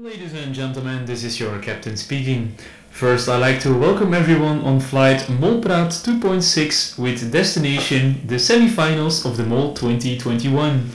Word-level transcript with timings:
Ladies 0.00 0.32
and 0.32 0.54
gentlemen, 0.54 1.06
this 1.06 1.24
is 1.24 1.40
your 1.40 1.58
captain 1.58 1.96
speaking. 1.96 2.54
First, 2.88 3.28
I'd 3.28 3.38
like 3.38 3.58
to 3.62 3.76
welcome 3.76 4.14
everyone 4.14 4.60
on 4.60 4.78
flight 4.78 5.22
Molpraat 5.22 5.88
2.6 5.88 6.96
with 6.96 7.32
destination 7.32 8.24
the 8.24 8.38
semi-finals 8.38 9.26
of 9.26 9.36
the 9.36 9.42
Mol 9.42 9.74
2021. 9.74 10.90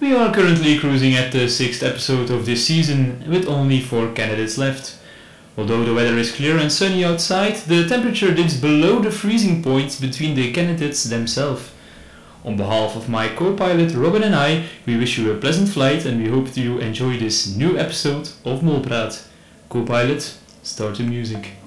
We 0.00 0.16
are 0.16 0.32
currently 0.32 0.78
cruising 0.78 1.12
at 1.12 1.30
the 1.30 1.46
sixth 1.50 1.82
episode 1.82 2.30
of 2.30 2.46
this 2.46 2.66
season 2.66 3.22
with 3.28 3.46
only 3.46 3.82
four 3.82 4.12
candidates 4.12 4.56
left. 4.56 4.96
Although 5.58 5.84
the 5.84 5.92
weather 5.92 6.16
is 6.16 6.32
clear 6.32 6.56
and 6.56 6.72
sunny 6.72 7.04
outside, 7.04 7.56
the 7.66 7.86
temperature 7.86 8.34
dips 8.34 8.56
below 8.56 9.00
the 9.00 9.10
freezing 9.10 9.62
point 9.62 10.00
between 10.00 10.34
the 10.34 10.54
candidates 10.54 11.04
themselves. 11.04 11.70
On 12.48 12.56
behalf 12.56 12.96
of 12.96 13.10
my 13.10 13.28
co-pilot 13.28 13.94
Robin 13.94 14.22
and 14.22 14.34
I, 14.34 14.64
we 14.86 14.96
wish 14.96 15.18
you 15.18 15.30
a 15.30 15.36
pleasant 15.36 15.68
flight 15.68 16.06
and 16.06 16.22
we 16.22 16.30
hope 16.30 16.56
you 16.56 16.78
enjoy 16.78 17.18
this 17.18 17.54
new 17.54 17.76
episode 17.76 18.30
of 18.42 18.62
Molpraat. 18.62 19.22
Co-pilot, 19.68 20.34
start 20.62 20.96
the 20.96 21.02
music. 21.02 21.57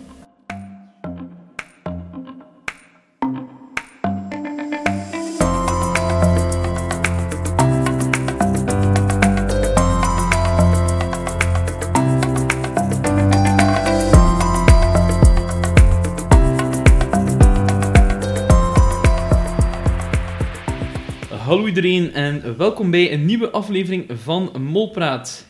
En 21.81 22.57
welkom 22.57 22.91
bij 22.91 23.13
een 23.13 23.25
nieuwe 23.25 23.49
aflevering 23.49 24.05
van 24.13 24.51
Molpraat. 24.59 25.47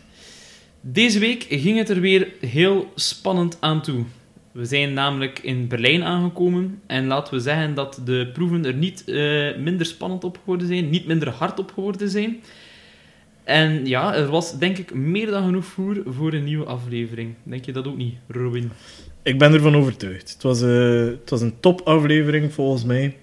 Deze 0.81 1.20
week 1.20 1.45
ging 1.49 1.77
het 1.77 1.90
er 1.90 1.99
weer 1.99 2.27
heel 2.40 2.91
spannend 2.95 3.57
aan 3.59 3.81
toe. 3.81 4.04
We 4.52 4.66
zijn 4.66 4.94
namelijk 4.94 5.40
in 5.40 5.68
Berlijn 5.68 6.04
aangekomen 6.04 6.82
en 6.88 7.07
laten 7.07 7.34
we 7.34 7.40
zeggen 7.40 7.73
dat 7.73 8.01
de 8.05 8.29
proeven 8.34 8.65
er 8.65 8.73
niet 8.73 9.04
eh, 9.04 9.57
minder 9.57 9.85
spannend 9.85 10.23
op 10.23 10.38
geworden 10.38 10.68
zijn, 10.68 10.90
niet 10.90 11.07
minder 11.07 11.29
hard 11.29 11.60
op 11.60 11.71
geworden 11.71 12.10
zijn. 12.10 12.40
En 13.43 13.85
ja, 13.85 14.16
er 14.16 14.27
was 14.27 14.57
denk 14.57 14.77
ik 14.77 14.93
meer 14.93 15.27
dan 15.27 15.45
genoeg 15.45 15.66
voer 15.66 16.04
voor 16.05 16.34
een 16.34 16.43
nieuwe 16.43 16.66
aflevering. 16.66 17.34
Denk 17.43 17.66
je 17.66 17.71
dat 17.71 17.88
ook 17.88 17.98
niet, 17.98 18.16
Robin? 18.27 18.71
Ik 19.23 19.38
ben 19.38 19.54
ervan 19.54 19.76
overtuigd. 19.76 20.34
Het 20.34 20.43
was, 20.43 20.62
eh, 20.62 21.05
het 21.05 21.29
was 21.29 21.41
een 21.41 21.60
topaflevering 21.60 22.54
volgens 22.54 22.84
mij. 22.84 23.18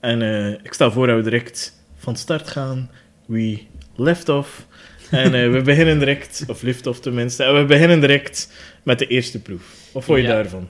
En 0.00 0.22
eh, 0.22 0.50
ik 0.50 0.72
stel 0.72 0.92
voor 0.92 1.06
dat 1.06 1.16
we 1.16 1.22
direct 1.22 1.75
van 2.06 2.16
start 2.16 2.48
gaan. 2.48 2.90
We 3.26 3.58
left 3.96 4.28
off. 4.28 4.66
En 5.10 5.34
eh, 5.34 5.50
we 5.50 5.62
beginnen 5.62 5.98
direct, 5.98 6.44
of 6.48 6.62
lift 6.62 6.86
off 6.86 7.00
tenminste, 7.00 7.42
en 7.44 7.54
we 7.58 7.64
beginnen 7.64 8.00
direct 8.00 8.52
met 8.82 8.98
de 8.98 9.06
eerste 9.06 9.42
proef. 9.42 9.74
Wat 9.92 10.04
vond 10.04 10.18
je 10.18 10.24
Ja. 10.24 10.32
daarvan? 10.34 10.68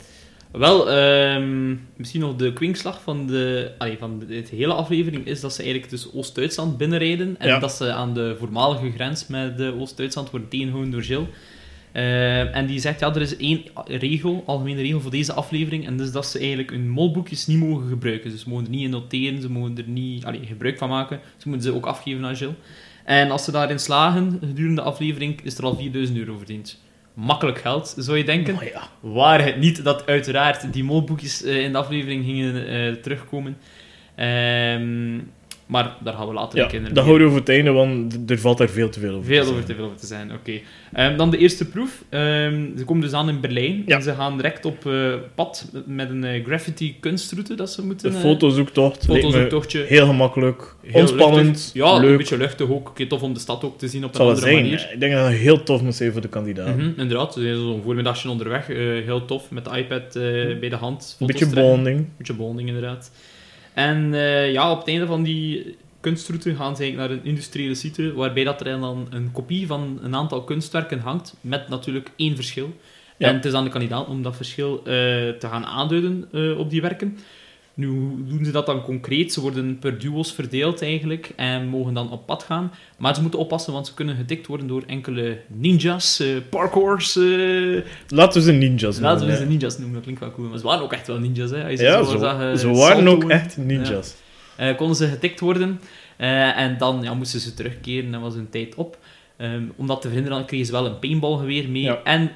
Wel, 0.53 0.91
ehm, 0.91 1.75
misschien 1.97 2.21
nog 2.21 2.37
de 2.37 2.53
kwinkslag 2.53 3.03
van 3.03 3.27
de, 3.27 3.71
allee, 3.79 3.97
van 3.99 4.23
de 4.29 4.45
hele 4.51 4.73
aflevering 4.73 5.27
is 5.27 5.41
dat 5.41 5.53
ze 5.55 5.63
eigenlijk 5.63 5.91
dus 5.91 6.09
Oost-Duitsland 6.15 6.77
binnenrijden 6.77 7.37
en 7.39 7.49
Ja. 7.49 7.59
dat 7.59 7.73
ze 7.73 7.93
aan 7.93 8.15
de 8.15 8.37
voormalige 8.39 8.91
grens 8.95 9.27
met 9.27 9.57
de 9.57 9.75
Oost-Duitsland 9.79 10.31
worden 10.31 10.49
tegengehouden 10.49 10.93
door 10.93 11.03
Gilles. 11.03 11.27
Eh, 11.93 12.57
en 12.57 12.67
die 12.67 12.81
zegt, 12.81 13.01
ja, 13.01 13.15
er 13.15 13.21
is 13.21 13.37
één 13.37 13.63
regel, 13.87 14.43
algemene 14.47 14.81
regel 14.81 15.01
voor 15.01 15.11
deze 15.11 15.33
aflevering, 15.33 15.87
en 15.87 15.97
dat 15.97 16.07
is 16.07 16.13
dat 16.13 16.27
ze 16.27 16.39
eigenlijk 16.39 16.71
hun 16.71 16.89
molboekjes 16.89 17.47
niet 17.47 17.59
mogen 17.59 17.89
gebruiken. 17.89 18.31
Dus 18.31 18.43
ze 18.43 18.49
mogen 18.49 18.65
er 18.65 18.71
niet 18.71 18.83
in 18.83 18.91
noteren, 18.91 19.41
ze 19.41 19.51
mogen 19.51 19.79
er 19.79 19.89
niet 19.89 20.25
allee, 20.25 20.47
gebruik 20.47 20.79
van 20.79 20.89
maken. 20.89 21.21
Ze 21.37 21.49
moeten 21.49 21.71
ze 21.71 21.77
ook 21.77 21.87
afgeven 21.87 22.25
aan 22.25 22.37
Gilles. 22.37 22.55
En 23.05 23.31
als 23.31 23.45
ze 23.45 23.51
daarin 23.51 23.79
slagen, 23.79 24.39
gedurende 24.41 24.83
de 24.83 24.89
aflevering, 24.89 25.41
is 25.43 25.59
er 25.59 25.65
al 25.65 25.77
4000 25.77 26.19
euro 26.19 26.37
verdiend. 26.37 26.81
Makkelijk 27.15 27.59
geld, 27.59 27.95
zou 27.99 28.17
je 28.17 28.25
denken. 28.25 28.55
Maar 28.55 28.65
ja, 28.65 28.89
Waar 29.01 29.45
het 29.45 29.57
niet 29.57 29.85
dat 29.85 30.07
uiteraard 30.07 30.73
die 30.73 30.85
molboekjes 30.85 31.43
eh, 31.43 31.63
in 31.63 31.73
de 31.73 31.79
aflevering 31.79 32.25
gingen 32.25 32.67
eh, 32.67 32.93
terugkomen. 32.93 33.57
Ehm, 34.15 35.19
maar 35.67 35.97
daar 36.05 36.15
gaan 36.15 36.27
we 36.27 36.33
later 36.33 36.59
ja 36.59 36.65
een 36.65 36.71
keer 36.71 36.81
naar 36.81 36.93
dat 36.93 37.05
houden 37.05 37.27
we 37.27 37.33
voor 37.33 37.41
het 37.41 37.49
einde, 37.49 37.71
want 37.71 38.31
er 38.31 38.39
valt 38.39 38.59
daar 38.59 38.69
veel 38.69 38.89
te 38.89 39.01
veel 39.01 39.15
over 39.15 39.25
Veel 39.25 39.45
te 39.45 39.51
over 39.51 39.65
te 39.65 39.75
veel 39.75 39.85
over 39.85 39.97
te 39.97 40.07
zijn, 40.07 40.33
oké. 40.33 40.61
Ehm, 40.93 41.17
dan 41.17 41.31
de 41.31 41.39
eerste 41.39 41.69
proef. 41.69 42.05
Ehm, 42.09 42.77
ze 42.77 42.85
komen 42.85 43.03
dus 43.03 43.13
aan 43.13 43.29
in 43.29 43.41
Berlijn. 43.41 43.83
Ja. 43.87 43.97
En 43.97 44.03
ze 44.03 44.15
gaan 44.15 44.37
direct 44.37 44.65
op 44.65 44.87
eh, 44.87 45.15
pad 45.35 45.71
met 45.87 46.11
een 46.11 46.25
eh, 46.25 46.45
graffiti 46.45 46.97
kunstroute 47.01 47.55
dat 47.55 47.71
ze 47.71 47.85
moeten... 47.85 48.11
Een 48.11 48.17
eh, 48.17 48.21
fotozoektocht 48.23 49.05
fotozoektochtje. 49.05 49.85
heel 49.89 50.07
gemakkelijk, 50.07 50.75
Heel 50.83 51.01
ontspannend, 51.01 51.47
luchtig. 51.47 51.73
Ja, 51.73 51.95
een 51.95 52.01
leuk. 52.01 52.19
beetje 52.19 52.37
luchtig 52.37 52.71
ook. 52.71 52.89
Oké, 52.89 53.07
tof 53.07 53.23
om 53.23 53.35
de 53.35 53.41
stad 53.41 53.65
ook 53.65 53.79
te 53.79 53.89
zien 53.89 54.05
op 54.05 54.11
een 54.11 54.17
zal 54.17 54.29
andere 54.29 54.47
zijn. 54.47 54.63
manier. 54.63 54.89
Ik 54.93 55.01
denk 55.01 55.13
dat 55.13 55.27
het 55.27 55.37
heel 55.37 55.63
tof 55.63 55.83
moet 55.83 55.95
zijn 55.95 56.13
voor 56.13 56.21
de 56.21 56.29
kandidaten. 56.29 56.77
Mhm, 56.77 57.01
inderdaad, 57.01 57.35
we 57.35 57.41
zijn 57.43 57.57
zo'n 57.57 57.83
voormiddagje 57.85 58.29
onderweg. 58.31 58.67
heel 58.67 59.25
tof, 59.25 59.51
met 59.51 59.65
de 59.65 59.79
iPad 59.79 60.17
eh, 60.17 60.59
bij 60.61 60.69
de 60.69 60.77
hand. 60.77 61.17
Een 61.21 61.27
beetje 61.27 61.47
bonding. 61.47 62.07
beetje 62.17 62.35
bonding 62.35 62.69
inderdaad. 62.69 63.11
En 63.77 64.15
eh, 64.15 64.53
ja, 64.53 64.71
op 64.71 64.79
het 64.79 64.89
einde 64.89 65.07
van 65.07 65.23
die 65.23 65.77
kunstroute 66.01 66.55
gaan 66.55 66.77
ze 66.77 66.83
eigenlijk 66.83 67.11
naar 67.11 67.19
een 67.19 67.25
industriële 67.25 67.75
site, 67.75 68.15
waarbij 68.15 68.45
dat 68.45 68.61
er 68.61 68.81
dan 68.81 69.07
een 69.11 69.33
kopie 69.33 69.67
van 69.67 69.99
een 70.03 70.15
aantal 70.15 70.43
kunstwerken 70.45 70.99
hangt, 70.99 71.37
met 71.41 71.69
natuurlijk 71.69 72.11
één 72.17 72.35
verschil. 72.35 72.77
Ja. 73.17 73.29
En 73.29 73.35
het 73.35 73.45
is 73.45 73.53
aan 73.53 73.65
de 73.65 73.71
kandidaat 73.71 74.07
om 74.07 74.23
dat 74.23 74.37
verschil 74.37 74.79
eh, 74.79 74.85
te 74.85 75.47
gaan 75.51 75.65
aanduiden 75.65 76.29
eh, 76.33 76.59
op 76.59 76.71
die 76.71 76.83
werken. 76.83 77.19
Nu, 77.77 77.87
hoe 77.89 78.25
doen 78.29 78.45
ze 78.45 78.51
dat 78.51 78.67
dan 78.67 78.83
concreet? 78.83 79.33
Ze 79.33 79.41
worden 79.41 79.79
per 79.79 79.99
duo's 79.99 80.33
verdeeld 80.33 80.83
eigenlijk 80.83 81.33
en 81.37 81.67
mogen 81.69 81.95
dan 81.95 82.11
op 82.11 82.27
pad 82.27 82.43
gaan. 82.43 82.73
Maar 82.99 83.15
ze 83.15 83.21
moeten 83.23 83.39
oppassen, 83.41 83.73
want 83.73 83.87
ze 83.87 83.95
kunnen 83.95 84.17
gedikt 84.17 84.47
worden 84.47 84.67
door 84.67 84.83
enkele 84.87 85.39
ninjas, 85.47 86.21
eh 86.21 86.29
parkours. 86.51 87.17
eh, 87.17 87.83
Laten 88.09 88.41
we 88.41 88.47
ze 88.47 88.53
ninjas 88.53 88.99
Laten 88.99 89.19
we 89.21 89.33
noemen, 89.33 89.37
ze 89.37 89.45
ninjas 89.53 89.75
noemen, 89.77 89.95
dat 89.95 90.03
klinkt 90.03 90.21
wel 90.21 90.33
cool. 90.33 90.49
Maar 90.49 90.59
ze 90.59 90.65
waren 90.65 90.83
ook 90.83 90.93
echt 90.93 91.07
wel 91.07 91.19
ninjas, 91.19 91.51
hè. 91.51 91.69
Ja, 91.69 92.03
zo 92.05 92.25
eh, 92.25 92.55
ze 92.55 92.71
waren 92.71 93.09
ook 93.09 93.31
echt 93.31 93.57
ninjas. 93.57 94.15
konden 94.77 94.97
ze 94.97 95.07
getikt 95.07 95.41
worden. 95.41 95.81
En 96.17 96.79
dan 96.79 97.03
ja, 97.03 97.15
moesten 97.15 97.41
ze 97.41 97.55
terugkeren 97.55 98.15
en 98.15 98.21
was 98.21 98.35
hun 98.35 98.51
tijd 98.51 98.75
op. 98.75 98.99
Ehm, 99.37 99.63
om 99.77 99.87
dat 99.87 100.01
te 100.01 100.07
verhinderen 100.09 100.45
kregen 100.45 100.67
ze 100.67 100.73
wel 100.73 100.87
een 100.87 100.99
paintballgeweer 100.99 101.69
mee. 101.69 101.83
Ja. 101.83 102.01
En 102.05 102.31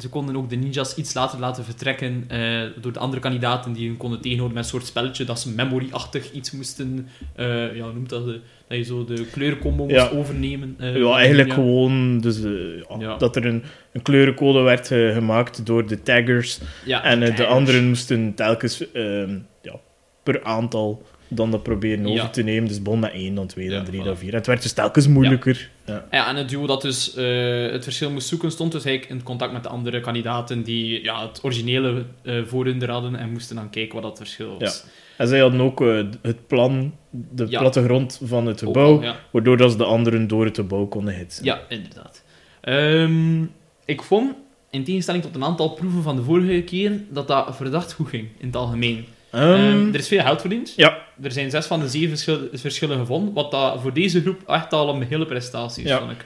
ze 0.00 0.08
konden 0.08 0.36
ook 0.36 0.50
de 0.50 0.56
ninjas 0.56 0.94
iets 0.96 1.14
later 1.14 1.38
laten 1.38 1.64
vertrekken 1.64 2.24
eh, 2.28 2.60
door 2.80 2.92
de 2.92 2.98
andere 2.98 3.20
kandidaten 3.22 3.72
die 3.72 3.88
hun 3.88 3.96
konden 3.96 4.20
tegenhouden 4.20 4.56
met 4.56 4.64
een 4.64 4.70
soort 4.70 4.86
spelletje 4.86 5.24
dat 5.24 5.40
ze 5.40 5.50
memory-achtig 5.50 6.32
iets 6.32 6.50
moesten... 6.50 7.08
eh, 7.34 7.76
ja, 7.76 7.82
hoe 7.82 7.92
noemt 7.92 8.08
dat? 8.08 8.24
De, 8.24 8.40
dat 8.68 8.78
je 8.78 8.84
zo 8.84 9.04
de 9.04 9.26
kleurencombo 9.32 9.84
moest 9.86 10.10
overnemen. 10.10 10.74
eh, 10.78 10.96
Ja, 10.96 11.16
eigenlijk 11.16 11.48
ja. 11.48 11.54
gewoon 11.54 12.20
dus, 12.20 12.42
eh, 12.44 12.52
ja, 12.98 13.16
dat 13.16 13.36
er 13.36 13.46
een, 13.46 13.62
een 13.92 14.02
kleurencode 14.02 14.60
werd 14.60 14.90
eh, 14.90 15.12
gemaakt 15.12 15.66
door 15.66 15.86
de 15.86 16.02
taggers. 16.02 16.60
Ja, 16.84 17.02
en 17.04 17.22
eh, 17.22 17.36
de 17.36 17.46
anderen 17.46 17.88
moesten 17.88 18.34
telkens 18.34 18.92
ehm, 18.92 19.38
ja, 19.62 19.74
per 20.22 20.42
aantal 20.44 21.02
dan 21.28 21.50
dat 21.50 21.62
proberen 21.62 22.04
over 22.06 22.16
Ja. 22.16 22.28
te 22.28 22.42
nemen. 22.42 22.68
Dus 22.68 22.82
begon 22.82 22.98
met 23.00 23.12
één, 23.12 23.34
dan 23.34 23.46
twee, 23.46 23.68
dan 23.68 23.78
Ja, 23.78 23.84
drie, 23.84 24.00
voilà. 24.00 24.04
dan 24.04 24.16
vier. 24.16 24.30
En 24.30 24.36
het 24.36 24.46
werd 24.46 24.62
dus 24.62 24.72
telkens 24.72 25.08
moeilijker. 25.08 25.70
Ja. 25.86 26.06
Ja, 26.10 26.28
en 26.28 26.36
het 26.36 26.48
duo 26.48 26.66
dat 26.66 26.82
dus 26.82 27.14
eh, 27.14 27.70
het 27.70 27.84
verschil 27.84 28.10
moest 28.10 28.28
zoeken, 28.28 28.50
stond 28.50 28.72
dus 28.72 28.84
eigenlijk 28.84 29.18
in 29.18 29.24
contact 29.26 29.52
met 29.52 29.62
de 29.62 29.68
andere 29.68 30.00
kandidaten 30.00 30.62
die 30.62 31.02
ja, 31.02 31.26
het 31.28 31.40
originele 31.44 32.04
eh 32.22 32.42
voor 32.46 32.64
hun 32.64 32.88
hadden 32.88 33.16
en 33.16 33.30
moesten 33.32 33.56
dan 33.56 33.70
kijken 33.70 33.94
wat 33.94 34.02
dat 34.02 34.16
verschil 34.16 34.56
was. 34.58 34.84
En 35.16 35.28
zij 35.28 35.40
hadden 35.40 35.60
ook 35.60 35.80
eh, 35.80 35.96
het 36.22 36.46
plan, 36.46 36.94
de 37.10 37.46
Ja. 37.48 37.58
plattegrond 37.60 38.20
van 38.24 38.46
het 38.46 38.58
gebouw, 38.58 38.96
al, 38.96 39.02
ja. 39.02 39.16
waardoor 39.30 39.56
dat 39.56 39.70
ze 39.70 39.76
de 39.76 39.84
anderen 39.84 40.26
door 40.28 40.44
het 40.44 40.56
gebouw 40.56 40.86
konden 40.86 41.14
hitsen. 41.16 41.44
ja, 41.44 41.60
inderdaad. 41.68 42.24
Ehm, 42.60 43.42
ik 43.84 44.02
vond, 44.02 44.34
in 44.70 44.84
tegenstelling 44.84 45.22
tot 45.24 45.34
een 45.34 45.44
aantal 45.44 45.68
proeven 45.68 46.02
van 46.02 46.16
de 46.16 46.22
vorige 46.22 46.62
keer, 46.62 46.92
dat 47.10 47.28
dat 47.28 47.56
verdacht 47.56 47.92
goed 47.92 48.08
ging, 48.08 48.28
in 48.38 48.46
het 48.46 48.56
algemeen. 48.56 49.04
Ehm, 49.30 49.42
Ehm, 49.52 49.88
er 49.88 49.98
is 49.98 50.08
veel 50.08 50.20
geld 50.22 50.40
verdiend. 50.40 50.72
ja, 50.76 50.98
Er 51.22 51.32
zijn 51.32 51.50
zes 51.50 51.66
van 51.66 51.80
de 51.80 51.88
zeven 51.88 52.08
verschil- 52.08 52.48
verschillen 52.52 52.98
gevonden, 52.98 53.34
wat 53.34 53.50
dat 53.50 53.80
voor 53.80 53.92
deze 53.92 54.20
groep 54.20 54.40
echt 54.46 54.72
al 54.72 54.94
een 54.94 55.02
hele 55.02 55.26
prestatie 55.26 55.82
is, 55.84 55.88
Ja. 55.90 55.98
vond 55.98 56.10
ik. 56.10 56.24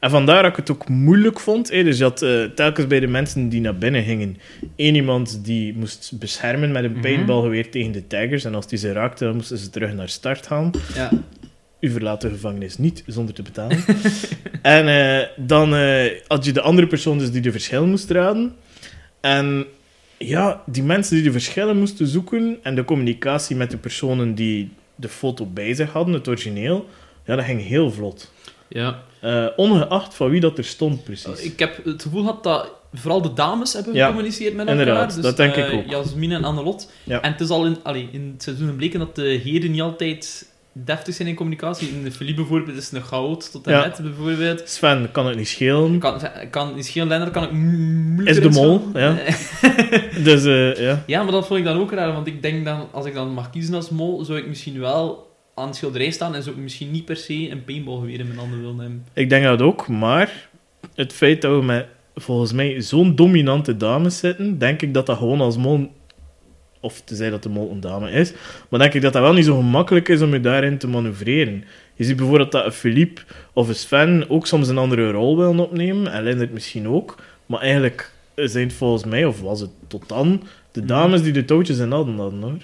En 0.00 0.10
vandaar 0.10 0.42
dat 0.42 0.50
ik 0.50 0.56
het 0.56 0.70
ook 0.70 0.88
moeilijk 0.88 1.40
vond. 1.40 1.70
Hè. 1.70 1.84
Dus 1.84 1.98
je 1.98 2.02
had 2.04 2.22
eh, 2.22 2.44
telkens 2.44 2.86
bij 2.86 3.00
de 3.00 3.06
mensen 3.06 3.48
die 3.48 3.60
naar 3.60 3.78
binnen 3.78 4.02
gingen, 4.04 4.36
één 4.76 4.94
iemand 4.94 5.44
die 5.44 5.76
moest 5.76 6.12
beschermen 6.18 6.72
met 6.72 6.84
een 6.84 6.92
Mhm. 6.92 7.00
paintballgeweer 7.00 7.70
tegen 7.70 7.92
de 7.92 8.06
taggers. 8.06 8.44
En 8.44 8.54
als 8.54 8.66
die 8.66 8.78
ze 8.78 8.92
raakte, 8.92 9.24
dan 9.24 9.34
moesten 9.34 9.58
ze 9.58 9.70
terug 9.70 9.92
naar 9.94 10.08
start 10.08 10.46
gaan. 10.46 10.70
Ja. 10.94 11.10
U 11.80 11.90
verlaat 11.90 12.20
de 12.20 12.28
gevangenis 12.28 12.78
niet 12.78 13.02
zonder 13.06 13.34
te 13.34 13.42
betalen. 13.42 13.78
en 14.62 14.88
eh, 14.88 15.26
dan 15.36 15.74
eh, 15.74 16.10
had 16.26 16.44
je 16.44 16.52
de 16.52 16.60
andere 16.60 16.86
persoon 16.86 17.18
dus 17.18 17.30
die 17.30 17.40
de 17.40 17.52
verschillen 17.52 17.88
moest 17.88 18.10
raden. 18.10 18.54
En 19.20 19.64
ja, 20.26 20.62
die 20.66 20.82
mensen 20.82 21.14
die 21.14 21.24
de 21.24 21.32
verschillen 21.32 21.78
moesten 21.78 22.06
zoeken 22.06 22.58
en 22.62 22.74
de 22.74 22.84
communicatie 22.84 23.56
met 23.56 23.70
de 23.70 23.76
personen 23.76 24.34
die 24.34 24.72
de 24.94 25.08
foto 25.08 25.46
bij 25.46 25.74
zich 25.74 25.92
hadden, 25.92 26.14
het 26.14 26.28
origineel, 26.28 26.88
ja, 27.24 27.36
dat 27.36 27.44
ging 27.44 27.66
heel 27.66 27.90
vlot. 27.92 28.32
ja. 28.68 29.02
Eh, 29.20 29.46
ongeacht 29.56 30.14
van 30.14 30.30
wie 30.30 30.40
dat 30.40 30.58
er 30.58 30.64
stond, 30.64 31.04
precies. 31.04 31.42
Ik 31.42 31.58
heb 31.58 31.84
het 31.84 32.02
gevoel 32.02 32.20
gehad 32.20 32.42
dat 32.42 32.70
vooral 32.92 33.22
de 33.22 33.32
dames 33.32 33.72
hebben 33.72 33.94
Ja, 33.94 34.04
gecommuniceerd 34.06 34.54
met 34.54 34.66
elkaar. 34.66 34.80
inderdaad, 34.80 35.14
Dus, 35.14 35.22
dat 35.24 35.36
denk 35.36 35.54
ik 35.54 35.66
eh, 35.68 35.78
ook. 35.78 35.86
Jasmine 35.90 36.34
en 36.34 36.44
Annelot. 36.44 36.90
Ja. 37.04 37.20
En 37.22 37.32
het 37.32 37.40
is 37.40 37.48
al 37.48 37.66
in, 37.66 37.76
allee, 37.82 38.08
in 38.12 38.30
het 38.32 38.42
seizoen 38.42 38.68
gebleken 38.68 38.98
dat 38.98 39.14
de 39.14 39.22
heren 39.44 39.70
niet 39.70 39.80
altijd 39.80 40.48
deftig 40.72 41.14
zijn 41.14 41.28
in 41.28 41.34
communicatie. 41.34 41.88
In 41.88 42.02
de 42.04 42.12
Philippe 42.12 42.40
bijvoorbeeld 42.40 42.76
is 42.76 42.92
een 42.92 43.02
chaot 43.02 43.52
tot 43.52 43.66
en 43.66 43.72
Ja. 43.72 43.80
met, 43.80 43.98
bijvoorbeeld. 44.02 44.62
Sven 44.68 45.08
kan 45.12 45.26
het 45.26 45.36
niet 45.36 45.48
schelen. 45.48 45.98
Kan, 45.98 46.20
kan 46.50 46.74
niet 46.74 46.86
schelen, 46.86 47.08
Lennart 47.08 47.30
kan 47.30 47.42
ik 47.42 48.26
Is 48.28 48.40
de 48.40 48.50
mol, 48.50 48.78
schatten. 48.78 49.18
Dus 50.24 50.44
eh, 50.44 50.76
ja. 50.76 51.02
Ja, 51.06 51.22
maar 51.22 51.32
dat 51.32 51.46
vond 51.46 51.58
ik 51.58 51.64
dan 51.64 51.78
ook 51.78 51.92
raar, 51.92 52.12
want 52.12 52.26
ik 52.26 52.42
denk 52.42 52.64
dan, 52.64 52.88
als 52.92 53.06
ik 53.06 53.14
dan 53.14 53.28
mag 53.32 53.50
kiezen 53.50 53.74
als 53.74 53.90
mol, 53.90 54.24
zou 54.24 54.38
ik 54.38 54.46
misschien 54.48 54.80
wel 54.80 55.28
aan 55.54 55.66
het 55.66 55.76
schilderij 55.76 56.10
staan 56.10 56.34
en 56.34 56.42
zou 56.42 56.56
ik 56.56 56.62
misschien 56.62 56.90
niet 56.90 57.04
per 57.04 57.16
se 57.16 57.50
een 57.50 57.64
paintballgeweer 57.64 58.20
in 58.20 58.26
mijn 58.26 58.38
handen 58.38 58.60
willen 58.60 58.78
hebben. 58.78 59.04
Ik 59.12 59.28
denk 59.28 59.44
dat 59.44 59.62
ook, 59.62 59.88
maar 59.88 60.48
het 60.94 61.12
feit 61.12 61.42
dat 61.42 61.58
we 61.58 61.64
met 61.64 61.86
volgens 62.14 62.52
mij 62.52 62.80
zo'n 62.80 63.14
dominante 63.14 63.76
dames 63.76 64.18
zitten, 64.18 64.58
denk 64.58 64.82
ik 64.82 64.94
dat 64.94 65.06
dat 65.06 65.18
gewoon 65.18 65.40
als 65.40 65.56
mol, 65.56 65.90
of 66.80 67.00
te 67.04 67.14
zeggen 67.14 67.34
dat 67.34 67.42
de 67.42 67.48
mol 67.58 67.70
een 67.70 67.80
dame 67.80 68.10
is, 68.10 68.32
maar 68.68 68.80
denk 68.80 68.94
ik 68.94 69.02
dat 69.02 69.12
dat 69.12 69.22
wel 69.22 69.32
niet 69.32 69.44
zo 69.44 69.56
gemakkelijk 69.56 70.08
is 70.08 70.20
om 70.22 70.32
je 70.32 70.40
daarin 70.40 70.78
te 70.78 70.88
manoeuvreren. 70.88 71.64
Je 71.94 72.04
ziet 72.04 72.16
bijvoorbeeld 72.16 72.52
dat 72.52 72.64
een 72.64 72.72
Philippe 72.72 73.20
of 73.52 73.68
een 73.68 73.74
Sven 73.74 74.24
ook 74.28 74.46
soms 74.46 74.68
een 74.68 74.78
andere 74.78 75.10
rol 75.10 75.36
willen 75.36 75.58
opnemen, 75.58 76.12
en 76.12 76.22
Lindert 76.22 76.52
misschien 76.52 76.88
ook, 76.88 77.16
maar 77.46 77.60
eigenlijk 77.60 78.12
zijn 78.34 78.66
het 78.66 78.76
volgens 78.76 79.04
mij, 79.04 79.24
of 79.24 79.40
was 79.40 79.60
het 79.60 79.70
tot 79.88 80.08
dan, 80.08 80.42
de 80.72 80.84
dames 80.84 81.22
die 81.22 81.32
de 81.32 81.44
touwtjes 81.44 81.78
in 81.78 81.90
hadden 81.90 82.16
hadden, 82.18 82.40
hoor. 82.42 82.58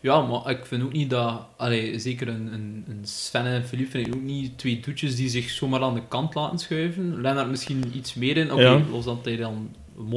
Ja, 0.00 0.20
maar 0.22 0.50
ik 0.50 0.66
vind 0.66 0.82
ook 0.82 0.92
niet 0.92 1.10
dat... 1.10 1.40
Allee, 1.56 1.98
zeker 1.98 2.28
een, 2.28 2.48
een, 2.52 2.84
een 2.88 3.00
Sven 3.02 3.44
en 3.44 3.64
Philippe 3.64 3.90
vind 3.90 4.06
ik 4.06 4.14
ook 4.14 4.22
niet 4.22 4.58
twee 4.58 4.80
toetjes 4.80 5.16
die 5.16 5.28
zich 5.28 5.50
zomaar 5.50 5.82
aan 5.82 5.94
de 5.94 6.02
kant 6.08 6.34
laten 6.34 6.58
schuiven. 6.58 7.20
Lennart 7.20 7.48
misschien 7.50 7.84
iets 7.94 8.14
meer 8.14 8.36
in. 8.36 8.52
Oké, 8.52 8.62
Ja. 8.62 8.80
los 8.90 9.04
dat 9.04 9.18
hij 9.22 9.36
dan 9.36 9.68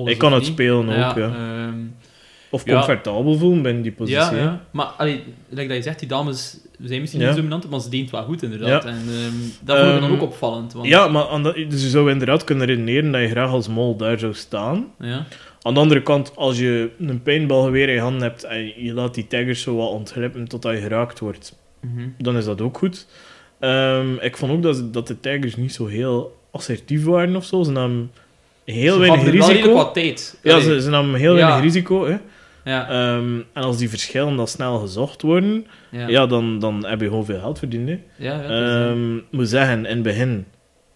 Ik 0.06 0.18
kan 0.18 0.33
het 0.33 0.42
niet. 0.42 0.51
spelen 0.51 0.88
ook, 0.89 1.15
ja. 1.18 1.33
ehm, 1.36 1.77
Of 2.51 2.65
comfortabel 2.65 3.38
voelen 3.38 3.62
binnen 3.62 3.81
die 3.81 3.92
positie. 3.92 4.38
ja. 4.38 4.65
Maar 4.71 4.86
allee, 4.86 5.24
like 5.50 5.68
dat 5.68 5.77
je 5.77 5.83
zegt, 5.83 6.00
die 6.00 6.07
dames 6.07 6.57
zijn 6.83 7.00
misschien 7.01 7.21
niet 7.25 7.36
dominant, 7.36 7.69
maar 7.69 7.80
ze 7.80 7.89
deent 7.89 8.09
wel 8.09 8.24
goed 8.24 8.44
inderdaad. 8.44 8.83
Ja. 8.83 8.89
En 8.89 8.95
ehm, 8.95 9.33
dat 9.62 9.77
vond 9.80 9.94
ik 9.94 10.00
dan 10.00 10.03
Ehm, 10.09 10.13
ook 10.13 10.21
opvallend. 10.21 10.74
Want, 10.74 10.88
Ja, 10.88 11.07
maar 11.07 11.42
dat, 11.44 11.56
dus 11.56 11.81
je 11.83 11.89
zou 11.89 12.12
inderdaad 12.12 12.44
kunnen 12.44 12.68
redeneren 12.68 13.12
dat 13.12 13.21
je 13.21 13.27
graag 13.27 13.50
als 13.50 13.68
mol 13.68 13.95
daar 13.95 14.19
zou 14.19 14.33
staan. 14.33 14.86
ja. 15.00 15.25
Aan 15.63 15.74
de 15.74 15.80
andere 15.80 16.01
kant, 16.01 16.31
als 16.36 16.57
je 16.59 16.89
een 17.00 17.21
pijnbalgeweer 17.21 17.88
in 17.88 17.94
je 17.94 18.00
hand 18.00 18.21
hebt 18.21 18.44
en 18.44 18.83
je 18.83 18.94
laat 18.94 19.13
die 19.13 19.27
taggers 19.27 19.62
zo 19.62 19.75
wat 19.75 19.89
ontglippen 19.89 20.48
totdat 20.48 20.74
je 20.74 20.80
geraakt 20.81 21.19
wordt, 21.19 21.56
Mhm. 21.80 22.07
dan 22.18 22.38
is 22.38 22.45
dat 22.45 22.62
ook 22.62 22.77
goed. 22.77 23.07
Ehm, 23.59 24.15
ik 24.19 24.38
vond 24.38 24.51
ook 24.51 24.62
dat, 24.63 24.94
dat 24.94 25.07
de 25.07 25.19
taggers 25.19 25.56
niet 25.56 25.74
zo 25.74 25.86
heel 25.86 26.38
assertief 26.51 27.03
waren 27.03 27.36
of 27.36 27.45
zo. 27.45 27.63
Ze 27.63 27.71
namen 27.71 28.12
heel 28.65 28.94
Ze 28.94 29.00
weinig 29.00 29.24
wel 29.24 29.31
risico. 29.31 29.74
wat 29.74 29.94
tijd. 29.94 30.39
Ja, 30.44 30.59
ze, 30.59 30.81
ze 30.81 30.89
namen 30.89 31.19
heel 31.19 31.38
Ja. 31.38 31.48
weinig 31.48 31.62
risico. 31.74 32.06
Hè. 32.07 32.18
Ja, 32.66 32.90
Ehm, 32.90 33.36
en 33.54 33.63
als 33.63 33.78
die 33.78 33.90
verschillen 33.90 34.36
dan 34.36 34.48
snel 34.48 34.78
gezocht 34.80 35.22
worden, 35.22 35.66
ja. 35.90 36.08
ja. 36.08 36.25
dan, 36.28 36.60
dan 36.60 36.86
heb 36.86 37.00
je 37.02 37.08
gewoon 37.08 37.25
veel 37.25 37.40
geld 37.40 37.60
verdiend. 37.60 37.88
Hè. 37.90 38.00
Ja, 38.16 38.42
ja, 38.42 38.42
dat 38.42 38.52
is, 38.52 38.69
eh, 38.75 38.90
Ehm, 38.90 39.18
moet 39.31 39.50
zeggen, 39.50 39.78
in 39.86 39.94
het 39.94 40.04
begin, 40.04 40.46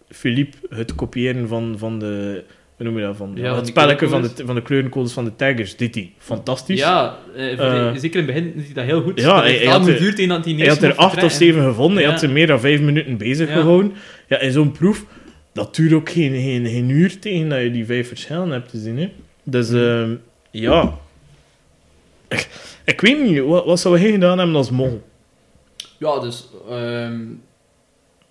Philippe, 0.08 0.56
het 0.70 0.94
kopiëren 0.94 1.48
van, 1.48 1.74
van 1.78 1.98
de. 1.98 2.44
Hoe 2.76 2.86
noem 2.86 2.98
je 2.98 3.04
dat? 3.04 3.16
Van, 3.16 3.32
Ja, 3.34 3.46
van 3.46 3.54
het 3.56 3.64
die 3.64 3.72
spelletje 3.74 4.08
van 4.08 4.22
de, 4.22 4.30
van 4.46 4.54
de 4.54 4.62
kleurencodes 4.62 5.12
van 5.12 5.24
de 5.24 5.36
taggers, 5.36 5.76
dit 5.76 5.94
hij. 5.94 6.12
Fantastisch. 6.18 6.78
Ja, 6.78 7.16
eh, 7.36 7.52
Eh, 7.52 7.94
zeker 7.96 8.20
in 8.20 8.26
het 8.26 8.34
begin 8.34 8.54
is 8.56 8.64
hij 8.64 8.74
dat 8.74 8.84
heel 8.84 9.02
goed. 9.02 9.20
ja, 9.20 9.42
hij- 9.42 9.64
had 9.66 9.86
er- 9.86 9.98
hij 10.16 10.54
Hij 10.56 10.66
had 10.68 10.82
er 10.82 10.94
acht 10.94 11.22
of 11.24 11.32
zeven 11.32 11.62
gevonden, 11.62 11.96
hij 12.02 12.10
had 12.10 12.20
ze 12.20 12.28
meer 12.28 12.46
dan 12.46 12.60
vijf 12.60 12.80
minuten 12.80 13.16
bezig 13.16 13.52
gehouden. 13.52 13.92
Ja, 14.28 14.38
in 14.38 14.52
zo'n 14.52 14.72
proef, 14.72 15.04
dat 15.52 15.74
duurt 15.74 15.92
ook 15.92 16.10
geen, 16.10 16.32
geen, 16.32 16.66
geen 16.66 16.88
uur 16.88 17.18
tegen 17.18 17.48
dat 17.48 17.60
je 17.62 17.70
die 17.70 17.86
vijf 17.86 18.08
verschillen 18.08 18.50
hebt 18.50 18.70
te 18.70 18.78
zien. 18.78 18.98
Hè. 18.98 19.08
Dus 19.44 19.70
ehm, 19.72 20.10
ja. 20.50 20.98
Ik, 22.28 22.48
ik 22.84 23.00
weet 23.00 23.20
niet, 23.22 23.40
wat, 23.44 23.64
wat 23.64 23.80
zou 23.80 23.98
hij 24.00 24.10
gedaan 24.10 24.38
hebben 24.38 24.56
als 24.56 24.70
mol? 24.70 25.02
Ja, 25.98 26.18
dus... 26.20 26.48
ehm, 26.70 27.20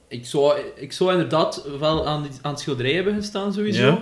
ik, 0.07 0.25
zou, 0.25 0.59
ik 0.75 0.91
zou 0.91 1.11
inderdaad 1.11 1.67
wel 1.79 2.07
aan, 2.07 2.21
die- 2.21 2.31
aan 2.41 2.51
het 2.51 2.59
schilderij 2.59 2.93
hebben 2.93 3.15
gestaan, 3.15 3.53
sowieso. 3.53 3.85
Ja. 3.85 4.01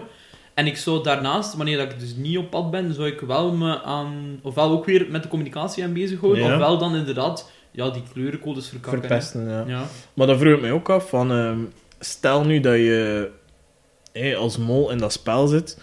En 0.54 0.66
ik 0.68 0.78
zou 0.78 1.04
daarnaast, 1.04 1.54
wanneer 1.56 1.78
dat 1.78 1.92
ik 1.92 2.00
dus 2.00 2.16
niet 2.16 2.38
op 2.38 2.50
pad 2.50 2.72
ben, 2.72 2.94
zou 2.94 3.08
ik 3.08 3.20
wel 3.20 3.52
me 3.54 3.82
aan... 3.82 4.40
Ofwel 4.44 4.70
ook 4.72 4.86
weer 4.86 5.06
met 5.10 5.24
de 5.24 5.30
communicatie 5.30 5.84
aan 5.84 5.94
bezig 5.94 6.20
houden, 6.20 6.44
Ja. 6.44 6.54
ofwel 6.54 6.78
dan 6.78 6.96
inderdaad 6.96 7.52
ja, 7.72 7.90
die 7.90 8.04
kleurencodes 8.14 8.68
verkakken. 8.70 9.02
hè. 9.02 9.08
Verpesten, 9.08 9.50
ja. 9.50 9.64
Ja. 9.68 9.86
Maar 10.14 10.28
dan 10.28 10.38
vroeg 10.40 10.54
ik 10.56 10.62
mij 10.62 10.72
ook 10.72 10.90
af 10.90 11.10
van, 11.10 11.32
ehm, 11.32 11.60
stel 12.00 12.44
nu 12.46 12.60
dat 12.60 12.74
je 12.76 13.30
als 14.38 14.58
mol 14.58 14.90
in 14.92 14.98
dat 14.98 15.14
spel 15.14 15.48
zit, 15.48 15.82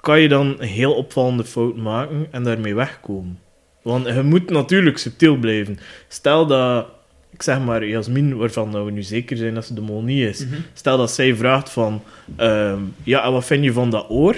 kan 0.00 0.20
je 0.20 0.28
dan 0.28 0.54
een 0.58 0.68
heel 0.68 0.92
opvallende 0.94 1.44
fout 1.44 1.76
maken 1.76 2.26
en 2.30 2.42
daarmee 2.42 2.74
wegkomen? 2.74 3.38
Want 3.82 4.06
je 4.06 4.22
moet 4.22 4.50
natuurlijk 4.50 4.98
subtiel 4.98 5.36
blijven. 5.36 5.78
Stel 6.08 6.46
dat, 6.46 6.86
ik 7.32 7.42
zeg 7.42 7.60
maar, 7.60 7.86
Jasmin, 7.86 8.36
waarvan 8.36 8.84
we 8.84 8.90
nu 8.90 9.02
zeker 9.02 9.36
zijn 9.36 9.54
dat 9.54 9.64
ze 9.66 9.74
de 9.74 9.80
mol 9.80 10.02
niet 10.02 10.28
is, 10.28 10.46
Mhm. 10.46 10.54
stel 10.72 10.96
dat 10.96 11.10
zij 11.10 11.34
vraagt 11.34 11.70
van, 11.70 12.02
ehm, 12.36 12.78
ja, 13.04 13.24
en 13.24 13.32
wat 13.32 13.44
vind 13.44 13.64
je 13.64 13.72
van 13.72 13.90
dat 13.90 14.06
oor? 14.08 14.36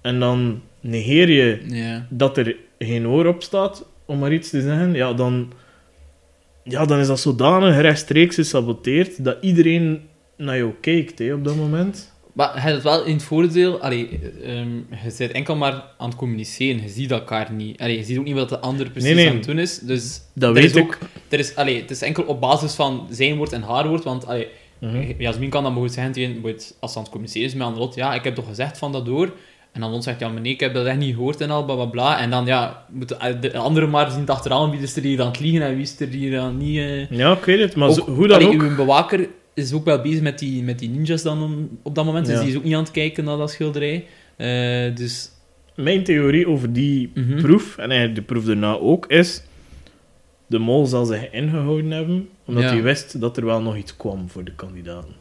En 0.00 0.20
dan 0.20 0.62
negeer 0.80 1.30
je 1.30 1.58
dat 2.08 2.36
er 2.38 2.56
geen 2.78 3.08
oor 3.08 3.26
op 3.26 3.42
staat, 3.42 3.84
om 4.04 4.18
maar 4.18 4.32
iets 4.32 4.50
te 4.50 4.60
zeggen, 4.60 4.92
ja, 4.94 5.12
dan, 5.12 5.52
ja, 6.62 6.84
dan 6.84 6.98
is 6.98 7.06
dat 7.06 7.20
zodanig 7.20 7.80
rechtstreeks 7.80 8.34
gesaboteerd 8.34 9.24
dat 9.24 9.36
iedereen 9.40 10.00
naar 10.36 10.56
jou 10.56 10.72
kijkt 10.80 11.32
op 11.32 11.44
dat 11.44 11.56
moment. 11.56 12.14
Maar 12.36 12.54
je 12.54 12.60
hebt 12.60 12.74
het 12.74 12.82
wel 12.82 13.04
in 13.04 13.12
het 13.14 13.22
voordeel, 13.22 13.80
allee, 13.80 14.08
ehm, 14.44 14.74
je 15.04 15.14
bent 15.18 15.32
enkel 15.32 15.56
maar 15.56 15.84
aan 15.98 16.08
het 16.08 16.18
communiceren, 16.18 16.82
je 16.82 16.88
ziet 16.88 17.10
elkaar 17.10 17.52
niet. 17.52 17.80
Allee, 17.80 17.96
je 17.96 18.04
ziet 18.04 18.18
ook 18.18 18.24
niet 18.24 18.34
wat 18.34 18.48
de 18.48 18.58
ander 18.58 18.90
precies 18.90 19.02
Nee, 19.08 19.14
nee. 19.14 19.28
aan 19.28 19.36
het 19.36 19.44
doen 19.44 19.58
is. 19.58 19.78
Dus 19.78 20.20
Dat 20.34 20.54
weet 20.54 20.64
is 20.64 20.72
ik. 20.74 20.82
ook, 20.82 20.98
er 21.28 21.38
is, 21.38 21.56
allee, 21.56 21.80
het 21.80 21.90
is 21.90 22.02
enkel 22.02 22.22
op 22.24 22.40
basis 22.40 22.74
van 22.74 23.06
zijn 23.10 23.36
woord 23.36 23.52
en 23.52 23.62
haar 23.62 23.88
woord, 23.88 24.04
want 24.04 24.26
allee, 24.26 24.48
Mhm. 24.80 25.12
Jasmin 25.18 25.48
kan 25.50 25.62
dan 25.62 25.74
bijvoorbeeld 25.74 26.14
zeggen 26.14 26.42
als 26.80 26.92
ze 26.92 26.96
aan 26.98 27.02
het 27.02 27.12
communiceren 27.12 27.48
is 27.48 27.54
met 27.54 27.66
Annelot, 27.66 27.94
ja, 27.94 28.14
ik 28.14 28.24
heb 28.24 28.34
toch 28.34 28.46
gezegd 28.46 28.78
van 28.78 28.92
dat 28.92 29.06
door. 29.06 29.32
En 29.72 29.80
dan 29.80 30.02
zegt 30.02 30.20
ja, 30.20 30.28
nee, 30.28 30.52
ik 30.52 30.60
heb 30.60 30.74
dat 30.74 30.86
echt 30.86 30.96
niet 30.98 31.14
gehoord 31.14 31.40
en 31.40 31.50
al, 31.50 31.64
bla 31.64 31.74
bla 31.74 31.84
bla. 31.84 32.18
En 32.20 32.30
dan, 32.30 32.46
ja, 32.46 32.84
moeten 32.90 33.40
de 33.40 33.56
andere 33.58 33.86
maar 33.86 34.10
zien 34.10 34.28
achteraan 34.28 34.70
wie 34.70 34.80
is 34.80 34.96
er 34.96 35.02
hier 35.02 35.20
aan 35.20 35.26
het 35.26 35.40
liegen 35.40 35.62
en 35.62 35.74
wie 35.74 35.82
is 35.82 36.00
er 36.00 36.08
hier 36.08 36.38
aan 36.40 36.56
niet... 36.56 36.78
eh. 36.78 37.10
Ja, 37.10 37.32
ik 37.32 37.44
weet 37.44 37.58
het, 37.60 37.76
maar 37.76 37.88
Ook- 37.88 37.94
zo- 37.94 38.04
hoe 38.14 38.26
dan 38.28 38.36
allee, 38.42 38.54
ook... 38.54 38.62
Uw 38.62 38.74
bewaker 38.76 39.28
is 39.64 39.72
ook 39.72 39.84
wel 39.84 40.00
bezig 40.02 40.20
met 40.22 40.38
die, 40.38 40.62
met 40.62 40.78
die 40.78 40.88
ninjas 40.88 41.22
dan 41.22 41.42
om- 41.42 41.78
op 41.82 41.94
dat 41.94 42.04
moment, 42.04 42.26
dus 42.26 42.34
Ja. 42.34 42.40
die 42.40 42.50
is 42.50 42.56
ook 42.56 42.64
niet 42.64 42.74
aan 42.74 42.82
het 42.82 42.90
kijken 42.90 43.24
naar 43.24 43.36
dat 43.36 43.50
schilderij. 43.50 44.06
Eh, 44.36 44.96
dus... 44.96 45.30
Mijn 45.74 46.04
theorie 46.04 46.48
over 46.48 46.72
die 46.72 47.10
mhm. 47.14 47.40
proef, 47.42 47.76
en 47.78 47.90
eigenlijk 47.90 48.14
de 48.14 48.22
proef 48.32 48.44
daarna 48.44 48.72
ook, 48.72 49.06
is... 49.06 49.42
De 50.46 50.58
mol 50.58 50.86
zal 50.86 51.04
zich 51.04 51.30
ingehouden 51.32 51.90
hebben, 51.90 52.28
omdat 52.44 52.62
Ja. 52.62 52.68
hij 52.70 52.82
wist 52.82 53.20
dat 53.20 53.36
er 53.36 53.44
wel 53.44 53.60
nog 53.62 53.76
iets 53.76 53.96
kwam 53.96 54.30
voor 54.30 54.44
de 54.44 54.54
kandidaten. 54.54 55.14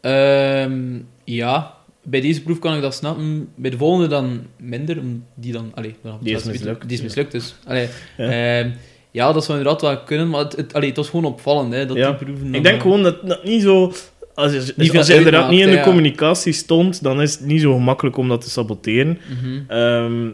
Ehm, 0.00 0.98
ja, 1.24 1.74
bij 2.02 2.20
deze 2.20 2.42
proef 2.42 2.58
kan 2.58 2.74
ik 2.74 2.82
dat 2.82 2.94
snappen. 2.94 3.48
Bij 3.54 3.70
de 3.70 3.76
volgende 3.76 4.06
dan 4.08 4.46
minder, 4.56 4.98
om 4.98 5.24
die 5.34 5.52
dan... 5.52 5.70
Allee, 5.74 5.94
dan 6.02 6.18
Die 6.22 6.34
is 6.36 6.44
mislukt, 6.44 6.82
Die 6.82 6.90
is 6.92 6.98
ja. 6.98 7.04
mislukt, 7.04 7.32
dus... 7.32 7.54
Allee, 7.64 7.88
Ja. 8.16 8.30
ja. 8.32 8.70
Ja, 9.12 9.32
dat 9.32 9.44
zou 9.44 9.58
inderdaad 9.58 9.82
wel 9.82 9.98
kunnen, 10.02 10.28
maar 10.28 10.40
het, 10.40 10.56
het, 10.56 10.72
allee, 10.72 10.88
het 10.88 10.96
was 10.96 11.08
gewoon 11.08 11.24
opvallend, 11.24 11.72
hè, 11.74 11.86
dat 11.86 11.96
Ja. 11.96 12.10
die 12.10 12.24
proeven... 12.26 12.54
Ik 12.54 12.62
denk 12.62 12.80
gewoon 12.82 13.02
dat 13.02 13.26
dat 13.28 13.44
niet 13.44 13.62
zo... 13.62 13.92
Als 14.34 14.52
je, 14.52 14.72
Niet 14.76 14.90
veel 14.90 14.98
als 14.98 15.08
je 15.08 15.14
inderdaad 15.14 15.50
niet 15.50 15.60
in 15.60 15.66
de 15.70 15.72
ja. 15.76 15.82
communicatie 15.82 16.52
stond, 16.52 17.02
dan 17.02 17.20
is 17.22 17.32
het 17.32 17.46
niet 17.46 17.60
zo 17.60 17.72
gemakkelijk 17.74 18.16
om 18.16 18.28
dat 18.28 18.40
te 18.40 18.50
saboteren. 18.50 19.18
mhm. 19.42 19.60
Ehm, 19.70 20.28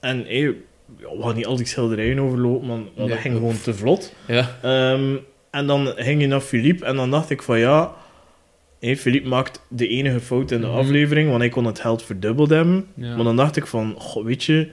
en 0.00 0.24
hey, 0.26 0.40
ja, 0.98 1.16
we 1.16 1.22
gaan 1.22 1.34
niet 1.34 1.46
al 1.46 1.56
die 1.56 1.66
schilderijen 1.66 2.18
overlopen, 2.18 2.66
maar 2.66 2.78
dat 2.96 3.06
Nee. 3.08 3.16
ging 3.16 3.34
gewoon 3.34 3.60
te 3.62 3.74
vlot. 3.74 4.14
Ja, 4.26 4.58
Ehm, 4.62 5.14
en 5.50 5.66
dan 5.66 5.92
ging 5.96 6.20
je 6.20 6.26
naar 6.26 6.40
Philippe 6.40 6.84
en 6.84 6.96
dan 6.96 7.10
dacht 7.10 7.30
ik 7.30 7.42
van 7.42 7.58
ja, 7.58 7.92
hey, 8.80 8.96
Philippe 8.96 9.28
maakt 9.28 9.62
de 9.68 9.88
enige 9.88 10.20
fout 10.20 10.50
in 10.50 10.60
de 10.60 10.66
Mhm. 10.66 10.76
aflevering, 10.76 11.28
want 11.28 11.40
hij 11.40 11.48
kon 11.50 11.64
het 11.64 11.80
geld 11.80 12.02
verdubbeld 12.02 12.50
hebben. 12.50 12.86
ja. 12.94 13.14
Maar 13.14 13.24
dan 13.24 13.36
dacht 13.36 13.56
ik 13.56 13.66
van, 13.66 13.94
goh, 13.98 14.24
weet 14.24 14.44
je, 14.44 14.68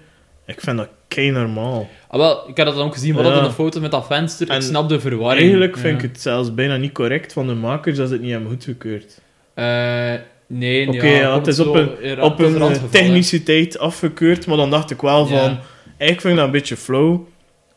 ik 0.45 0.61
vind 0.61 0.77
dat 0.77 0.87
kei 1.07 1.31
normaal. 1.31 1.89
Ah, 2.07 2.19
wel, 2.19 2.49
ik 2.49 2.57
heb 2.57 2.65
dat 2.65 2.75
dan 2.75 2.85
ook 2.85 2.93
gezien, 2.93 3.13
we 3.15 3.19
Ja. 3.21 3.25
hadden 3.25 3.43
een 3.43 3.51
foto 3.51 3.79
met 3.79 3.91
dat 3.91 4.05
venster, 4.07 4.49
En 4.49 4.55
ik 4.55 4.61
snap 4.61 4.89
de 4.89 4.99
verwarring. 4.99 5.39
Eigenlijk 5.41 5.77
vind 5.77 6.03
ik 6.03 6.09
het 6.09 6.21
zelfs 6.21 6.53
bijna 6.53 6.77
niet 6.77 6.91
correct 6.91 7.33
van 7.33 7.47
de 7.47 7.53
makers 7.53 7.97
dat 7.97 8.07
ze 8.07 8.13
het 8.13 8.21
niet 8.21 8.31
hebben 8.31 8.49
goedgekeurd. 8.49 9.21
Eh, 9.53 10.13
nee, 10.47 10.87
Oké, 10.87 11.05
ja, 11.07 11.17
ja, 11.19 11.37
het 11.37 11.47
is 11.47 11.59
op 11.59 11.75
een- 11.75 12.01
in- 12.01 12.21
Op 12.21 12.37
dat 12.37 12.53
een 12.53 12.61
eh, 12.61 12.83
techniciteit 12.89 13.79
afgekeurd, 13.79 14.47
maar 14.47 14.57
dan 14.57 14.69
dacht 14.69 14.91
ik 14.91 15.01
wel 15.01 15.25
van, 15.25 15.37
Ja. 15.37 15.59
eigenlijk 15.97 16.21
vind 16.21 16.23
ik 16.33 16.35
dat 16.35 16.45
een 16.45 16.51
beetje 16.51 16.77
flow, 16.77 17.19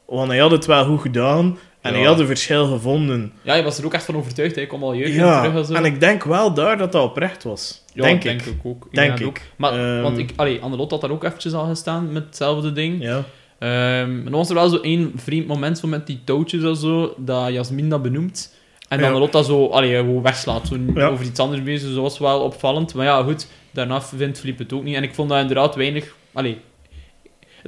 want 0.06 0.28
hij 0.28 0.38
had 0.38 0.50
het 0.50 0.66
wel 0.66 0.84
goed 0.84 1.00
gedaan 1.00 1.58
en 1.88 1.92
Ja. 1.94 1.98
hij 1.98 2.08
had 2.08 2.20
een 2.20 2.26
verschil 2.26 2.66
gevonden. 2.66 3.32
Ja, 3.42 3.54
je 3.54 3.62
was 3.62 3.78
er 3.78 3.84
ook 3.84 3.94
echt 3.94 4.04
van 4.04 4.16
overtuigd, 4.16 4.54
hè. 4.54 4.60
ik 4.60 4.68
kom 4.68 4.82
al 4.82 4.94
jeugd 4.94 5.12
terug 5.14 5.54
en 5.54 5.64
zo. 5.64 5.72
en 5.74 5.84
ik 5.84 6.00
denk 6.00 6.24
wel 6.24 6.54
daar 6.54 6.78
dat 6.78 6.92
dat 6.92 7.02
oprecht 7.04 7.42
was. 7.44 7.82
Ja, 7.94 8.02
denk, 8.02 8.22
denk 8.22 8.40
ik. 8.40 8.46
ik 8.46 8.54
ook. 8.62 8.84
Ik 8.90 8.94
Denk 8.94 9.18
ik. 9.18 9.26
ook. 9.26 9.38
Maar, 9.56 9.72
Ehm, 9.72 10.02
want 10.02 10.18
ik, 10.18 10.32
allee, 10.36 10.60
Annelot 10.60 10.90
had 10.90 11.00
daar 11.00 11.10
ook 11.10 11.24
eventjes 11.24 11.52
al 11.52 11.66
gestaan 11.66 12.12
met 12.12 12.24
hetzelfde 12.24 12.72
ding. 12.72 13.02
Ja. 13.02 13.24
Ehm, 13.58 14.14
maar 14.14 14.24
dan 14.30 14.32
was 14.32 14.48
er 14.48 14.54
wel 14.54 14.68
zo 14.68 14.80
één 14.80 15.12
vreemd 15.16 15.46
moment 15.46 15.78
zo 15.78 15.88
met 15.88 16.06
die 16.06 16.20
touwtjes 16.24 16.62
en 16.62 16.76
zo, 16.76 17.14
dat 17.16 17.52
Jasmin 17.52 17.88
dat 17.88 18.02
benoemt. 18.02 18.54
En 18.88 18.98
dan 18.98 19.06
Ja. 19.06 19.12
Annelot 19.14 19.32
dat 19.32 19.46
zo 19.46 19.66
allee, 19.66 19.96
gewoon 19.96 20.22
wegslaat, 20.22 20.66
zo 20.66 20.76
Ja. 20.94 21.06
over 21.06 21.24
iets 21.24 21.40
anders 21.40 21.62
bezig. 21.62 21.82
Dus 21.86 21.94
dat 21.94 22.02
was 22.02 22.18
wel 22.18 22.40
opvallend. 22.40 22.94
Maar 22.94 23.04
ja, 23.04 23.22
goed, 23.22 23.46
daarna 23.70 24.02
vindt 24.02 24.38
Filip 24.40 24.58
het 24.58 24.72
ook 24.72 24.82
niet. 24.82 24.94
En 24.96 25.02
ik 25.02 25.14
vond 25.14 25.28
dat 25.28 25.40
inderdaad 25.40 25.74
weinig... 25.74 26.14
Allee, 26.32 26.58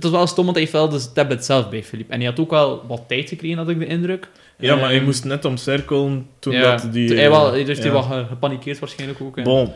Het 0.02 0.10
was 0.10 0.18
wel 0.18 0.26
stom, 0.26 0.44
want 0.44 0.56
hij 0.56 0.64
heeft 0.66 0.76
wel 0.76 0.88
de 0.88 1.12
tablet 1.12 1.44
zelf 1.44 1.68
bij 1.70 1.82
Philippe. 1.84 2.12
En 2.12 2.18
hij 2.18 2.28
had 2.28 2.40
ook 2.40 2.50
wel 2.50 2.84
wat 2.88 3.02
tijd 3.08 3.28
gekregen, 3.28 3.58
had 3.58 3.68
ik 3.68 3.78
de 3.78 3.86
indruk. 3.86 4.28
Ja, 4.58 4.74
maar 4.76 4.84
hij 4.84 4.96
Ehm, 4.96 5.04
moest 5.04 5.24
net 5.24 5.44
omcirkelen 5.44 6.26
toen 6.38 6.52
ja, 6.52 6.76
dat 6.76 6.92
die... 6.92 7.14
hij 7.14 7.30
wel, 7.30 7.50
dus 7.64 7.88
was 7.88 8.06
ge- 8.06 8.24
gepanikeerd 8.28 8.78
waarschijnlijk 8.78 9.20
ook. 9.20 9.36
en- 9.36 9.44
Bon, 9.44 9.72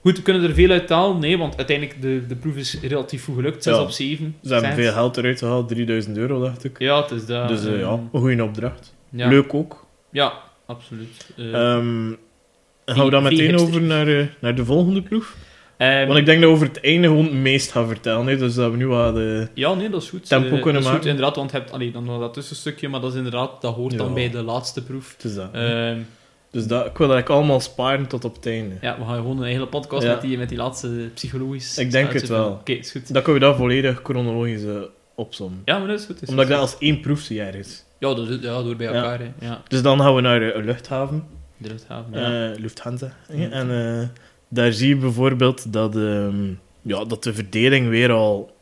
Goed, 0.00 0.16
we 0.16 0.22
kunnen 0.22 0.42
er 0.42 0.54
veel 0.54 0.70
uit 0.70 0.88
halen? 0.88 1.18
Nee, 1.18 1.38
want 1.38 1.56
uiteindelijk 1.56 2.02
de, 2.02 2.22
de 2.28 2.34
proef 2.36 2.56
is 2.56 2.78
relatief 2.82 3.24
goed 3.24 3.34
gelukt. 3.34 3.62
6 3.62 3.74
Ja. 3.74 3.82
op 3.82 3.90
7. 3.90 4.36
ze 4.44 4.52
hebben 4.54 4.72
veel 4.72 4.92
geld 4.92 5.16
eruit 5.16 5.38
gehaald, 5.38 5.68
3000 5.68 6.16
euro 6.16 6.40
dacht 6.40 6.64
ik. 6.64 6.78
Ja, 6.78 7.00
het 7.02 7.10
is 7.10 7.26
dat. 7.26 7.48
dus 7.48 7.64
eh, 7.66 7.78
ja, 7.78 7.86
ehm, 7.86 7.92
een 8.12 8.20
goede 8.20 8.44
opdracht. 8.44 8.94
ja. 9.10 9.28
Leuk 9.28 9.54
ook. 9.54 9.86
Ja, 10.10 10.32
absoluut. 10.66 11.26
Eh, 11.36 11.44
Ehm 11.54 12.12
gaan 12.86 13.04
we 13.04 13.10
dan 13.10 13.22
meteen 13.22 13.58
over 13.58 13.82
naar, 13.82 14.08
eh, 14.08 14.26
naar 14.40 14.54
de 14.54 14.64
volgende 14.64 15.02
proef? 15.02 15.36
Ehm, 15.78 16.06
Want 16.06 16.18
ik 16.18 16.26
denk 16.26 16.40
dat 16.40 16.48
we 16.50 16.54
over 16.56 16.66
het 16.66 16.80
einde 16.80 17.06
gewoon 17.08 17.24
het 17.24 17.32
meest 17.32 17.72
gaan 17.72 17.86
vertellen. 17.88 18.26
Hè? 18.26 18.36
Dus 18.36 18.54
dat 18.54 18.70
we 18.70 18.76
nu 18.76 18.86
wat... 18.86 19.16
eh, 19.16 19.46
Ja, 19.54 19.74
nee, 19.74 19.88
dat 19.88 20.02
is 20.02 20.08
goed. 20.08 20.28
tempo 20.28 20.44
Eh, 20.56 20.62
kunnen 20.62 20.72
dat 20.72 20.82
is 20.82 20.86
maken. 20.88 20.98
Goed, 21.00 21.06
inderdaad, 21.10 21.36
want 21.36 21.50
je 21.50 21.56
hebt 21.56 21.72
allee, 21.72 21.90
dan 21.90 22.04
nog 22.04 22.20
dat 22.20 22.34
tussenstukje, 22.34 22.88
maar 22.88 23.00
dat 23.00 23.10
is 23.10 23.16
inderdaad, 23.16 23.60
dat 23.60 23.74
hoort 23.74 23.98
dan 23.98 24.14
bij 24.14 24.30
de 24.30 24.42
laatste 24.42 24.82
proef. 24.82 25.12
het 25.16 25.24
is 25.24 25.34
dat. 25.34 25.48
Ehm, 25.52 25.98
dus 26.50 26.66
dat, 26.66 26.86
ik 26.86 26.98
wil 26.98 27.08
dat 27.08 27.18
ik 27.18 27.28
allemaal 27.28 27.60
sparen 27.60 28.06
tot 28.06 28.24
op 28.24 28.34
het 28.36 28.46
einde. 28.46 28.74
ja, 28.80 28.98
we 28.98 29.04
gaan 29.04 29.16
gewoon 29.16 29.38
een 29.38 29.44
hele 29.48 29.66
podcast 29.66 30.02
Ja. 30.02 30.12
met, 30.12 30.20
die, 30.20 30.38
met 30.38 30.48
die 30.48 30.58
laatste 30.58 31.10
psychologisch. 31.14 31.78
Ik 31.78 31.90
denk 31.90 32.12
het 32.12 32.28
wel. 32.28 32.48
Oké, 32.50 32.72
is 32.72 32.90
goed. 32.90 33.12
Dan 33.12 33.22
kunnen 33.22 33.40
we 33.42 33.46
dat 33.48 33.56
volledig 33.56 34.00
chronologisch 34.02 34.64
eh, 34.64 34.74
opzommen. 35.14 35.62
Ja, 35.64 35.78
maar 35.78 35.88
dat 35.88 35.98
is 36.00 36.06
goed. 36.06 36.22
is 36.22 36.28
Omdat 36.28 36.44
ik 36.44 36.50
dat 36.50 36.60
als 36.60 36.76
één 36.78 37.00
proef 37.00 37.20
zie 37.20 37.40
ergens. 37.40 37.84
Ja, 37.98 38.14
dat, 38.14 38.28
is- 38.28 38.38
ja, 38.40 38.62
door 38.62 38.76
bij 38.76 38.86
Ja. 38.86 38.92
elkaar. 38.92 39.18
Hè. 39.18 39.46
Ja, 39.46 39.62
Dus 39.68 39.82
dan 39.82 40.00
gaan 40.00 40.14
we 40.14 40.20
naar 40.20 40.42
een 40.42 40.64
luchthaven. 40.64 41.24
de 41.56 41.68
luchthaven. 41.68 42.20
Ja. 42.20 42.52
Lufthansa. 42.58 43.12
En 43.28 44.10
daar 44.48 44.72
zie 44.72 44.88
je 44.88 44.96
bijvoorbeeld 44.96 45.72
dat, 45.72 45.96
ehm, 45.96 46.46
ja, 46.82 47.04
dat 47.04 47.22
de 47.22 47.34
verdeling 47.34 47.88
weer 47.88 48.10
al 48.10 48.56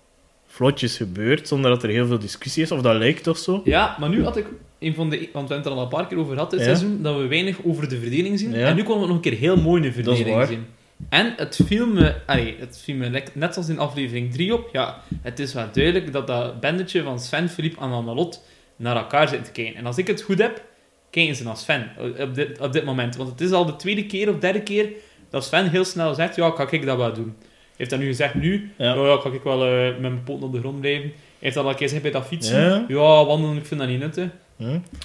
vlotjes 0.46 0.96
gebeurt, 0.96 1.48
zonder 1.48 1.70
dat 1.70 1.82
er 1.82 1.88
heel 1.88 2.06
veel 2.06 2.18
discussie 2.18 2.62
is. 2.62 2.70
Of 2.72 2.80
dat 2.80 2.96
lijkt 2.96 3.22
toch 3.22 3.38
zo? 3.38 3.60
ja, 3.64 3.96
maar 4.00 4.08
nu 4.08 4.24
had 4.24 4.36
ik 4.36 4.46
een 4.78 4.94
van 4.94 5.10
de... 5.10 5.16
Want 5.32 5.48
we 5.48 5.54
hebben 5.54 5.56
het 5.56 5.66
er 5.66 5.72
al 5.72 5.82
een 5.82 5.88
paar 5.88 6.06
keer 6.06 6.18
over 6.18 6.32
gehad 6.34 6.50
dit 6.50 6.58
Ja. 6.60 6.64
seizoen, 6.66 7.02
dat 7.02 7.16
we 7.16 7.26
weinig 7.26 7.58
over 7.64 7.88
de 7.88 7.98
verdeling 7.98 8.38
zien. 8.38 8.52
Ja. 8.52 8.66
En 8.66 8.76
nu 8.76 8.82
konden 8.82 9.02
we 9.02 9.06
nog 9.06 9.16
een 9.16 9.30
keer 9.30 9.38
heel 9.38 9.56
mooi 9.56 9.82
een 9.82 9.88
is 9.88 9.94
verdeling 9.94 10.28
waar. 10.36 10.46
zien. 10.46 10.66
En 11.08 11.32
het 11.36 11.60
viel 11.66 11.86
me, 11.86 12.14
allee, 12.26 12.56
het 12.58 12.80
viel 12.84 12.96
me 12.96 13.22
net 13.34 13.52
zoals 13.52 13.68
in 13.68 13.78
aflevering 13.78 14.32
3 14.32 14.54
op. 14.54 14.68
Ja, 14.72 15.02
het 15.22 15.38
is 15.38 15.52
wel 15.54 15.66
duidelijk 15.72 16.12
dat 16.12 16.26
dat 16.26 16.60
bandetje 16.60 17.02
van 17.02 17.20
Sven, 17.20 17.48
Philippe 17.48 17.80
en 17.80 17.90
Annalot 17.90 18.42
naar 18.76 18.96
elkaar 18.96 19.28
zitten 19.28 19.46
te 19.46 19.52
kijken. 19.52 19.74
En 19.76 19.86
als 19.86 19.98
ik 19.98 20.06
het 20.06 20.22
goed 20.22 20.38
heb, 20.38 20.64
kijken 21.10 21.36
ze 21.36 21.42
naar 21.44 21.56
Sven 21.56 21.90
op 22.20 22.34
dit, 22.34 22.60
op 22.60 22.72
dit 22.72 22.84
moment. 22.84 23.16
Want 23.16 23.30
het 23.30 23.40
is 23.40 23.50
al 23.50 23.66
de 23.66 23.76
tweede 23.76 24.06
keer 24.06 24.28
of 24.28 24.38
derde 24.38 24.62
keer 24.62 24.88
dat 25.30 25.44
Sven 25.44 25.70
heel 25.70 25.84
snel 25.84 26.14
zegt: 26.14 26.36
Ja, 26.36 26.50
kan 26.50 26.66
ik 26.70 26.86
dat 26.86 26.96
wel 26.96 27.12
doen? 27.12 27.34
Heeft 27.76 27.90
dat 27.90 27.98
nu 27.98 28.06
gezegd 28.06 28.34
nu. 28.34 28.70
Ja. 28.78 28.94
Ja, 28.94 29.06
ja 29.06 29.16
kan 29.22 29.32
ik 29.32 29.42
wel 29.42 29.64
eh, 29.66 29.84
met 29.84 30.00
mijn 30.00 30.22
poten 30.24 30.46
op 30.46 30.52
de 30.52 30.58
grond 30.58 30.80
blijven. 30.80 31.12
Heeft 31.38 31.54
dat 31.54 31.64
al 31.64 31.70
een 31.70 31.76
keer 31.76 31.86
gezegd 31.86 32.02
bij 32.02 32.12
dat 32.12 32.26
fietsen. 32.26 32.60
Ja. 32.60 32.84
Ja, 32.88 33.24
wandelen, 33.24 33.56
ik 33.56 33.66
vind 33.66 33.80
dat 33.80 33.88
niet 33.88 34.00
nuttig. 34.00 34.28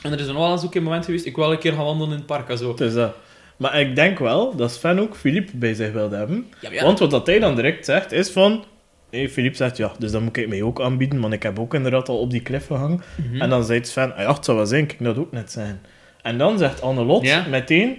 En 0.03 0.11
er 0.11 0.19
is 0.19 0.27
nog 0.27 0.37
wel 0.37 0.51
eens 0.51 0.65
ook 0.65 0.75
een 0.75 0.83
moment 0.83 1.05
geweest, 1.05 1.25
ik 1.25 1.35
wil 1.35 1.51
een 1.51 1.57
keer 1.59 1.73
gaan 1.73 1.85
wandelen 1.85 2.11
in 2.11 2.17
het 2.17 2.25
park 2.25 2.57
zo. 2.57 2.73
Is 2.77 2.93
dat. 2.93 3.15
Maar 3.57 3.79
ik 3.79 3.95
denk 3.95 4.19
wel 4.19 4.55
dat 4.55 4.71
Sven 4.71 4.99
ook 4.99 5.15
Philippe 5.15 5.57
bij 5.57 5.73
zich 5.73 5.91
wilde 5.91 6.15
hebben. 6.15 6.47
Ja. 6.71 6.83
Want 6.83 6.99
wat 6.99 7.11
dat 7.11 7.27
hij 7.27 7.39
dan 7.39 7.55
direct 7.55 7.85
zegt, 7.85 8.11
is 8.11 8.29
van... 8.29 8.63
Hey, 9.09 9.29
Philippe 9.29 9.57
zegt, 9.57 9.77
ja, 9.77 9.91
dus 9.99 10.11
dan 10.11 10.23
moet 10.23 10.37
ik 10.37 10.47
mij 10.47 10.61
ook 10.61 10.81
aanbieden, 10.81 11.19
want 11.21 11.33
ik 11.33 11.43
heb 11.43 11.59
ook 11.59 11.73
inderdaad 11.73 12.09
al 12.09 12.19
op 12.19 12.31
die 12.31 12.41
klif 12.41 12.67
gehangen. 12.67 13.01
Mhm. 13.15 13.41
En 13.41 13.49
dan 13.49 13.63
zei 13.63 13.85
Sven, 13.85 14.15
ah 14.15 14.21
ja, 14.21 14.33
het 14.33 14.45
zou 14.45 14.57
wel 14.57 14.65
zijn, 14.65 14.83
ik 14.83 14.95
dat 14.99 15.17
ook 15.17 15.31
net 15.31 15.51
zijn. 15.51 15.81
En 16.21 16.37
dan 16.37 16.57
zegt 16.57 16.81
Annelot 16.81 17.25
Ja. 17.25 17.45
meteen, 17.49 17.97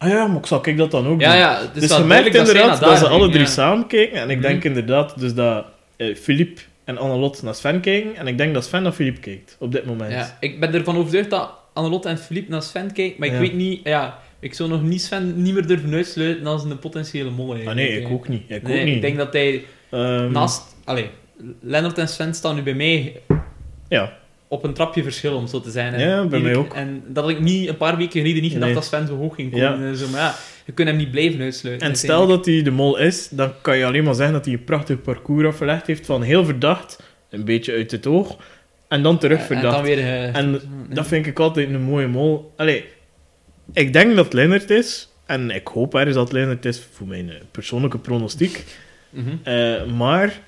ah 0.00 0.08
ja, 0.08 0.26
maar 0.26 0.38
ik 0.38 0.46
zal 0.46 0.60
ik 0.68 0.76
dat 0.76 0.90
dan 0.90 1.06
ook 1.06 1.20
Ja, 1.20 1.28
doen. 1.30 1.38
ja, 1.38 1.60
dus 1.74 1.86
wel 1.88 1.98
je 1.98 2.04
merkt 2.04 2.34
inderdaad 2.34 2.80
dat, 2.80 2.98
ze 2.98 3.08
alle 3.08 3.30
drie 3.30 3.46
samen 3.46 3.86
kijken. 3.86 4.20
En 4.20 4.30
ik 4.30 4.36
Mhm. 4.38 4.46
denk 4.46 4.64
inderdaad 4.64 5.20
dus 5.20 5.34
dat 5.34 5.66
eh, 5.96 6.14
Philippe 6.16 6.60
en 6.84 6.98
Annelot 6.98 7.42
naar 7.42 7.54
Sven 7.54 7.80
kijken. 7.80 8.16
En 8.16 8.26
ik 8.26 8.38
denk 8.38 8.54
dat 8.54 8.64
Sven 8.64 8.82
naar 8.82 8.92
Philippe 8.92 9.20
kijkt, 9.20 9.56
op 9.58 9.72
dit 9.72 9.84
moment. 9.86 10.12
Ja, 10.12 10.36
ik 10.40 10.60
ben 10.60 10.74
ervan 10.74 10.96
overtuigd 10.96 11.30
dat 11.30 11.50
Annelotte 11.72 12.08
en 12.08 12.18
Philippe 12.18 12.50
naar 12.50 12.62
Sven 12.62 12.92
kijken, 12.92 13.14
maar 13.18 13.28
ik 13.28 13.34
Ja. 13.34 13.40
weet 13.40 13.54
niet, 13.54 13.80
ja, 13.84 14.18
ik 14.40 14.54
zou 14.54 14.68
nog 14.68 14.82
niet 14.82 15.02
Sven 15.02 15.42
niet 15.42 15.54
meer 15.54 15.66
durven 15.66 15.94
uitsluiten 15.94 16.46
als 16.46 16.64
een 16.64 16.78
potentiële 16.78 17.30
mol. 17.30 17.56
Ah 17.66 17.74
nee, 17.74 18.00
ik 18.00 18.08
ook 18.10 18.28
niet. 18.28 18.42
Ik 18.48 18.62
Nee, 18.62 18.78
ook 18.78 18.84
niet. 18.84 18.94
ik 18.94 19.00
denk 19.00 19.16
dat 19.16 19.32
hij 19.32 19.64
Ehm, 19.90 20.32
naast, 20.32 20.76
allee, 20.84 21.10
Lennart 21.60 21.98
en 21.98 22.08
Sven 22.08 22.34
staan 22.34 22.54
nu 22.54 22.62
bij 22.62 22.74
mij 22.74 23.20
Ja, 23.88 24.12
op 24.52 24.64
een 24.64 24.72
trapje 24.74 25.02
verschil, 25.02 25.34
om 25.36 25.46
zo 25.46 25.60
te 25.60 25.70
zijn. 25.70 25.94
En 25.94 26.08
Ja, 26.08 26.24
bij 26.24 26.40
mij 26.40 26.56
ook. 26.56 26.74
En 26.74 27.02
dat 27.06 27.24
had 27.24 27.32
ik 27.32 27.40
niet, 27.40 27.68
een 27.68 27.76
paar 27.76 27.96
weken 27.96 28.20
geleden 28.20 28.42
niet 28.42 28.52
gedacht 28.52 28.66
Nee. 28.72 28.80
dat 28.80 28.84
Sven 28.84 29.06
zo 29.06 29.16
hoog 29.16 29.34
ging 29.34 29.50
komen. 29.52 29.88
Ja. 29.88 29.94
Zo, 29.94 30.08
maar 30.08 30.20
ja, 30.20 30.34
je 30.64 30.72
kunt 30.72 30.88
hem 30.88 30.96
niet 30.96 31.10
blijven 31.10 31.40
uitsluiten. 31.40 31.88
En 31.88 31.96
stel 31.96 32.26
dat 32.26 32.46
hij 32.46 32.62
de 32.62 32.70
mol 32.70 32.98
is, 32.98 33.28
dan 33.28 33.52
kan 33.60 33.78
je 33.78 33.84
alleen 33.84 34.04
maar 34.04 34.14
zeggen 34.14 34.34
dat 34.34 34.44
hij 34.44 34.54
een 34.54 34.64
prachtig 34.64 35.02
parcours 35.02 35.46
afgelegd 35.46 35.86
heeft 35.86 36.06
van 36.06 36.22
heel 36.22 36.44
verdacht, 36.44 37.02
een 37.30 37.44
beetje 37.44 37.72
uit 37.72 37.90
het 37.90 38.06
oog, 38.06 38.36
en 38.88 39.02
dan 39.02 39.18
terug 39.18 39.38
En 39.38 39.46
verdacht. 39.46 39.74
dan 39.74 39.82
weer... 39.84 39.98
eh, 39.98 40.36
En 40.36 40.60
Dat 40.88 41.06
vind 41.06 41.26
ik 41.26 41.38
altijd 41.38 41.68
een 41.68 41.82
mooie 41.82 42.06
mol. 42.06 42.52
Allee, 42.56 42.84
ik 43.72 43.92
denk 43.92 44.16
dat 44.16 44.32
Lennart 44.32 44.70
is, 44.70 45.08
en 45.26 45.50
ik 45.50 45.66
hoop 45.66 45.94
ergens 45.94 46.14
dat 46.14 46.32
Lennart 46.32 46.64
is 46.64 46.82
voor 46.92 47.06
mijn 47.06 47.30
eh, 47.30 47.36
persoonlijke 47.50 47.98
pronostiek, 47.98 48.64
mhm. 49.10 49.28
Eh, 49.42 49.84
maar 49.86 50.40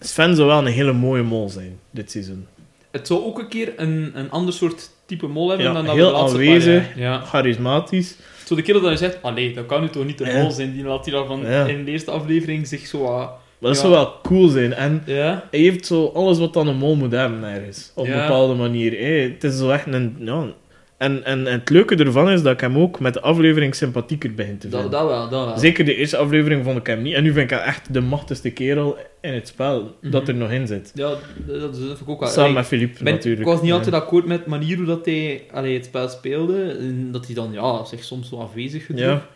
Sven 0.00 0.34
zou 0.36 0.48
wel 0.48 0.58
een 0.58 0.72
hele 0.72 0.92
mooie 0.92 1.22
mol 1.22 1.48
zijn, 1.48 1.78
dit 1.90 2.10
seizoen. 2.10 2.46
Het 2.90 3.06
zou 3.06 3.24
ook 3.24 3.38
een 3.38 3.48
keer 3.48 3.72
een, 3.76 4.10
een 4.14 4.30
ander 4.30 4.54
soort 4.54 4.90
type 5.06 5.26
mol 5.26 5.48
hebben 5.48 5.66
Ja, 5.66 5.72
dan 5.72 5.84
dat 5.86 5.94
we 5.94 6.00
de 6.00 6.10
laatste 6.10 6.38
aanwezig. 6.38 6.88
paar 6.92 6.98
Ja. 7.02 7.20
Charismatisch. 7.20 8.16
Zo 8.46 8.54
de 8.54 8.62
kerel 8.62 8.80
dat 8.80 8.90
je 8.90 8.96
zegt, 8.96 9.18
allee, 9.22 9.54
dat 9.54 9.66
kan 9.66 9.80
nu 9.80 9.88
toch 9.88 10.06
niet 10.06 10.18
de 10.18 10.24
Ja. 10.26 10.42
mol 10.42 10.50
zijn, 10.50 10.72
die 10.72 10.84
laat 10.84 11.04
hij 11.04 11.14
dan 11.14 11.26
van 11.26 11.40
Ja. 11.46 11.66
in 11.66 11.84
de 11.84 11.90
eerste 11.90 12.10
aflevering 12.10 12.66
zich 12.66 12.86
zo... 12.86 13.02
Maar 13.58 13.70
dat 13.70 13.78
zou 13.80 13.92
wel 13.92 14.14
cool 14.22 14.48
zijn. 14.48 14.72
En 14.72 15.02
hij 15.06 15.40
heeft 15.50 15.86
zo 15.86 16.10
alles 16.14 16.38
wat 16.38 16.52
dan 16.52 16.66
een 16.68 16.76
mol 16.76 16.94
moet 16.96 17.12
hebben 17.12 17.44
ergens. 17.44 17.92
Op 17.94 18.06
een 18.06 18.12
bepaalde 18.12 18.54
manier. 18.54 18.92
Hey, 18.92 19.20
het 19.20 19.44
is 19.44 19.58
zo 19.58 19.70
echt 19.70 19.86
een... 19.86 20.16
Ja, 20.18 20.44
en, 21.00 21.24
en, 21.24 21.46
en 21.46 21.52
het 21.60 21.70
leuke 21.70 21.96
ervan 21.96 22.30
is 22.30 22.42
dat 22.42 22.52
ik 22.52 22.60
hem 22.60 22.78
ook 22.78 23.00
met 23.00 23.14
de 23.14 23.20
aflevering 23.20 23.74
sympathieker 23.74 24.34
begin 24.34 24.58
te 24.58 24.68
vinden. 24.68 24.90
dat, 24.90 25.00
dat 25.00 25.08
wel, 25.10 25.28
dat 25.28 25.46
wel. 25.46 25.58
Zeker 25.58 25.84
de 25.84 25.94
eerste 25.94 26.16
aflevering 26.16 26.64
vond 26.64 26.78
ik 26.78 26.86
hem 26.86 27.02
niet. 27.02 27.14
En 27.14 27.22
nu 27.22 27.32
vind 27.32 27.50
ik 27.50 27.58
hem 27.58 27.66
echt 27.68 27.94
de 27.94 28.00
machtigste 28.00 28.50
kerel 28.50 28.96
in 29.20 29.32
het 29.32 29.48
spel 29.48 29.96
dat 30.00 30.22
Mhm. 30.22 30.30
er 30.30 30.36
nog 30.36 30.50
in 30.50 30.66
zit. 30.66 30.90
Ja, 30.94 31.08
dat, 31.46 31.76
vind 31.78 32.00
ik 32.00 32.08
ook 32.08 32.20
wel. 32.20 32.28
Samen 32.28 32.52
met 32.52 32.66
Philippe 32.66 33.04
ben- 33.04 33.12
natuurlijk. 33.12 33.42
Ik 33.46 33.52
was 33.52 33.62
niet 33.62 33.72
altijd 33.72 33.94
akkoord 33.94 34.26
met 34.26 34.44
de 34.44 34.50
manier 34.50 34.76
hoe 34.76 34.86
dat 34.86 35.04
hij 35.06 35.42
allee, 35.52 35.74
het 35.74 35.84
spel 35.84 36.08
speelde. 36.08 36.62
En 36.80 37.08
dat 37.12 37.26
hij 37.26 37.34
dan 37.34 37.52
ja, 37.52 37.84
zich 37.84 38.04
soms 38.04 38.28
zo 38.28 38.36
afwezig 38.36 38.86
gedroeg. 38.86 39.06
Ja. 39.06 39.26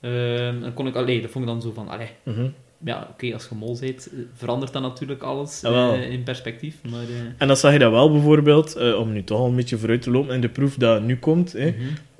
Ehm, 0.00 0.60
dan 0.60 0.74
kon 0.74 0.86
ik, 0.86 0.94
allee, 0.94 1.20
dat 1.20 1.30
vond 1.30 1.44
ik 1.44 1.50
dan 1.50 1.62
zo 1.62 1.72
van, 1.74 1.88
allee, 1.88 2.08
Mhm. 2.22 2.46
Ja, 2.84 3.08
oké, 3.10 3.32
als 3.32 3.46
je 3.48 3.54
mol 3.54 3.78
bent, 3.80 4.08
eh, 4.12 4.18
verandert 4.34 4.72
dan 4.72 4.82
natuurlijk 4.82 5.22
alles 5.22 5.60
Jawel. 5.60 5.94
eh, 5.94 6.10
in 6.10 6.22
perspectief. 6.22 6.74
Maar, 6.90 7.02
eh, 7.02 7.08
En 7.38 7.46
dan 7.46 7.56
zag 7.56 7.72
je 7.72 7.78
dat 7.78 7.90
wel 7.90 8.12
bijvoorbeeld, 8.12 8.94
om 8.96 9.12
nu 9.12 9.24
toch 9.24 9.38
al 9.38 9.46
een 9.46 9.56
beetje 9.56 9.78
vooruit 9.78 10.02
te 10.02 10.10
lopen 10.10 10.34
in 10.34 10.40
de 10.40 10.48
proef 10.48 10.74
dat 10.74 11.02
nu 11.02 11.16
komt, 11.16 11.54
mhm. 11.54 11.72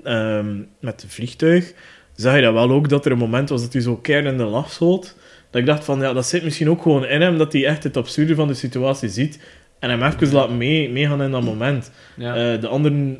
ehm, 0.03 0.57
met 0.79 1.01
het 1.01 1.13
vliegtuig, 1.13 1.73
zag 2.15 2.35
je 2.35 2.41
dat 2.41 2.53
wel 2.53 2.71
ook 2.71 2.89
dat 2.89 3.05
er 3.05 3.11
een 3.11 3.17
moment 3.17 3.49
was 3.49 3.61
dat 3.61 3.73
hij 3.73 3.81
zo 3.81 3.95
keer 3.95 4.25
in 4.25 4.37
de 4.37 4.43
lach 4.43 4.71
schoot. 4.71 5.15
Dat 5.49 5.61
ik 5.61 5.67
dacht 5.67 5.83
van, 5.83 5.99
ja, 5.99 6.13
dat 6.13 6.25
zit 6.25 6.43
misschien 6.43 6.69
ook 6.69 6.81
gewoon 6.81 7.05
in 7.05 7.21
hem, 7.21 7.37
dat 7.37 7.53
hij 7.53 7.65
echt 7.65 7.83
het 7.83 7.97
absurde 7.97 8.35
van 8.35 8.47
de 8.47 8.53
situatie 8.53 9.09
ziet 9.09 9.39
en 9.79 9.89
hem 9.89 10.03
even 10.03 10.33
laat 10.33 10.49
mee, 10.49 10.89
meegaan 10.89 11.21
in 11.21 11.31
dat 11.31 11.43
moment. 11.43 11.91
ja. 12.17 12.57
De 12.57 12.67
anderen 12.67 13.19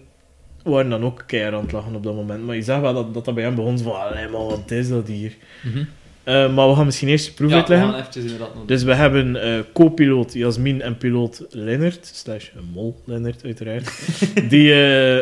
waren 0.63 0.89
dan 0.89 1.03
ook 1.03 1.23
keihard 1.27 1.55
aan 1.55 1.62
het 1.62 1.71
lachen 1.71 1.95
op 1.95 2.03
dat 2.03 2.15
moment. 2.15 2.45
Maar 2.45 2.55
je 2.55 2.62
zag 2.62 2.79
wel 2.79 2.93
dat 2.93 3.13
dat, 3.13 3.25
dat 3.25 3.35
bij 3.35 3.43
hem 3.43 3.55
begon 3.55 3.79
van, 3.79 4.00
allee 4.00 4.27
man, 4.27 4.47
wat 4.47 4.71
is 4.71 4.89
dat 4.89 5.07
hier? 5.07 5.35
Mhm. 5.63 5.83
Eh, 6.24 6.53
maar 6.56 6.70
we 6.70 6.75
gaan 6.75 6.86
misschien 6.86 7.08
eerst 7.08 7.25
de 7.25 7.34
proef 7.34 7.50
ja, 7.50 7.53
we 7.56 7.60
uitleggen. 7.62 7.88
gaan 7.89 8.00
eventjes 8.00 8.24
inderdaad 8.24 8.56
nog 8.56 8.65
Dus 8.65 8.84
we 8.84 8.94
hebben 8.94 9.36
eh 9.36 9.60
co-piloot 9.74 10.34
Jasmin 10.34 10.82
en 10.82 10.98
piloot 10.98 11.46
Lennart, 11.50 12.12
slash 12.13 12.50
mol 12.74 13.01
Lennart 13.06 13.44
uiteraard, 13.44 13.89
die 14.50 14.72
eh, 14.74 15.18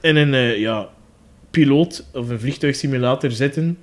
in 0.00 0.16
een 0.16 0.58
ja, 0.58 0.88
piloot 1.50 2.04
of 2.12 2.28
een 2.28 2.40
vliegtuigsimulator 2.40 3.30
zitten. 3.30 3.78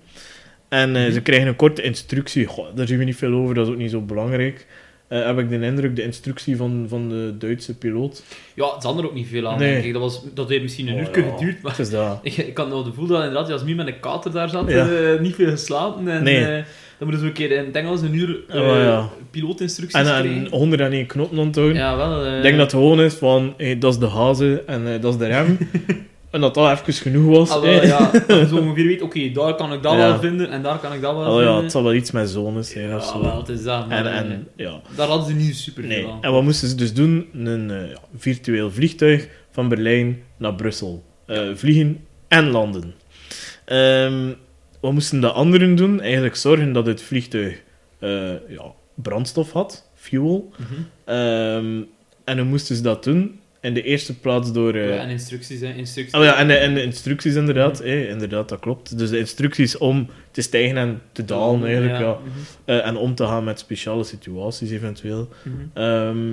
En 0.70 0.96
eh, 0.96 1.04
Mhm. 1.04 1.12
ze 1.14 1.22
krijgen 1.22 1.48
een 1.48 1.56
korte 1.56 1.82
instructie. 1.82 2.46
Goh, 2.46 2.76
daar 2.76 2.88
zien 2.88 2.98
we 2.98 3.04
niet 3.04 3.16
veel 3.16 3.34
over, 3.34 3.56
dat 3.56 3.68
is 3.68 3.74
ook 3.74 3.80
niet 3.80 3.92
zo 3.92 4.02
belangrijk. 4.02 4.68
Eh, 5.10 5.26
heb 5.26 5.40
ik 5.40 5.50
de 5.50 5.60
indruk, 5.62 5.96
de 5.96 6.04
instructie 6.04 6.58
van, 6.58 6.86
van 6.90 7.10
de 7.10 7.34
Duitse 7.38 7.78
piloot. 7.78 8.24
Ja, 8.54 8.74
het 8.74 8.84
zat 8.84 8.98
er 8.98 9.06
ook 9.06 9.14
niet 9.14 9.28
veel 9.28 9.48
aan, 9.48 9.60
Nee. 9.60 9.72
denk 9.74 9.84
ik. 9.86 9.94
Dat, 9.94 10.02
was, 10.02 10.22
dat 10.34 10.50
heeft 10.50 10.62
misschien 10.62 10.88
een 10.88 10.94
Oh, 10.94 11.00
uur 11.00 11.26
ja. 11.26 11.32
geduurd, 11.32 11.62
maar 11.62 11.72
Het 11.72 11.80
is 11.80 11.90
dat. 11.90 12.20
ik, 12.24 12.38
ik 12.38 12.58
had 12.58 12.70
nou 12.70 12.84
de 12.84 12.90
gevoel 12.90 13.08
dat 13.08 13.18
inderdaad 13.24 13.48
Jasmin 13.48 13.76
met 13.76 13.88
een 13.88 14.00
kater 14.00 14.32
daar 14.32 14.50
zat, 14.50 14.70
Ja. 14.72 14.90
eh, 14.90 15.20
niet 15.20 15.36
veel 15.36 15.50
geslapen. 15.50 16.08
En, 16.08 16.24
Nee. 16.24 16.46
eh, 16.46 16.64
dan 16.98 17.08
moeten 17.08 17.20
we 17.22 17.26
een 17.28 17.34
keer, 17.34 17.72
denk 17.74 17.88
dat 17.88 18.00
ze 18.00 18.06
een 18.06 18.14
uur 18.16 18.40
Oh, 18.50 18.56
ja. 18.56 19.10
pilootinstructies 19.32 20.00
En, 20.00 20.06
krijgen. 20.06 20.30
en 20.36 20.48
101 20.50 21.06
knoppen 21.06 21.38
onthouden. 21.38 21.76
Ja, 21.78 21.98
wel. 21.98 22.26
eh, 22.26 22.36
Ik 22.36 22.42
denk 22.42 22.54
dat 22.58 22.72
het 22.72 22.82
gewoon 22.82 23.02
is 23.02 23.14
van, 23.14 23.54
hey, 23.58 23.78
dat 23.78 23.94
is 23.94 24.00
de 24.00 24.08
hazen 24.08 24.68
en 24.68 24.94
eh, 24.94 25.02
dat 25.02 25.14
is 25.14 25.20
de 25.20 25.28
rem. 25.28 25.58
en 26.32 26.42
dat 26.42 26.54
dat 26.54 26.72
even 26.80 26.94
genoeg 26.94 27.38
was. 27.38 27.64
Ja, 27.84 28.12
zo 28.50 28.58
ongeveer 28.58 28.86
weet, 28.88 29.02
oké, 29.02 29.32
daar 29.32 29.56
kan 29.56 29.74
ik 29.74 29.84
dat 29.84 29.92
Ja. 29.92 29.98
wel 29.98 30.20
vinden 30.20 30.50
en 30.50 30.62
daar 30.62 30.80
kan 30.80 30.94
ik 30.94 31.02
dat 31.02 31.16
wel 31.16 31.26
Oh 31.34 31.40
ja, 31.40 31.46
vinden. 31.46 31.64
het 31.64 31.72
zal 31.72 31.84
wel 31.84 31.94
iets 31.94 32.12
met 32.12 32.30
zones 32.30 32.70
zijn 32.70 32.96
of 32.96 33.06
Ja, 33.06 33.12
zo. 33.12 33.22
wel, 33.22 33.38
het 33.38 33.50
is 33.50 33.64
dat. 33.64 33.86
En, 33.90 34.06
eh, 34.06 34.38
ja, 34.56 34.82
daar 34.96 35.08
hadden 35.08 35.28
ze 35.28 35.34
niet 35.34 35.56
super 35.56 35.84
nee. 35.84 36.08
aan. 36.08 36.18
En 36.22 36.32
wat 36.32 36.44
moesten 36.44 36.68
ze 36.68 36.76
dus 36.76 36.94
doen? 36.94 37.28
Een 37.34 37.72
eh, 37.72 37.90
ja, 37.90 37.98
virtueel 38.18 38.72
vliegtuig 38.72 39.28
van 39.52 39.68
Berlijn 39.68 40.22
naar 40.38 40.56
Brussel. 40.56 41.04
Eh, 41.26 41.42
vliegen 41.56 42.06
en 42.28 42.50
landen. 42.50 42.94
Ehm, 43.66 44.28
wat 44.80 44.92
moesten 44.92 45.22
de 45.22 45.32
anderen 45.32 45.76
doen? 45.76 46.02
Eigenlijk 46.02 46.36
zorgen 46.36 46.72
dat 46.74 46.86
het 46.86 47.02
vliegtuig 47.02 47.62
ja, 48.48 48.64
brandstof 48.96 49.52
had. 49.52 49.88
fuel. 49.96 50.52
Ehm, 51.06 51.82
en 52.24 52.38
dan 52.38 52.48
moesten 52.48 52.76
ze 52.76 52.82
dat 52.82 53.04
doen. 53.04 53.40
In 53.62 53.74
de 53.74 53.82
eerste 53.84 54.20
plaats 54.20 54.52
door... 54.54 54.74
eh, 54.74 54.88
Ja, 54.96 55.02
en 55.02 55.10
instructies, 55.10 55.60
hè. 55.60 55.74
Instructies. 55.74 56.16
Oh 56.16 56.24
ja, 56.24 56.38
en 56.38 56.48
de, 56.48 56.54
en 56.54 56.74
de 56.74 56.84
instructies 56.84 57.36
inderdaad. 57.36 57.80
eh, 57.80 58.10
inderdaad, 58.10 58.50
dat 58.50 58.60
klopt. 58.60 58.98
Dus 58.98 59.10
de 59.10 59.18
instructies 59.20 59.78
om 59.78 60.08
te 60.32 60.42
stijgen 60.42 60.78
en 60.78 61.02
te 61.12 61.26
dalen 61.26 61.64
eigenlijk, 61.66 62.00
ja. 62.00 62.12
Mhm. 62.12 62.30
Eh, 62.66 62.88
en 62.88 62.96
om 62.98 63.16
te 63.16 63.26
gaan 63.26 63.44
met 63.44 63.60
speciale 63.60 64.04
situaties 64.04 64.72
eventueel. 64.72 65.30
Mhm. 65.44 65.56
Ehm, 65.84 66.32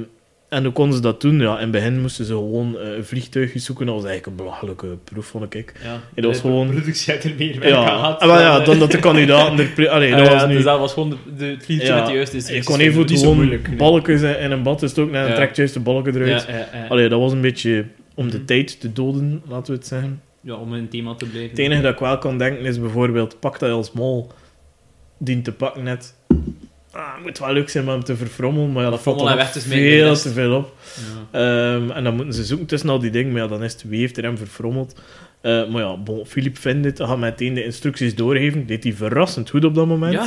en 0.57 0.65
hoe 0.65 0.73
konden 0.73 0.95
ze 0.97 1.01
dat 1.03 1.21
doen? 1.21 1.39
Ja, 1.41 1.55
in 1.55 1.63
het 1.63 1.71
begin 1.71 2.01
moesten 2.01 2.25
ze 2.25 2.33
gewoon 2.33 2.79
eh, 2.79 2.97
een 2.97 3.05
vliegtuigje 3.05 3.59
zoeken. 3.59 3.87
Dat 3.87 3.95
was 3.95 4.05
eigenlijk 4.05 4.39
een 4.39 4.45
belachelijke 4.45 4.87
proef, 5.05 5.27
vond 5.27 5.55
ik. 5.55 5.73
Ja, 5.83 6.01
dat 6.15 6.25
was 6.25 6.35
de 6.35 6.41
gewoon- 6.41 6.69
productie 6.71 7.13
er 7.15 7.33
meer 7.39 7.67
Ja, 7.69 7.87
gehad. 7.87 8.21
ah, 8.21 8.27
wel 8.29 8.39
ja, 8.41 8.61
dan, 8.61 8.79
dat 8.79 8.91
de 8.91 8.99
kandidaten 8.99 9.59
er... 9.77 9.89
Allee, 9.89 10.13
Ah, 10.13 10.19
dat 10.19 10.27
ja, 10.27 10.33
was 10.33 10.47
nu... 10.47 10.55
dus 10.55 10.65
dat 10.65 10.79
was 10.79 10.93
gewoon 10.93 11.11
de, 11.11 11.17
de, 11.37 11.45
het 11.45 11.65
vliegtuig 11.65 11.91
Ja, 11.91 11.97
met 11.97 12.07
de 12.07 12.13
juiste 12.15 12.55
je 12.55 12.65
kon 12.65 12.81
even 12.81 13.09
gewoon 13.19 13.35
moeilijk, 13.37 13.69
nee. 13.69 13.77
in 13.77 14.41
in 14.41 14.51
een 14.51 14.63
bad 14.63 14.83
is 14.83 14.91
het 14.91 14.99
ook, 14.99 15.07
en 15.13 15.21
dan 15.21 15.29
Ja. 15.29 15.35
trekt 15.35 15.57
juist 15.57 15.75
de 15.75 15.81
balken 15.81 16.15
eruit. 16.23 16.45
Ja, 16.49 16.55
ja, 16.57 16.69
ja. 16.73 16.87
Allee, 16.87 17.09
dat 17.09 17.21
was 17.21 17.33
een 17.33 17.41
beetje 17.41 17.85
om 18.15 18.31
de 18.31 18.37
Mhm. 18.37 18.47
tijd 18.47 18.81
te 18.81 18.93
doden, 18.93 19.43
laten 19.49 19.73
we 19.73 19.79
het 19.79 19.87
zeggen. 19.87 20.21
ja, 20.41 20.55
om 20.55 20.75
in 20.75 20.81
het 20.81 20.91
thema 20.91 21.15
te 21.15 21.25
blijven. 21.27 21.51
Het 21.51 21.59
enige 21.59 21.83
dat 21.83 21.93
ik 21.93 21.99
wel 21.99 22.19
kan 22.19 22.39
denken 22.39 22.65
is 22.65 22.81
bijvoorbeeld, 22.81 23.41
pak 23.41 23.59
dat 23.59 23.71
als 23.71 23.93
mol 23.93 24.31
dient 25.19 25.45
te 25.45 25.53
pakken 25.53 25.83
net. 25.83 26.15
Het 27.17 27.25
moet 27.25 27.39
wel 27.39 27.53
leuk 27.53 27.69
zijn 27.69 27.85
om 27.85 27.91
hem 27.91 28.05
te 28.05 28.17
verfrommelen, 28.17 28.73
maar 28.73 28.85
ja, 28.85 28.91
dat 28.91 29.03
valt 29.03 29.19
dan 29.19 29.29
en 29.39 29.47
veel 29.53 30.15
te 30.17 30.33
veel 30.33 30.57
op. 30.57 30.73
Ja. 31.33 31.41
Ehm, 31.41 31.91
en 31.91 32.05
dan 32.05 32.15
moeten 32.15 32.35
ze 32.35 32.45
zoeken 32.45 32.67
tussen 32.67 32.89
al 32.89 32.99
die 32.99 33.11
dingen, 33.11 33.33
maar 33.33 33.43
ja, 33.43 33.49
dan 33.49 33.63
is 33.65 33.73
het 33.73 33.85
wie 33.89 34.01
heeft 34.01 34.17
er 34.17 34.23
hem 34.23 34.37
verfrommeld. 34.39 34.95
Eh, 35.41 35.69
maar 35.69 35.83
ja, 35.83 35.97
bon, 35.97 36.27
Philippe 36.27 36.61
vindt 36.61 36.85
het, 36.85 36.99
hij 36.99 37.07
gaat 37.07 37.19
meteen 37.19 37.55
de 37.55 37.65
instructies 37.65 38.15
doorgeven. 38.15 38.67
Deed 38.67 38.85
hij 38.85 38.93
verrassend 38.93 39.51
goed 39.51 39.65
op 39.65 39.75
dat 39.75 39.87
moment. 39.87 40.13
Ja, 40.13 40.23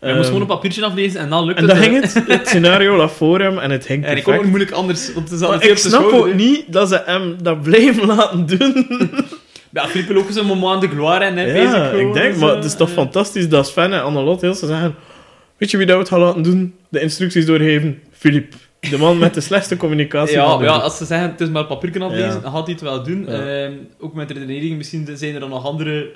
hij 0.00 0.08
Ehm, 0.08 0.14
moest 0.16 0.26
gewoon 0.26 0.40
een 0.42 0.46
papiertje 0.48 0.84
aflezen 0.84 1.20
en 1.20 1.28
dan 1.30 1.44
lukt 1.44 1.58
En 1.58 1.64
het. 1.64 1.72
dan 1.74 1.82
hè. 1.82 1.88
ging 1.90 2.02
het, 2.02 2.22
het 2.38 2.48
scenario 2.48 2.96
lag 2.96 3.12
voor 3.12 3.40
hem 3.40 3.58
en 3.58 3.70
het 3.70 3.86
ging 3.86 4.04
En 4.04 4.16
ik 4.16 4.22
kon 4.22 4.32
perfect. 4.32 4.42
ook 4.44 4.48
moeilijk 4.48 4.70
anders, 4.70 5.12
want 5.12 5.30
het 5.30 5.40
is 5.62 5.68
ik 5.70 5.78
snap 5.78 6.12
ook 6.12 6.34
niet 6.34 6.72
dat 6.72 6.88
ze 6.88 7.02
hem 7.04 7.36
dat 7.42 7.62
blijven 7.62 8.06
laten 8.06 8.46
doen. 8.46 8.86
Ja, 9.70 9.86
Philippe 9.88 10.12
wil 10.12 10.22
ook 10.22 10.28
eens 10.28 10.36
een 10.36 10.46
moment 10.46 10.80
de 10.80 10.88
gloire 10.88 11.24
en 11.24 11.36
hè, 11.36 11.44
Ja, 11.44 11.52
bezig 11.52 12.00
ik 12.00 12.12
denk, 12.12 12.32
dus, 12.32 12.40
maar 12.42 12.54
het 12.54 12.64
is 12.64 12.76
toch 12.76 12.88
eh. 12.88 12.94
fantastisch 12.94 13.48
dat 13.48 13.66
Sven 13.68 13.92
en 13.92 14.02
Annelot 14.02 14.40
heel 14.40 14.54
ze 14.54 14.66
zeggen 14.66 14.94
weet 15.56 15.70
je 15.70 15.76
wie 15.76 15.86
dat 15.86 15.94
we 15.96 16.00
het 16.02 16.10
gaan 16.10 16.20
laten 16.20 16.42
doen? 16.42 16.74
De 16.88 17.00
instructies 17.00 17.46
doorgeven? 17.46 17.98
Philippe. 18.12 18.56
De 18.90 18.98
man 18.98 19.18
met 19.18 19.34
de 19.34 19.40
slechtste 19.40 19.76
communicatie 19.82 20.34
Ja, 20.36 20.58
ja, 20.62 20.76
als 20.76 20.96
ze 20.96 21.04
zeggen 21.04 21.30
het 21.30 21.40
is 21.40 21.48
maar 21.48 21.64
papierken 21.64 22.02
aflezen, 22.02 22.40
Ja. 22.42 22.50
gaat 22.50 22.64
hij 22.64 22.72
het 22.72 22.80
wel 22.80 23.02
doen. 23.02 23.24
Ja. 23.28 23.64
Ehm, 23.64 23.72
ook 23.98 24.14
met 24.14 24.28
de 24.28 24.34
redenering, 24.34 24.76
misschien 24.76 25.08
zijn 25.16 25.34
er 25.34 25.40
dan 25.40 25.48
nog 25.50 25.64
andere, 25.64 26.10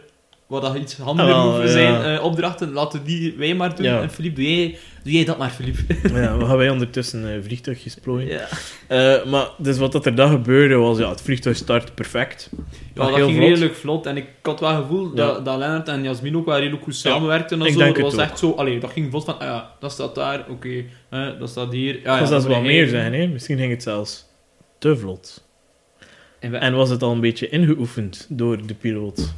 wat 0.50 0.62
dat 0.62 0.74
iets 0.76 0.96
handiger 0.96 1.34
hoeven 1.34 1.62
ja. 1.62 1.68
zijn, 1.68 2.02
eh, 2.16 2.24
opdrachten. 2.24 2.72
Laten 2.72 3.04
die 3.04 3.34
wij 3.38 3.54
maar 3.54 3.76
doen. 3.76 3.86
En 3.86 4.10
Philippe, 4.10 4.40
doe 4.40 4.56
jij, 4.56 4.78
doe 5.02 5.12
jij 5.12 5.24
dat 5.24 5.38
maar, 5.38 5.50
Philippe. 5.50 5.80
Ja, 6.20 6.36
we 6.38 6.44
gaan 6.46 6.56
wij 6.56 6.70
ondertussen 6.70 7.34
eh 7.34 7.42
vliegtuigjes 7.42 7.94
plooien. 7.94 8.28
ja. 8.28 8.48
Eh, 8.86 9.24
maar 9.30 9.48
dus 9.58 9.78
wat 9.78 9.92
dat 9.92 10.06
er 10.06 10.14
dan 10.14 10.30
gebeurde 10.30 10.74
was, 10.74 10.98
ja, 10.98 11.08
het 11.10 11.20
vliegtuig 11.22 11.56
start 11.56 11.94
perfect. 11.94 12.50
Ja, 12.94 13.04
dat 13.04 13.14
ging 13.14 13.30
vlot. 13.30 13.38
redelijk 13.48 13.74
vlot. 13.74 14.06
En 14.06 14.16
ik 14.16 14.26
had 14.42 14.60
wel 14.60 14.68
het 14.70 14.78
gevoel 14.82 15.14
dat, 15.14 15.44
dat 15.44 15.58
Lennart 15.58 15.88
en 15.88 16.02
Jasmin 16.02 16.36
ook 16.36 16.46
wel 16.46 16.58
redelijk 16.58 16.82
goed 16.82 16.96
samenwerkten. 16.96 17.62
En 17.62 17.72
zo. 17.72 17.78
dat 17.78 17.88
het 17.88 18.00
was 18.00 18.14
ook. 18.14 18.20
echt 18.20 18.38
zo... 18.38 18.50
Allee, 18.52 18.80
dat 18.80 18.90
ging 18.90 19.10
vlot 19.10 19.24
van... 19.24 19.38
Ah 19.38 19.46
ja, 19.46 19.70
dat 19.80 19.92
staat 19.92 20.14
daar. 20.14 20.44
Oké. 20.48 20.84
eh, 21.10 21.26
dat 21.38 21.48
staat 21.48 21.72
hier. 21.72 22.00
Ja, 22.02 22.18
Dat 22.18 22.28
zou 22.28 22.48
wel 22.48 22.60
meer 22.62 22.88
zijn, 22.88 23.14
hè? 23.14 23.26
Misschien 23.26 23.58
ging 23.58 23.70
het 23.72 23.82
zelfs 23.82 24.26
te 24.78 24.96
vlot. 24.96 25.48
En, 26.38 26.50
we- 26.50 26.56
En 26.56 26.74
was 26.74 26.90
het 26.90 27.02
al 27.02 27.12
een 27.12 27.20
beetje 27.20 27.48
ingeoefend 27.48 28.26
door 28.28 28.66
de 28.66 28.74
piloot? 28.74 29.34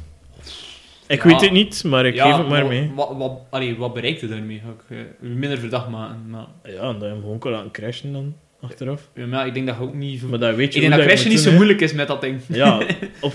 Ik 1.07 1.23
Ja. 1.23 1.29
weet 1.29 1.41
het 1.41 1.51
niet, 1.51 1.83
maar 1.83 2.05
ik 2.05 2.15
ja, 2.15 2.25
geef 2.29 2.37
het 2.37 2.47
maar 2.47 2.65
mee. 2.65 2.91
Wat, 2.95 3.15
wat, 3.17 3.31
allee, 3.49 3.77
wat 3.77 3.93
bereikte 3.93 4.27
daarmee? 4.27 4.61
Eh, 4.89 4.97
minder 5.19 5.57
verdacht 5.57 5.89
maken. 5.89 6.29
Maar, 6.29 6.45
Ja, 6.63 6.79
en 6.81 6.93
dat 6.93 7.01
je 7.01 7.05
hem 7.07 7.19
gewoon 7.21 7.39
kan 7.39 7.51
laten 7.51 7.71
crashen 7.71 8.13
dan, 8.13 8.35
achteraf. 8.61 9.09
ja, 9.15 9.25
maar 9.25 9.47
ik 9.47 9.53
denk 9.53 9.67
dat 9.67 9.75
je 9.77 9.81
ook 9.83 9.93
niet... 9.93 10.29
Maar 10.29 10.39
dat 10.39 10.55
weet 10.55 10.73
je 10.73 10.79
ik 10.81 10.87
denk 10.87 10.99
dat 11.01 11.07
crashen 11.09 11.29
niet 11.29 11.39
zo 11.39 11.45
doen, 11.45 11.55
moeilijk 11.55 11.81
is 11.81 11.93
met 11.93 12.07
dat 12.07 12.21
ding. 12.21 12.41
Ja, 12.47 12.77
op 13.21 13.33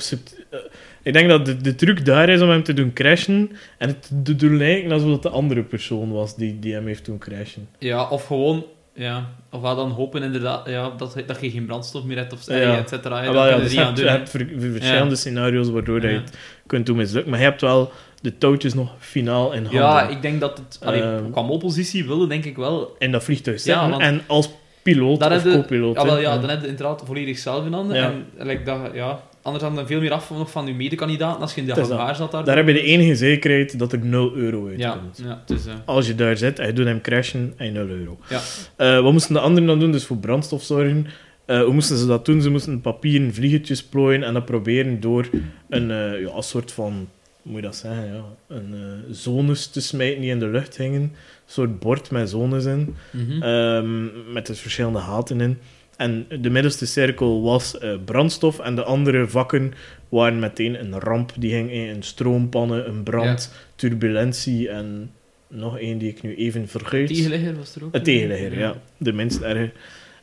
eh, 0.51 0.59
ik 1.03 1.13
denk 1.13 1.29
dat 1.29 1.47
de, 1.47 1.57
de 1.57 1.75
truc 1.75 2.05
daar 2.05 2.29
is 2.29 2.41
om 2.41 2.49
hem 2.49 2.63
te 2.63 2.73
doen 2.75 2.93
crashen 2.93 3.51
en 3.79 3.89
het 3.89 4.11
te 4.25 4.37
doen 4.37 4.57
lijken 4.57 4.93
alsof 4.93 5.11
het 5.13 5.23
de 5.23 5.29
andere 5.29 5.63
persoon 5.63 6.13
was 6.13 6.37
die, 6.37 6.59
die 6.59 6.73
hem 6.73 6.87
heeft 6.87 7.05
doen 7.05 7.19
crashen. 7.19 7.69
Ja, 7.79 8.09
of 8.09 8.27
gewoon... 8.27 8.65
Ja, 8.99 9.27
of 9.51 9.61
wel 9.61 9.77
dan 9.77 9.91
hopen 9.91 10.23
inderdaad 10.23 10.69
ja, 10.69 10.91
dat, 10.97 11.23
dat 11.27 11.41
je 11.41 11.51
geen 11.51 11.67
brandstof 11.67 12.05
meer 12.05 12.17
hebt, 12.17 12.33
of 12.33 12.47
Ja. 12.47 12.77
et 12.77 12.89
cetera. 12.89 13.19
Ah, 13.19 13.25
Ja, 13.35 13.49
ja, 13.49 13.57
dus 13.59 13.73
je 13.73 13.91
je 13.95 14.09
hebt, 14.09 14.33
je 14.33 14.71
verschillende 14.73 15.17
scenario's 15.17 15.71
waardoor 15.71 16.01
dat 16.01 16.11
je 16.11 16.17
het 16.17 16.37
kunt 16.67 16.87
doen 16.87 16.97
mislukken. 16.97 17.31
Maar 17.31 17.41
je 17.41 17.47
hebt 17.47 17.61
wel 17.61 17.93
de 18.21 18.39
touwtjes 18.39 18.75
nog 18.75 18.91
finaal 18.99 19.53
in 19.53 19.63
handen. 19.63 19.81
Ja, 19.83 20.09
ik 20.09 20.23
denk 20.23 20.41
dat 20.41 20.59
het... 20.59 20.79
Allee, 20.85 21.03
Ehm. 21.03 21.31
qua 21.31 21.43
molpositie 21.43 22.07
wilde 22.07 22.27
denk 22.27 22.45
ik 22.45 22.57
wel... 22.57 22.97
In 22.99 23.13
dat 23.13 23.25
vliegtuig 23.25 23.57
Ja, 23.57 23.63
zitten 23.63 23.91
want- 23.91 24.03
en 24.03 24.21
als 24.27 24.49
piloot 24.83 25.21
Dan 25.21 25.33
of 25.33 25.43
co-piloot. 25.43 25.97
Ja, 25.97 26.05
wel, 26.05 26.19
ja, 26.21 26.39
dan 26.39 26.49
heb 26.49 26.61
je 26.61 26.69
inderdaad 26.69 27.03
volledig 27.07 27.39
zelf 27.39 27.67
in 27.67 27.73
handen. 27.73 27.97
En 27.97 28.27
like, 28.39 28.63
dat, 28.63 28.79
ja, 28.95 29.21
anders 29.49 29.75
dan 29.75 29.87
veel 29.87 30.01
meer 30.01 30.13
af 30.13 30.31
nog 30.31 30.51
van 30.51 30.67
je 30.67 30.75
medekandidaten 30.75 31.41
als 31.41 31.55
je 31.55 31.61
in 31.61 31.67
de 31.67 31.73
hangaar 31.73 32.17
zat 32.17 32.31
daar. 32.31 32.45
Daar 32.45 32.57
heb 32.57 32.67
je 32.67 32.73
de 32.73 32.83
enige 32.83 33.17
zekerheid 33.17 33.79
dat 33.79 33.93
er 33.93 33.99
0 33.99 34.35
euro 34.35 34.71
Ja, 34.77 34.91
uitkomt. 34.93 35.21
ja 35.25 35.43
dus, 35.47 35.67
eh, 35.67 35.75
Als 35.85 36.07
je 36.07 36.15
daar 36.15 36.37
zit 36.37 36.59
en 36.59 36.67
je 36.67 36.73
doet 36.73 36.87
hem 36.87 37.01
crashen 37.01 37.55
en 37.57 37.67
je 37.67 37.73
0 37.73 37.87
euro. 37.89 38.19
Ja. 38.29 38.41
Eh, 38.77 39.03
wat 39.03 39.13
moesten 39.13 39.35
de 39.35 39.41
anderen 39.41 39.69
dan 39.69 39.79
doen? 39.79 39.93
Dus 39.93 40.05
voor 40.05 40.17
brandstof 40.17 40.63
zorgen. 40.63 41.07
Eh, 41.45 41.63
hoe 41.63 41.73
moesten 41.73 41.97
ze 41.97 42.07
dat 42.07 42.25
doen? 42.25 42.43
Ze 42.43 42.51
moesten 42.51 42.81
papieren 42.81 43.35
vliegetjes 43.35 43.85
plooien 43.85 44.23
en 44.23 44.35
dat 44.35 44.45
proberen 44.45 45.01
door 45.01 45.29
een, 45.69 45.89
ja, 45.89 46.37
een 46.37 46.43
soort 46.43 46.73
van, 46.73 46.93
hoe 47.43 47.53
moet 47.53 47.61
je 47.61 47.67
dat 47.67 47.77
zeggen, 47.77 48.07
ja, 48.07 48.25
een 48.49 48.75
zones 49.11 49.67
te 49.67 49.81
smijten 49.81 50.21
die 50.21 50.31
in 50.31 50.39
de 50.39 50.49
lucht 50.49 50.77
hingen. 50.77 51.03
Een 51.03 51.13
soort 51.47 51.79
bord 51.79 52.11
met 52.11 52.31
zones 52.31 52.65
in, 52.65 52.97
mhm. 53.11 53.43
ehm, 53.43 54.33
met 54.33 54.47
dus 54.47 54.61
verschillende 54.61 54.99
haten 54.99 55.41
in. 55.41 55.59
En 55.99 56.27
de 56.41 56.51
middelste 56.51 56.87
cirkel 56.87 57.43
was 57.43 57.79
eh, 57.79 57.95
brandstof 58.05 58.59
en 58.59 58.75
de 58.75 58.83
andere 58.83 59.29
vakken 59.29 59.73
waren 60.09 60.39
meteen 60.39 60.81
een 60.81 61.01
ramp. 61.01 61.33
Die 61.39 61.51
ging 61.51 61.73
in 61.73 61.89
een 61.89 62.03
stroompannen, 62.03 62.89
een 62.89 63.03
brand, 63.03 63.53
turbulentie 63.75 64.69
en 64.69 65.11
nog 65.49 65.79
één 65.79 65.99
die 65.99 66.09
ik 66.09 66.23
nu 66.23 66.35
even 66.37 66.69
vergeet. 66.69 67.07
Tegenligger 67.07 67.57
was 67.57 67.75
er 67.75 67.85
ook. 67.85 67.95
Een 67.95 68.03
tegenligger, 68.03 68.59
ja. 68.59 68.81
De 68.97 69.13
minst 69.13 69.41
erge. 69.41 69.73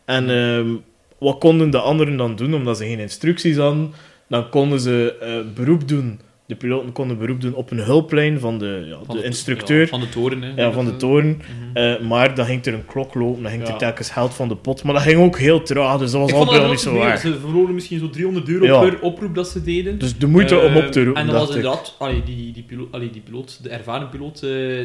En 0.06 0.30
ehm, 0.30 0.76
wat 1.18 1.38
konden 1.38 1.70
de 1.70 1.80
anderen 1.80 2.18
dan 2.18 2.36
doen, 2.36 2.54
omdat 2.54 2.78
ze 2.78 2.86
geen 2.86 3.00
instructies 3.00 3.58
hadden? 3.58 3.94
Dan 4.28 4.50
konden 4.50 4.80
ze 4.80 5.18
eh, 5.22 5.54
beroep 5.56 5.88
doen. 5.88 6.20
De 6.48 6.56
piloten 6.56 6.92
konden 6.92 7.18
beroep 7.18 7.42
doen 7.42 7.54
op 7.54 7.72
een 7.72 7.80
hulplijn 7.80 8.40
van 8.40 8.58
de, 8.58 8.86
ja, 8.88 8.98
Van 9.06 9.16
de 9.16 9.24
instructeur. 9.24 9.88
van 9.88 10.00
de 10.00 10.10
toren, 10.10 10.42
hè. 10.42 10.62
Ja, 10.64 10.72
van 10.72 10.86
de 10.86 10.96
toren. 10.96 11.28
Mhm. 11.28 11.78
Eh, 11.78 12.00
maar 12.08 12.36
dan 12.36 12.46
ging 12.46 12.66
er 12.66 12.74
een 12.74 12.86
klok 12.86 13.14
lopen, 13.14 13.42
dan 13.42 13.52
ging 13.52 13.68
er 13.68 13.76
telkens 13.76 14.10
geld 14.10 14.34
van 14.34 14.48
de 14.48 14.56
pot. 14.56 14.84
Maar 14.84 14.94
dat 14.94 15.04
ging 15.04 15.20
ook 15.22 15.38
heel 15.38 15.62
traag, 15.62 15.98
dus 16.00 16.12
dat 16.12 16.22
was 16.22 16.34
allemaal 16.34 16.70
niet 16.70 16.80
zo 16.80 16.94
waar. 16.98 17.18
Ze 17.18 17.40
verloren 17.40 17.74
misschien 17.74 18.00
zo 18.00 18.10
300 18.10 18.50
euro 18.50 18.80
per 18.90 19.02
oproep 19.02 19.36
dat 19.36 19.48
ze 19.48 19.64
deden. 19.64 20.00
Dus 20.00 20.18
de 20.18 20.28
moeite 20.28 20.60
om 20.60 20.76
op 20.76 20.86
te 20.92 21.00
Eh, 21.00 21.06
roepen, 21.06 21.22
En 21.22 21.28
dan 21.28 21.36
was 21.40 21.48
inderdaad, 21.48 21.96
allee, 22.00 22.24
die, 22.24 22.52
die, 22.52 22.64
piloot, 22.64 22.88
allee, 22.92 23.10
die 23.10 23.22
piloot, 23.22 23.64
de 23.64 23.70
ervaren 23.70 24.10
piloot, 24.10 24.40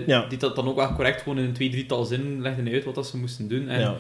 Ja. 0.07 0.27
die 0.29 0.39
dat 0.39 0.57
dan 0.57 0.69
ook 0.69 0.77
wel 0.77 0.93
correct 0.95 1.23
gewoon 1.23 1.39
in 1.39 1.45
een 1.45 1.53
twee, 1.53 1.71
drietal 1.71 2.05
zinnen 2.05 2.41
legde 2.43 2.63
hij 2.63 2.73
uit 2.73 2.85
wat 2.85 2.95
dat 2.95 3.07
ze 3.07 3.17
moesten 3.17 3.49
doen. 3.49 3.69
En. 3.69 3.95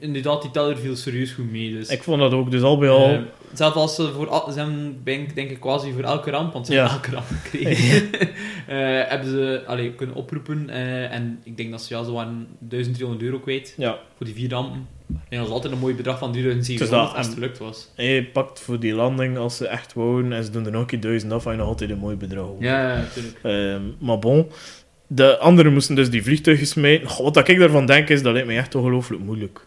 Inderdaad, 0.00 0.42
die 0.42 0.50
teller 0.50 0.78
viel 0.78 0.96
serieus 0.96 1.30
goed 1.32 1.50
mee. 1.50 1.70
Dus. 1.72 1.88
Ik 1.88 2.02
vond 2.02 2.18
dat 2.20 2.32
ook, 2.32 2.50
dus 2.50 2.62
al 2.62 2.78
bij 2.78 2.88
al... 2.88 3.08
Eh, 3.10 3.18
zelfs 3.52 3.76
als 3.76 3.94
ze 3.94 4.12
voor 4.12 4.28
al, 4.28 4.52
ze 4.52 4.58
hebben, 4.58 5.00
denk, 5.04 5.34
denk 5.34 5.50
ik 5.50 5.60
quasi 5.60 5.92
voor 5.92 6.02
elke 6.02 6.30
ramp, 6.30 6.52
want 6.52 6.66
ze 6.66 6.72
Ja. 6.72 6.78
hebben 6.80 6.96
elke 6.96 7.10
ramp 7.14 7.26
gekregen, 7.42 8.10
eh, 8.66 9.08
hebben 9.08 9.28
ze 9.30 9.62
allee, 9.66 9.92
kunnen 9.92 10.16
oproepen. 10.16 10.70
eh, 10.70 11.12
en 11.14 11.40
ik 11.44 11.56
denk 11.56 11.70
dat 11.70 11.82
ze 11.82 11.94
ja, 11.94 12.02
zo 12.04 12.12
waren 12.12 12.46
1300 12.58 13.22
euro 13.22 13.38
kwijt 13.38 13.74
ja, 13.76 13.98
voor 14.16 14.26
die 14.26 14.34
vier 14.34 14.50
rampen. 14.50 14.86
En 15.28 15.38
dat 15.38 15.46
is 15.46 15.52
altijd 15.52 15.72
een 15.72 15.78
mooi 15.78 15.94
bedrag 15.94 16.18
van 16.18 16.28
Het 16.28 16.38
3700 16.38 16.80
is 16.82 17.08
dat, 17.08 17.16
als 17.16 17.26
het 17.26 17.34
gelukt 17.34 17.58
was. 17.58 17.88
hij 17.96 18.24
pakt 18.32 18.60
voor 18.60 18.80
die 18.80 18.94
landing, 18.94 19.36
als 19.38 19.56
ze 19.56 19.66
echt 19.66 19.92
wonen, 19.92 20.32
en 20.32 20.44
ze 20.44 20.50
doen 20.50 20.64
er 20.66 20.72
nog 20.72 20.80
een 20.80 20.86
keer 20.86 21.00
duizend 21.00 21.32
af, 21.32 21.44
en 21.46 21.50
je 21.52 21.56
nog 21.58 21.66
altijd 21.66 21.90
een 21.90 21.98
mooi 21.98 22.16
bedrag. 22.16 22.46
Ja, 22.58 22.96
natuurlijk. 22.96 23.38
Ehm, 23.42 23.82
maar 23.98 24.18
bon, 24.18 24.46
de 25.06 25.38
anderen 25.38 25.72
moesten 25.72 25.94
dus 25.94 26.10
die 26.10 26.22
vliegtuigen 26.22 26.66
smijten. 26.66 27.08
Goh, 27.08 27.24
wat 27.34 27.48
ik 27.48 27.58
daarvan 27.58 27.86
denk 27.86 28.08
is, 28.08 28.22
dat 28.22 28.32
lijkt 28.32 28.48
me 28.48 28.54
echt 28.54 28.74
ongelooflijk 28.74 29.22
moeilijk. 29.22 29.66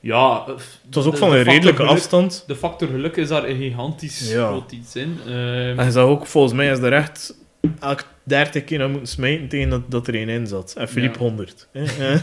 Ja, 0.00 0.44
Het 0.46 0.94
was 0.94 1.04
ook 1.04 1.12
de- 1.12 1.18
van 1.18 1.30
de 1.30 1.36
een 1.36 1.42
redelijke 1.42 1.76
geluk- 1.82 1.96
afstand. 1.96 2.44
De 2.46 2.56
factor 2.56 2.88
geluk 2.88 3.16
is 3.16 3.28
daar 3.28 3.44
een 3.44 3.56
gigantisch 3.56 4.30
Ja. 4.32 4.46
groot 4.46 4.72
iets 4.72 4.96
in. 4.96 5.18
Ehm, 5.26 5.78
En 5.78 5.84
je 5.84 5.90
zag 5.90 6.04
ook, 6.04 6.26
volgens 6.26 6.52
mij 6.54 6.70
is 6.70 6.78
er 6.78 6.92
echt 6.92 7.34
elk 7.80 8.04
30 8.22 8.64
keer 8.64 8.78
naar 8.78 8.88
moeten 8.88 9.08
smijten 9.08 9.48
tegen 9.48 9.70
dat, 9.70 9.90
dat 9.90 10.06
er 10.08 10.14
één 10.14 10.28
in 10.28 10.46
zat. 10.46 10.74
En 10.78 10.88
Philippe 10.88 11.18
Ja. 11.18 11.24
100. 11.24 11.68
hè. 11.72 11.82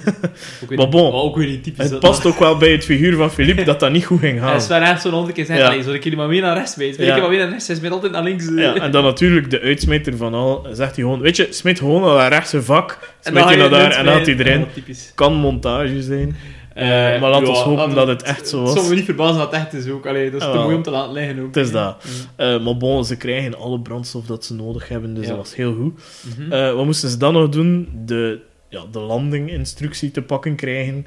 Eh, 0.70 0.78
maar 0.78 0.90
bon. 0.90 1.12
ook 1.14 1.36
weer 1.36 1.48
niet 1.48 1.64
typisch. 1.64 1.90
het 1.90 2.00
past 2.00 2.26
ook 2.26 2.40
wel 2.40 2.58
bij 2.58 2.72
het 2.72 2.86
figuur 2.86 3.16
van 3.16 3.32
Philippe 3.32 3.64
dat 3.64 3.80
dat 3.80 3.92
niet 3.92 4.06
goed 4.06 4.20
ging 4.20 4.40
Hij 4.40 4.48
gaan. 4.48 4.56
is 4.58 4.68
wel 4.68 4.82
echt 4.82 5.02
zo'n 5.02 5.12
honderd 5.12 5.36
keer 5.36 5.46
zeggen, 5.46 5.76
Ja. 5.78 5.84
zal 5.84 5.94
ik 5.94 6.04
jullie 6.04 6.18
maar 6.20 6.28
weer 6.28 6.42
naar 6.42 6.56
rechts? 6.56 6.76
Wil 6.76 6.88
Ja. 6.98 7.16
ik 7.16 7.22
maar 7.22 7.30
weer 7.30 7.40
naar 7.40 7.50
rechts? 7.50 7.68
Hij 7.68 7.76
smijt 7.76 7.92
altijd 7.94 8.12
naar 8.12 8.24
links. 8.24 8.50
Ja, 8.56 8.76
en 8.76 8.92
dan 8.92 9.04
natuurlijk 9.04 9.50
de 9.50 9.62
uitsmijter 9.62 10.18
van 10.18 10.34
al, 10.34 10.68
zegt 10.72 10.96
hij 10.96 11.04
gewoon, 11.04 11.20
weet 11.20 11.36
je, 11.36 11.48
smijt 11.50 11.80
gewoon 11.80 12.02
naar 12.02 12.20
dat 12.20 12.28
rechtse 12.32 12.64
vak, 12.64 13.16
smijt 13.22 13.50
je 13.50 13.56
naar 13.56 13.70
daar 13.70 13.92
en 13.92 14.06
haalt 14.08 14.26
hij 14.26 14.36
smijten. 14.36 14.46
erin. 14.46 14.68
Kan 15.16 15.34
montage 15.34 16.02
zijn. 16.04 16.36
Eh, 16.74 16.86
maar 17.22 17.30
ja, 17.32 17.40
ons 17.40 17.60
hopen 17.60 17.76
laten 17.78 17.96
dat 17.96 18.06
we- 18.06 18.12
het 18.12 18.22
echt 18.24 18.48
zo 18.48 18.58
Het 18.58 18.66
was. 18.68 18.78
zou 18.78 18.90
me 18.90 18.96
niet 18.96 19.06
verbazen 19.06 19.38
dat 19.38 19.52
het 19.52 19.62
echt 19.62 19.74
is 19.74 19.90
ook. 19.90 20.06
Allee, 20.08 20.32
dat 20.32 20.42
is 20.42 20.48
te 20.52 20.54
mooi 20.58 20.76
om 20.76 20.84
te 20.84 20.92
laten 20.92 21.14
liggen 21.14 21.40
ook. 21.40 21.46
Het 21.56 21.66
is 21.66 21.72
dat. 21.72 22.06
Eh, 22.36 22.64
maar 22.64 22.78
bon, 22.78 23.06
ze 23.06 23.18
krijgen 23.18 23.58
alle 23.58 23.80
brandstof 23.80 24.26
dat 24.26 24.46
ze 24.46 24.54
nodig 24.54 24.88
hebben, 24.88 25.14
dus 25.14 25.28
dat 25.28 25.38
was 25.38 25.56
heel 25.56 25.74
goed. 25.76 26.02
Mhm. 26.38 26.52
Eh, 26.52 26.74
wat 26.74 26.86
moesten 26.86 27.10
ze 27.10 27.18
dan 27.18 27.34
nog 27.34 27.50
doen? 27.50 27.90
De, 28.06 28.40
ja, 28.70 28.82
de 28.92 29.00
landinginstructie 29.00 30.12
te 30.12 30.22
pakken 30.22 30.56
krijgen. 30.56 31.06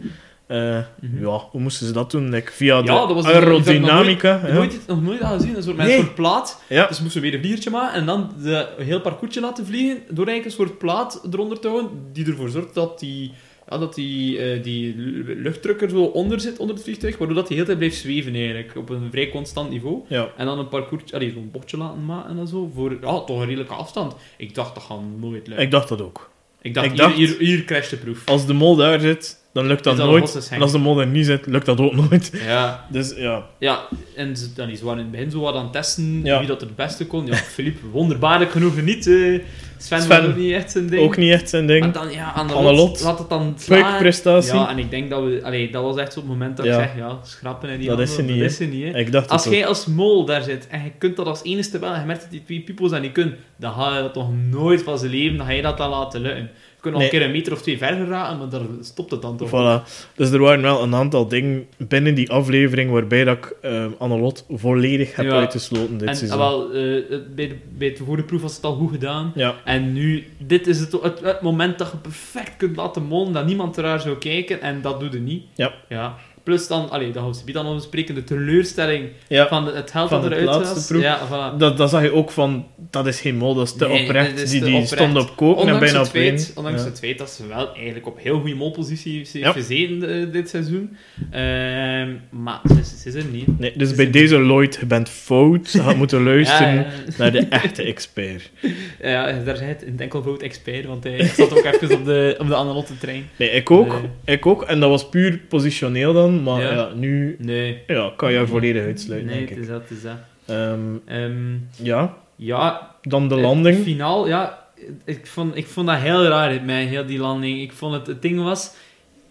Mhm. 0.49 1.21
Ja, 1.21 1.41
hoe 1.51 1.61
moesten 1.61 1.87
ze 1.87 1.93
dat 1.93 2.11
doen? 2.11 2.31
Like, 2.31 2.53
via 2.53 2.83
de 2.83 2.93
Ja, 2.93 3.07
dat 3.07 3.25
een- 3.25 3.31
aerodynamica. 3.33 4.35
Ik 4.35 4.41
heb 4.41 4.51
ja. 4.51 4.55
nog 4.55 4.65
nooit, 4.65 4.87
nog 4.87 5.03
nooit 5.03 5.21
dat 5.21 5.31
gezien, 5.33 5.57
een 5.57 5.63
soort, 5.63 5.77
met 5.77 5.87
Nee. 5.87 5.97
een 5.97 6.03
soort 6.03 6.15
plaat. 6.15 6.63
Ja. 6.69 6.87
Dus 6.87 7.01
moesten 7.01 7.21
we 7.21 7.27
weer 7.27 7.35
een 7.37 7.43
vliegertje 7.45 7.71
maken 7.71 7.95
en 8.01 8.07
dan 8.07 8.31
de, 8.43 8.67
een 8.79 8.85
heel 8.85 9.01
parcoursje 9.01 9.41
laten 9.41 9.67
vliegen 9.67 9.97
door 10.11 10.27
eigenlijk 10.27 10.45
een 10.45 10.67
soort 10.67 10.79
plaat 10.79 11.21
eronder 11.33 11.59
te 11.61 11.69
houden 11.69 11.91
die 12.13 12.27
ervoor 12.27 12.49
zorgt 12.49 12.75
dat 12.75 12.99
die, 12.99 13.33
ja, 13.71 13.79
dat 13.79 13.95
die, 13.95 14.39
eh, 14.39 14.63
die 14.63 14.95
lu- 14.97 15.43
luchtdruk 15.43 15.83
er 15.83 15.91
zo 15.91 16.03
onder 16.03 16.41
zit, 16.41 16.59
onder 16.59 16.75
het 16.75 16.85
vliegtuig, 16.85 17.19
waardoor 17.19 17.37
dat 17.37 17.47
die 17.49 17.57
heel 17.57 17.67
tijd 17.67 17.79
blijft 17.79 17.97
zweven 17.97 18.35
eigenlijk, 18.35 18.77
op 18.77 18.89
een 18.89 19.09
vrij 19.11 19.29
constant 19.29 19.71
niveau. 19.71 20.03
Ja. 20.09 20.29
En 20.37 20.47
dan 20.47 20.59
een 20.59 20.69
parcoursje, 20.69 21.15
allee, 21.15 21.33
zo'n 21.33 21.49
bochtje 21.53 21.77
laten 21.77 22.05
maken 22.05 22.39
en 22.39 22.47
zo, 22.47 22.71
voor 22.75 22.91
ja, 22.93 23.21
toch 23.21 23.41
een 23.41 23.47
redelijke 23.47 23.75
afstand. 23.75 24.15
Ik 24.37 24.55
dacht, 24.55 24.75
dat 24.75 24.85
gaat 24.85 24.99
nooit 25.21 25.47
lukken. 25.47 25.65
Ik 25.65 25.71
dacht 25.71 25.89
dat 25.89 26.03
ook. 26.03 26.31
Ik 26.63 26.75
dacht, 26.75 26.87
ik 26.87 27.01
hier, 27.01 27.11
hier, 27.15 27.37
hier 27.39 27.65
crasht 27.65 27.91
de 27.91 27.97
proef. 27.97 28.23
Als 28.29 28.47
de 28.47 28.53
mol 28.53 28.77
daar 28.77 29.01
zit, 29.01 29.45
dan 29.57 29.67
lukt 29.67 29.85
dat 29.85 29.97
nooit. 29.97 30.49
En 30.51 30.63
als 30.63 30.73
de 30.73 30.79
mol 30.79 31.01
er 31.01 31.07
niet 31.07 31.27
zit, 31.27 31.47
lukt 31.47 31.67
dat 31.67 31.81
ook 31.81 31.93
nooit. 32.11 32.31
Ja, 32.47 32.87
Dus 32.91 33.15
ja, 33.17 33.45
Ja, 33.59 33.81
en 34.17 34.37
ze, 34.37 34.53
dan 34.55 34.69
is 34.69 34.81
waren 34.81 34.99
in 34.99 35.05
het 35.05 35.13
begin 35.13 35.31
zo 35.31 35.41
wat 35.41 35.55
aan 35.55 35.63
het 35.63 35.73
testen 35.73 36.21
Ja. 36.25 36.39
wie 36.39 36.49
dat 36.49 36.61
het 36.61 36.77
beste 36.77 37.07
kon. 37.07 37.27
Ja, 37.27 37.35
Filip, 37.35 37.77
wonderbaarlijk 37.93 38.51
genoeg 38.51 38.83
niet. 38.83 39.07
eh 39.07 39.41
Sven, 39.79 40.03
Sven, 40.03 40.27
ook 40.29 40.37
niet 40.37 40.53
echt 40.53 40.71
zijn 40.71 40.87
ding. 40.89 41.03
ook 41.03 41.17
niet 41.17 41.33
echt 41.33 41.49
zijn 41.49 41.65
Maar 41.65 41.75
ding. 41.81 41.93
dan, 41.93 42.11
ja, 42.13 42.33
aan 42.33 42.47
de 42.47 42.53
Annelot, 42.53 42.77
lot, 42.89 43.01
laat 43.03 43.19
het 43.19 43.29
dan 43.29 43.55
slaan. 43.59 43.81
Puikprestatie. 43.83 44.55
Ja, 44.55 44.69
en 44.71 44.79
ik 44.79 44.91
denk 44.91 45.11
dat 45.11 45.23
we... 45.25 45.41
Allee, 45.43 45.71
dat 45.71 45.83
was 45.83 45.97
echt 45.97 46.13
zo'n 46.13 46.27
moment 46.27 46.57
dat 46.57 46.67
Ja. 46.67 46.73
ik 46.73 46.79
zeg, 46.89 46.97
ja, 46.97 47.19
schrappen 47.23 47.69
en 47.69 47.79
die 47.79 47.89
Dat 47.89 47.99
is 48.01 48.15
ze 48.15 48.21
niet, 48.23 48.29
dat 48.31 48.39
hè. 48.39 48.45
is 48.45 48.57
ze 48.57 48.65
niet, 48.65 48.93
hè. 48.93 48.99
Ik 48.99 49.13
dacht 49.13 49.29
Als 49.31 49.45
jij 49.45 49.67
als 49.67 49.87
mol 49.87 50.25
daar 50.25 50.43
zit 50.43 50.67
en 50.71 50.83
je 50.85 50.91
kunt 50.99 51.17
dat 51.17 51.27
als 51.27 51.43
enige 51.43 51.79
wel, 51.79 51.93
en 51.93 52.01
je 52.01 52.07
merkt 52.07 52.21
dat 52.23 52.31
die 52.31 52.43
twee 52.45 52.61
peoples 52.61 52.91
dat 52.91 53.01
niet 53.03 53.13
kunnen, 53.13 53.37
dan 53.57 53.73
ga 53.73 53.97
je 53.97 54.03
dat 54.03 54.13
toch 54.13 54.29
nooit 54.51 54.83
van 54.83 54.99
zijn 54.99 55.11
leven, 55.11 55.37
dan 55.37 55.47
ga 55.47 55.53
je 55.53 55.63
dat 55.63 55.79
dan 55.79 55.91
laten 55.91 56.21
lukken. 56.21 56.51
Nog 56.91 57.01
Nee. 57.01 57.11
een 57.13 57.19
keer 57.19 57.27
een 57.27 57.33
meter 57.33 57.53
of 57.53 57.63
twee 57.63 57.79
verder 57.79 58.07
raken, 58.09 58.39
maar 58.39 58.49
daar 58.49 58.61
stopt 58.81 59.11
het 59.11 59.23
dan 59.23 59.37
toch. 59.37 59.49
Voilà. 59.49 59.89
Dus 60.15 60.31
er 60.31 60.39
waren 60.41 60.63
wel 60.63 60.83
een 60.83 60.95
aantal 60.95 61.29
dingen 61.29 61.67
binnen 61.77 62.15
die 62.15 62.31
aflevering 62.31 62.91
waarbij 62.91 63.25
dat 63.25 63.37
ik 63.37 63.57
Annelot 63.99 64.45
volledig 64.51 65.17
heb 65.17 65.27
Ja. 65.27 65.33
uitgesloten 65.33 65.99
dit 65.99 66.09
En 66.09 66.17
seizoen. 66.17 66.39
wel, 66.39 66.73
eh, 66.73 67.03
het- 67.11 67.35
bij, 67.35 67.49
de, 67.49 67.57
bij 67.79 67.91
de 67.91 68.05
vorige 68.05 68.25
proef 68.27 68.43
was 68.43 68.57
het 68.57 68.65
al 68.65 68.75
goed 68.75 68.91
gedaan. 68.91 69.33
Ja, 69.35 69.55
En 69.65 69.93
nu, 69.93 70.27
dit 70.39 70.67
is 70.67 70.79
het, 70.81 70.93
het, 70.93 71.21
het 71.23 71.41
moment 71.41 71.79
dat 71.79 71.91
je 71.91 71.97
perfect 71.97 72.57
kunt 72.57 72.77
laten 72.77 73.03
molen, 73.03 73.33
dat 73.33 73.47
niemand 73.47 73.77
eraar 73.79 74.01
zou 74.01 74.17
kijken, 74.19 74.61
en 74.61 74.81
dat 74.83 75.01
doe 75.01 75.09
je 75.13 75.19
niet. 75.19 75.43
Ja. 75.55 75.73
ja. 75.89 76.15
Plus 76.47 76.67
dan, 76.67 76.91
allee, 76.91 77.11
dat 77.13 77.23
gaan 77.23 77.33
we 77.47 77.53
dan 77.53 77.65
nog 77.65 77.75
bespreken, 77.75 78.15
de 78.15 78.25
teleurstelling 78.25 79.09
ja. 79.29 79.49
van 79.49 79.67
het 79.75 79.91
geld 79.91 80.09
Van 80.09 80.21
dat 80.21 80.31
de 80.31 80.37
eruit 80.37 80.69
was. 80.69 80.87
proef. 80.87 81.03
Ja, 81.03 81.19
voilà. 81.29 81.57
Dat, 81.59 81.77
dat 81.77 81.91
zag 81.91 82.03
je 82.03 82.13
ook 82.13 82.31
van, 82.31 82.67
dat 82.91 83.07
is 83.07 83.21
geen 83.21 83.37
mol, 83.37 83.55
dat 83.55 83.67
is 83.67 83.73
te 83.73 83.89
Nee, 83.89 84.03
oprecht. 84.03 84.41
is 84.43 84.51
die 84.51 84.59
te 84.61 84.65
die 84.67 84.75
oprecht. 84.75 84.93
stonden 84.95 85.23
op 85.23 85.37
koken 85.37 85.55
en 85.69 85.73
Ondanks, 85.73 85.79
bijna 85.81 85.99
het 85.99 86.07
op 86.09 86.15
feit, 86.15 86.53
ondanks 86.57 86.81
Ja. 86.83 86.89
het 86.89 86.99
feit 86.99 87.19
dat 87.19 87.31
ze 87.31 87.47
wel 87.47 87.75
eigenlijk 87.75 88.07
op 88.07 88.19
heel 88.23 88.39
goede 88.41 88.55
molpositie 88.55 89.17
heeft 89.17 89.33
Ja. 89.33 89.53
gezeten 89.53 90.09
eh, 90.09 90.33
dit 90.33 90.49
seizoen. 90.49 90.97
Ehm, 91.31 92.11
maar 92.31 92.61
ze, 92.69 92.75
is- 92.81 93.03
ze 93.03 93.09
is 93.09 93.15
er 93.15 93.25
niet. 93.33 93.59
Nee, 93.59 93.73
dus 93.77 93.95
bij 93.95 94.11
deze 94.11 94.41
Lloyd, 94.41 94.77
je 94.81 94.87
bent 94.87 95.09
fout. 95.09 95.73
Je 95.73 95.81
gaat 95.81 95.97
moeten 96.03 96.23
luisteren 96.23 96.87
naar 97.19 97.33
de 97.33 97.39
echte 97.49 97.83
expert. 97.83 98.51
Ja, 99.03 99.33
daar 99.45 99.57
zei 99.57 99.69
het 99.69 99.83
een 99.87 100.01
enkelvoud 100.01 100.43
expert, 100.43 100.85
want 100.87 101.05
hij 101.05 101.25
zat 101.37 101.59
ook 101.59 101.65
even 101.65 101.99
op 101.99 102.05
de, 102.05 102.35
op 102.39 102.47
de 102.49 102.55
Annelotte 102.55 102.99
trein. 102.99 103.29
Nee, 103.37 103.51
ik 103.51 103.71
ook. 103.71 103.89
Nee. 103.89 104.35
Ik 104.37 104.47
ook. 104.47 104.63
En 104.63 104.81
dat 104.81 104.91
was 104.91 105.09
puur 105.09 105.41
positioneel 105.49 106.13
dan. 106.13 106.36
Maar 106.43 106.61
Ja. 106.63 106.73
ja, 106.73 106.91
nu 106.95 107.37
Nee. 107.39 107.83
ja, 107.87 108.13
kan 108.17 108.33
je 108.33 108.39
er 108.39 108.49
volledig 108.49 108.83
uitsluiten, 108.85 109.31
Nee, 109.31 109.47
het 109.49 109.57
is 109.59 109.67
dat, 109.67 109.81
het 109.81 109.91
is 109.91 110.03
dat. 110.03 110.17
Ehm, 110.47 110.81
Ehm, 111.05 111.55
ja, 111.83 112.15
ja, 112.37 112.95
dan 113.03 113.29
de 113.29 113.35
het 113.35 113.45
landing. 113.45 113.83
Finaal, 113.83 114.27
ja. 114.29 114.65
Ik 115.05 115.27
vond, 115.27 115.57
ik 115.57 115.67
vond 115.67 115.87
dat 115.87 115.97
heel 115.99 116.25
raar, 116.25 116.63
met 116.65 116.89
heel 116.89 117.07
die 117.07 117.19
landing. 117.19 117.61
Ik 117.61 117.73
vond 117.73 117.95
het, 117.95 118.07
het 118.07 118.23
ding 118.23 118.43
was... 118.43 118.75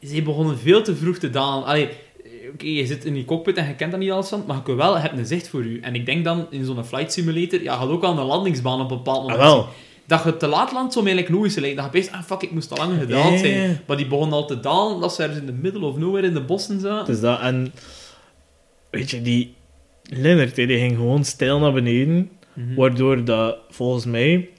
Ze 0.02 0.22
begonnen 0.22 0.58
veel 0.58 0.82
te 0.82 0.96
vroeg 0.96 1.18
te 1.18 1.30
dalen. 1.30 1.66
Allee, 1.66 1.90
oké, 2.54 2.66
je 2.66 2.86
zit 2.86 3.06
in 3.06 3.14
die 3.14 3.26
cockpit 3.26 3.58
en 3.58 3.68
je 3.68 3.76
kent 3.76 3.92
dat 3.92 4.00
niet 4.00 4.12
alles 4.12 4.28
van, 4.30 4.44
maar 4.48 4.62
je 4.66 4.76
wel, 4.76 4.96
je 4.96 5.02
hebt 5.02 5.18
een 5.18 5.26
zicht 5.26 5.48
voor 5.50 5.66
je. 5.66 5.80
En 5.82 5.96
ik 5.96 6.06
denk 6.06 6.24
dan, 6.26 6.48
in 6.50 6.66
zo'n 6.66 6.84
flight 6.86 7.14
simulator, 7.14 7.62
ja, 7.64 7.74
je 7.74 7.80
gaat 7.80 7.90
ook 7.90 8.04
aan 8.04 8.16
de 8.16 8.22
landingsbaan 8.22 8.82
op 8.82 8.92
een 8.92 8.98
bepaald 8.98 9.18
Ah, 9.18 9.24
moment 9.24 9.42
wel. 9.42 9.68
Dat 10.08 10.24
je 10.24 10.38
te 10.38 10.48
laat 10.48 10.72
landt, 10.72 10.94
zou 10.94 11.06
mij 11.06 11.14
eigenlijk 11.14 11.42
logisch 11.44 11.56
lijken. 11.60 11.84
Dat 11.84 11.86
je 11.94 12.00
best, 12.00 12.12
ah 12.12 12.24
fuck, 12.24 12.42
ik 12.42 12.52
moest 12.52 12.72
al 12.72 12.78
langer 12.78 13.00
gedaald 13.00 13.32
Ja, 13.34 13.38
zijn. 13.38 13.54
ja, 13.58 13.64
ja. 13.64 13.74
Maar 13.88 13.98
die 13.98 14.08
begonnen 14.08 14.38
al 14.38 14.48
te 14.48 14.60
dalen, 14.60 15.02
dat 15.02 15.14
ze 15.16 15.22
ergens 15.22 15.40
in 15.40 15.46
de 15.46 15.52
middle 15.52 15.86
of 15.86 15.98
nowhere 15.98 16.28
in 16.28 16.34
de 16.34 16.42
bossen 16.42 16.80
zaten. 16.80 17.06
Dus 17.14 17.22
dat, 17.22 17.40
en 17.40 17.74
weet 18.90 19.10
je, 19.12 19.22
die 19.22 19.54
Lennart, 20.04 20.56
die 20.56 20.68
ging 20.68 20.96
gewoon 20.96 21.24
stijl 21.26 21.60
naar 21.60 21.74
beneden, 21.74 22.30
Mhm. 22.54 22.76
waardoor 22.76 23.24
dat 23.24 23.58
volgens 23.70 24.06
mij 24.06 24.50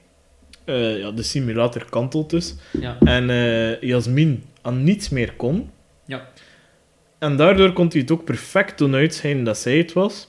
eh, 0.65 0.99
ja, 0.99 1.11
de 1.11 1.23
simulator 1.23 1.85
kantelt 1.89 2.29
dus. 2.29 2.55
Ja. 2.79 2.97
En 2.99 3.29
eh 3.29 3.81
Jasmin 3.81 4.43
aan 4.61 4.83
niets 4.83 5.09
meer 5.09 5.33
kon. 5.33 5.69
Ja. 6.05 6.27
En 7.19 7.35
daardoor 7.37 7.73
kon 7.73 7.87
hij 7.91 7.99
het 8.01 8.11
ook 8.11 8.23
perfect 8.23 8.77
doen 8.77 8.95
uitschijnen 8.95 9.43
dat 9.43 9.57
zij 9.57 9.77
het 9.77 9.93
was. 9.93 10.27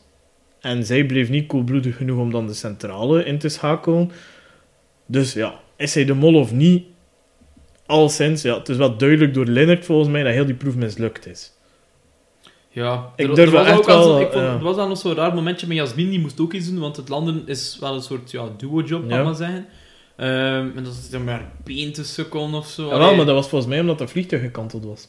En 0.61 0.85
zij 0.87 1.05
bleef 1.07 1.29
niet 1.29 1.47
koelbloedig 1.47 1.97
genoeg 1.97 2.19
om 2.19 2.31
dan 2.31 2.47
de 2.47 2.55
centrale 2.55 3.25
in 3.25 3.39
te 3.39 3.49
schakelen. 3.49 4.11
Dus 5.11 5.33
ja, 5.33 5.61
is 5.77 5.95
hij 5.95 6.05
de 6.05 6.15
mol 6.15 6.35
of 6.35 6.53
niet? 6.53 6.85
Alleszins, 7.87 8.43
ja, 8.43 8.59
het 8.59 8.69
is 8.69 8.77
wel 8.77 8.97
duidelijk 8.97 9.35
door 9.35 9.47
Lennart 9.47 9.85
volgens 9.85 10.09
mij 10.09 10.23
dat 10.23 10.33
heel 10.33 10.47
die 10.47 10.55
proef 10.55 10.75
mislukt 10.75 11.27
is. 11.27 11.53
Ja, 12.71 13.13
Ik 13.17 13.29
er, 13.29 13.35
durf 13.35 13.49
er 13.49 13.55
was 13.55 13.63
wel 13.65 13.71
echt 13.73 13.79
ook 13.79 13.87
wel 13.87 14.03
zo- 14.03 14.19
ik 14.19 14.31
vond, 14.33 14.45
ja. 14.45 14.53
Er 14.53 14.63
was 14.63 14.77
dan 14.77 14.89
nog 14.89 14.99
zo'n 14.99 15.15
raar 15.15 15.35
momentje 15.35 15.67
met 15.67 15.77
Jasmin, 15.77 16.11
die 16.11 16.21
moest 16.21 16.41
ook 16.41 16.53
iets 16.53 16.71
doen, 16.71 16.79
want 16.79 16.97
het 16.97 17.09
landen 17.09 17.43
is 17.47 17.77
wel 17.81 17.95
een 17.95 18.03
soort 18.03 18.31
ja, 18.31 18.49
duo-job, 18.57 19.09
kan 19.09 19.19
Ja. 19.19 19.25
maar 19.25 19.35
zeggen. 19.35 19.67
Ehm, 20.17 20.71
en 20.77 20.85
dat 20.85 20.93
is 20.93 21.11
dan 21.11 21.25
maar 21.25 21.53
been 21.65 21.93
te 21.93 22.05
sukkelen 22.05 22.55
of 22.55 22.67
zo. 22.69 22.89
Ja, 22.89 22.99
wel, 22.99 23.15
maar 23.15 23.27
dat 23.27 23.35
was 23.35 23.49
volgens 23.49 23.71
mij 23.71 23.81
omdat 23.81 23.99
dat 23.99 24.11
vliegtuig 24.11 24.43
gekanteld 24.43 24.85
was. 24.85 25.09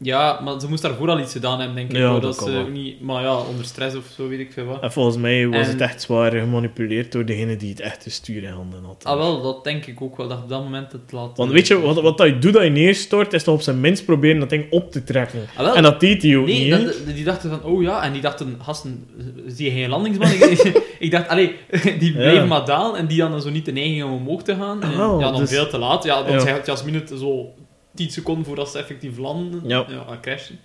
Ja, 0.00 0.40
maar 0.44 0.60
ze 0.60 0.68
moest 0.68 0.82
daarvoor 0.82 1.08
al 1.10 1.18
iets 1.20 1.32
gedaan 1.32 1.58
hebben, 1.58 1.76
denk 1.76 1.90
ik. 1.90 1.96
Ja, 1.96 2.18
dat 2.18 2.38
ze 2.38 2.50
wel. 2.50 2.60
ook 2.60 2.70
niet... 2.70 3.00
Maar 3.00 3.22
ja, 3.22 3.36
onder 3.36 3.64
stress 3.64 3.96
of 3.96 4.04
zo, 4.16 4.28
weet 4.28 4.38
ik 4.38 4.52
veel 4.52 4.64
wat. 4.64 4.82
En 4.82 4.92
volgens 4.92 5.16
mij 5.16 5.46
was 5.48 5.60
En- 5.66 5.68
het 5.72 5.80
echt 5.80 6.02
zwaar 6.02 6.30
gemanipuleerd 6.32 7.12
door 7.12 7.24
degene 7.24 7.56
die 7.56 7.70
het 7.70 7.80
echte 7.80 8.10
stuur 8.10 8.42
in 8.42 8.50
handen 8.52 8.84
had. 8.84 9.04
Ah, 9.04 9.16
wel, 9.16 9.42
dat 9.42 9.64
denk 9.64 9.86
ik 9.86 10.00
ook 10.02 10.16
wel, 10.16 10.28
dat 10.28 10.38
op 10.38 10.48
dat 10.48 10.62
moment 10.62 10.92
het 10.92 11.12
laat... 11.12 11.36
Want 11.36 11.50
weet 11.52 11.66
je, 11.66 11.80
wat, 11.80 12.00
wat 12.00 12.18
dat 12.18 12.26
je 12.26 12.38
doet 12.38 12.52
dat 12.52 12.62
je 12.62 12.70
neerstort, 12.70 13.32
is 13.32 13.42
toch 13.44 13.54
op 13.54 13.60
zijn 13.62 13.80
minst 13.80 14.04
proberen 14.04 14.40
dat 14.40 14.50
ding 14.50 14.64
op 14.70 14.92
te 14.92 15.04
trekken. 15.04 15.40
Ah, 15.56 15.64
wel, 15.64 15.74
En 15.74 15.82
dat 15.82 16.00
deed 16.00 16.22
hij 16.22 16.36
ook 16.36 16.46
Nee, 16.46 16.74
niet. 16.74 16.84
dat, 16.84 17.14
die 17.14 17.24
dachten 17.24 17.50
van, 17.50 17.62
oh 17.62 17.82
ja, 17.82 18.02
en 18.02 18.12
die 18.12 18.20
dachten, 18.22 18.58
gasten, 18.62 19.06
zie 19.46 19.64
je 19.72 19.78
geen 19.80 19.88
landingsbaan? 19.88 20.30
ik, 20.30 20.82
ik 20.98 21.10
dacht, 21.10 21.28
allee, 21.28 21.54
die 21.98 22.12
bleven 22.12 22.32
Ja. 22.34 22.44
maar 22.44 22.64
dalen 22.64 22.98
en 23.00 23.06
die 23.06 23.20
hadden 23.22 23.42
zo 23.42 23.50
niet 23.50 23.64
de 23.64 23.72
neiging 23.72 24.04
om 24.04 24.12
omhoog 24.12 24.42
te 24.42 24.54
gaan. 24.54 24.82
En, 24.82 24.90
Ah, 24.90 24.96
wel, 24.96 25.20
ja, 25.20 25.30
dan 25.30 25.40
dus- 25.40 25.50
veel 25.50 25.68
te 25.68 25.78
laat. 25.78 26.04
Ja, 26.04 26.14
want 26.14 26.28
Ja. 26.34 26.40
zij 26.40 26.52
had 26.52 26.66
Jasmine 26.66 26.98
het 26.98 27.12
zo 27.18 27.52
10 27.98 28.10
seconden 28.10 28.44
voordat 28.44 28.70
ze 28.70 28.78
effectief 28.78 29.16
landen. 29.18 29.68
Ja. 29.68 29.84
Ja, 29.88 30.18
crashen. 30.20 30.58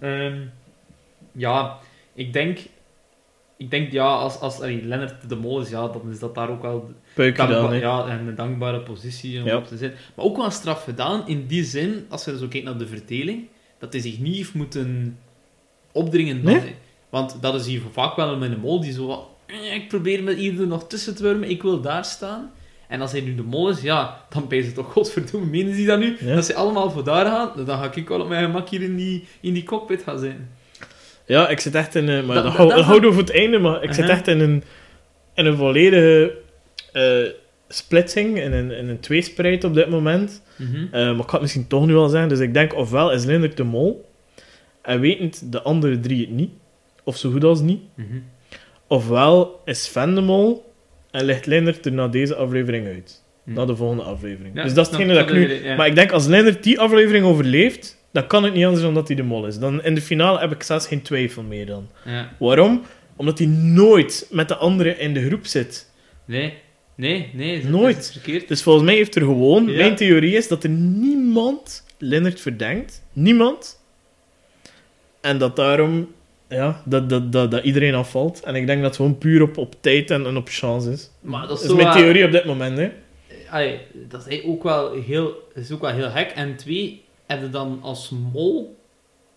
Ehm, 0.00 0.40
ja, 1.32 1.78
ik 2.14 2.32
denk, 2.32 2.58
ik 3.56 3.70
denk, 3.70 3.92
ja, 3.92 4.04
als, 4.06 4.40
als 4.40 4.60
allee, 4.60 4.84
Lennart 4.84 5.28
de 5.28 5.36
Mol 5.36 5.60
is, 5.60 5.70
ja, 5.70 5.88
dan 5.88 6.10
is 6.10 6.18
dat 6.18 6.34
daar 6.34 6.50
ook 6.50 6.62
wel 6.62 6.90
hè. 7.70 7.76
ja, 7.76 8.06
en 8.06 8.26
een 8.26 8.34
dankbare 8.34 8.80
positie 8.80 9.40
om 9.40 9.46
Ja. 9.46 9.56
op 9.56 9.66
te 9.66 9.76
zitten. 9.76 9.98
Maar 10.14 10.24
ook 10.24 10.36
wel 10.36 10.50
straf 10.50 10.84
gedaan, 10.84 11.28
in 11.28 11.46
die 11.46 11.64
zin, 11.64 12.06
als 12.08 12.24
je 12.24 12.38
zo 12.38 12.48
kijkt 12.48 12.66
naar 12.66 12.78
de 12.78 12.86
verdeling, 12.86 13.48
dat 13.78 13.92
hij 13.92 14.02
zich 14.02 14.18
niet 14.18 14.36
heeft 14.36 14.54
moeten 14.54 15.18
opdringen. 15.92 16.42
Nee? 16.44 16.74
Want 17.10 17.36
dat 17.40 17.54
is 17.54 17.66
hier 17.66 17.82
vaak 17.92 18.16
wel 18.16 18.36
met 18.36 18.52
een 18.52 18.60
mol 18.60 18.80
die 18.80 18.92
zo 18.92 19.06
wat... 19.06 19.26
"Eh, 19.46 19.74
Ik 19.74 19.88
probeer 19.88 20.22
me 20.22 20.34
hier 20.34 20.66
nog 20.66 20.86
tussen 20.86 21.14
te 21.16 21.22
wurmen, 21.22 21.50
ik 21.50 21.62
wil 21.62 21.80
daar 21.80 22.04
staan. 22.04 22.50
En 22.92 23.00
als 23.00 23.12
hij 23.12 23.20
nu 23.20 23.34
de 23.34 23.42
mol 23.42 23.68
is, 23.68 23.80
ja, 23.82 24.24
dan 24.28 24.48
ben 24.48 24.64
ze 24.64 24.72
toch 24.72 24.92
godverdomme, 24.92 25.46
menen 25.46 25.74
ze 25.74 25.84
dat 25.84 25.98
nu? 25.98 26.16
Ja. 26.20 26.34
Dat 26.34 26.44
ze 26.44 26.54
allemaal 26.54 26.90
voor 26.90 27.04
daar 27.04 27.26
gaan, 27.26 27.50
dan 27.66 27.78
ga 27.78 27.90
ik 27.94 28.08
wel 28.08 28.20
op 28.20 28.28
mijn 28.28 28.44
gemak 28.44 28.68
hier 28.68 28.82
in 28.82 28.96
die, 28.96 29.24
in 29.40 29.52
die 29.52 29.62
cockpit 29.64 30.02
gaan 30.02 30.18
zijn. 30.18 30.48
Ja, 31.26 31.48
ik 31.48 31.60
zit 31.60 31.74
echt 31.74 31.94
in 31.94 32.08
een... 32.08 32.26
Maar 32.26 32.42
Dat- 32.42 32.52
hou- 32.52 32.68
dat- 32.68 32.84
houden 32.84 33.08
we 33.08 33.14
voor 33.14 33.24
het 33.24 33.34
einde, 33.34 33.58
maar 33.58 33.82
ik 33.82 33.92
zit 33.92 34.08
echt 34.08 34.28
in 34.28 34.40
een, 34.40 34.64
in 35.34 35.46
een 35.46 35.56
volledige 35.56 36.38
eh, 36.92 37.02
splitsing, 37.68 38.40
in 38.40 38.52
een, 38.52 38.70
in 38.70 38.88
een 38.88 39.00
tweespreid 39.00 39.64
op 39.64 39.74
dit 39.74 39.90
moment. 39.90 40.42
Mhm. 40.56 40.76
Eh, 40.84 40.90
maar 40.92 41.14
ik 41.14 41.26
ga 41.26 41.32
het 41.32 41.40
misschien 41.40 41.66
toch 41.66 41.86
nu 41.86 41.92
wel 41.92 42.08
zeggen. 42.08 42.28
Dus 42.28 42.38
ik 42.38 42.54
denk, 42.54 42.74
ofwel 42.74 43.12
is 43.12 43.24
Lindert 43.24 43.56
de 43.56 43.64
mol, 43.64 44.08
en 44.82 45.00
wetend 45.00 45.52
de 45.52 45.62
andere 45.62 46.00
drie 46.00 46.20
het 46.20 46.30
niet, 46.30 46.50
of 47.04 47.16
zo 47.16 47.30
goed 47.30 47.44
als 47.44 47.60
niet. 47.60 47.80
Mhm. 47.94 48.06
Ofwel 48.86 49.60
is 49.64 49.84
Sven 49.84 50.14
de 50.14 50.20
mol, 50.20 50.71
en 51.12 51.24
ligt 51.24 51.46
Lindert 51.46 51.86
er 51.86 51.92
na 51.92 52.08
deze 52.08 52.34
aflevering 52.34 52.86
uit. 52.86 53.22
Mhm. 53.44 53.56
Na 53.56 53.64
de 53.64 53.76
volgende 53.76 54.02
aflevering. 54.02 54.54
Ja, 54.54 54.62
dus 54.62 54.74
dat 54.74 54.86
is 54.86 54.92
hetgene 54.92 55.14
dat 55.14 55.28
ik 55.28 55.34
nu... 55.34 55.64
ja. 55.64 55.76
Maar 55.76 55.86
ik 55.86 55.94
denk, 55.94 56.12
als 56.12 56.26
Lindert 56.26 56.62
die 56.62 56.80
aflevering 56.80 57.24
overleeft, 57.24 57.98
dan 58.12 58.26
kan 58.26 58.44
het 58.44 58.54
niet 58.54 58.64
anders 58.64 58.82
dan 58.82 58.94
dat 58.94 59.06
hij 59.06 59.16
de 59.16 59.22
mol 59.22 59.46
is. 59.46 59.58
Dan 59.58 59.82
in 59.82 59.94
de 59.94 60.00
finale 60.00 60.38
heb 60.38 60.52
ik 60.52 60.62
zelfs 60.62 60.86
geen 60.86 61.02
twijfel 61.02 61.42
meer 61.42 61.66
dan. 61.66 61.88
Ja. 62.04 62.32
Waarom? 62.38 62.82
Omdat 63.16 63.38
hij 63.38 63.46
nooit 63.46 64.26
met 64.30 64.48
de 64.48 64.56
anderen 64.56 64.98
in 64.98 65.14
de 65.14 65.26
groep 65.26 65.46
zit. 65.46 65.90
Nee, 66.24 66.54
nee, 66.94 67.30
nee. 67.32 67.60
dat 67.60 67.70
Nooit. 67.70 68.10
verkeerd. 68.12 68.48
Dus 68.48 68.62
volgens 68.62 68.84
mij 68.84 68.94
heeft 68.94 69.14
er 69.14 69.22
gewoon... 69.22 69.64
Mijn 69.64 69.96
theorie 69.96 70.36
is 70.36 70.48
dat 70.48 70.64
er 70.64 70.70
niemand 70.70 71.84
Lindert 71.98 72.40
verdenkt. 72.40 73.02
Niemand. 73.12 73.80
En 75.20 75.38
dat 75.38 75.56
daarom... 75.56 76.12
Ja, 76.52 76.82
dat, 76.84 77.08
dat, 77.08 77.32
dat, 77.32 77.50
dat 77.50 77.64
iedereen 77.64 77.94
afvalt. 77.94 78.40
En 78.42 78.54
ik 78.54 78.66
denk 78.66 78.78
dat 78.78 78.86
het 78.86 78.96
gewoon 78.96 79.18
puur 79.18 79.42
op, 79.42 79.56
op 79.56 79.74
tijd 79.80 80.10
en, 80.10 80.26
en 80.26 80.36
op 80.36 80.48
chance 80.48 80.90
is. 80.90 81.10
Maar 81.20 81.46
dat 81.46 81.58
is, 81.62 81.66
is 81.68 81.74
mijn 81.74 81.92
theorie 81.92 82.24
op 82.24 82.30
dit 82.30 82.44
moment, 82.44 82.78
hè. 82.78 82.90
Allee, 83.50 83.78
dat 84.08 84.26
is 84.28 84.44
ook 84.44 84.62
wel 84.62 84.92
heel, 84.92 85.48
is 85.54 85.70
ook 85.72 85.80
wel 85.80 85.90
heel 85.90 86.10
gek. 86.10 86.30
En 86.30 86.56
twee, 86.56 87.04
heb 87.26 87.40
je 87.40 87.50
dan 87.50 87.78
als 87.82 88.12
mol 88.32 88.76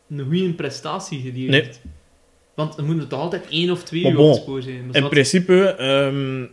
een 0.10 0.20
goede 0.26 0.54
prestatie 0.54 1.20
geleverd. 1.22 1.50
Nee. 1.84 1.92
Want 2.56 2.78
er 2.78 2.84
moeten 2.84 3.08
toch 3.08 3.20
altijd 3.20 3.48
één 3.50 3.70
of 3.72 3.84
twee 3.84 4.02
uur 4.12 4.18
op 4.18 4.28
het 4.28 4.36
spoor 4.42 4.62
zijn. 4.62 4.88
Dus 4.88 4.96
In 4.96 5.02
wat- 5.02 5.10
principe, 5.10 5.66
ehm, 5.68 6.46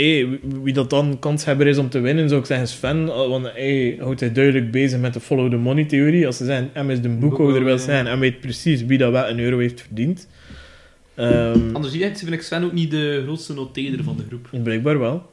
hey, 0.00 0.38
wie, 0.62 0.72
dat 0.72 0.90
dan 0.90 1.16
kanshebber 1.18 1.66
is 1.66 1.78
om 1.78 1.88
te 1.88 2.00
winnen, 2.00 2.28
zou 2.28 2.40
ik 2.40 2.46
zeggen 2.46 2.68
Sven. 2.68 3.08
eh, 3.08 3.28
Want 3.28 3.46
hij 3.52 3.96
houdt 4.00 4.18
zich 4.20 4.32
duidelijk 4.32 4.70
bezig 4.70 5.00
met 5.00 5.12
de 5.12 5.20
follow 5.20 5.50
the 5.50 5.56
money 5.56 5.84
theorie. 5.84 6.26
Als 6.26 6.36
ze 6.36 6.44
zeggen, 6.44 6.86
M 6.86 6.90
is 6.90 7.00
de 7.00 7.08
boekhouder, 7.08 7.64
wil 7.64 7.72
ja. 7.74 7.78
zijn 7.80 8.06
en 8.06 8.18
weet 8.18 8.40
precies 8.40 8.84
wie 8.84 8.98
dat 8.98 9.12
wel 9.12 9.28
een 9.28 9.38
euro 9.38 9.58
heeft 9.58 9.80
verdiend. 9.80 10.28
Ehm, 11.14 11.58
Anderzijds 11.74 12.20
vind 12.22 12.32
ik 12.32 12.42
Sven 12.42 12.64
ook 12.64 12.72
niet 12.72 12.90
de 12.90 13.20
grootste 13.24 13.54
noteerder 13.54 14.04
van 14.04 14.16
de 14.16 14.22
groep. 14.28 14.62
blijkbaar 14.62 14.98
wel. 14.98 15.30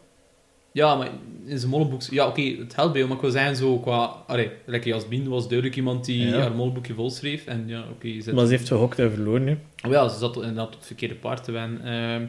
Ja, 0.72 0.96
maar 0.96 1.10
in 1.46 1.58
zijn 1.58 1.72
mollenboek... 1.72 2.02
Ja, 2.02 2.28
oké, 2.28 2.42
het 2.42 2.76
helpt 2.76 2.94
bij, 2.94 3.04
maar 3.06 3.16
ik 3.16 3.22
wil 3.22 3.32
zeggen, 3.32 3.56
zo 3.56 3.78
qua... 3.80 4.04
Allee, 4.28 4.50
lekker 4.66 4.90
Jasmin 4.90 5.28
was 5.28 5.46
duidelijk 5.48 5.76
iemand 5.78 6.06
die 6.06 6.28
Ja. 6.28 6.40
haar 6.40 6.56
mollenboekje 6.56 6.94
vol 6.94 7.10
schreef. 7.10 7.46
En 7.46 7.64
ja, 7.68 7.84
oké, 7.92 8.08
je 8.08 8.22
zet- 8.22 8.34
Maar 8.36 8.46
ze 8.46 8.52
heeft 8.52 8.68
gehokt 8.68 9.00
en 9.00 9.12
verloren. 9.12 9.48
Hè. 9.48 9.54
Oh 9.88 9.92
ja, 9.94 10.08
ze 10.08 10.18
zat 10.20 10.36
inderdaad 10.36 10.68
op 10.68 10.74
het 10.74 10.86
verkeerde 10.86 11.16
paard 11.16 11.44
te 11.44 11.52
wennen. 11.52 11.82
Ehm, 11.84 12.26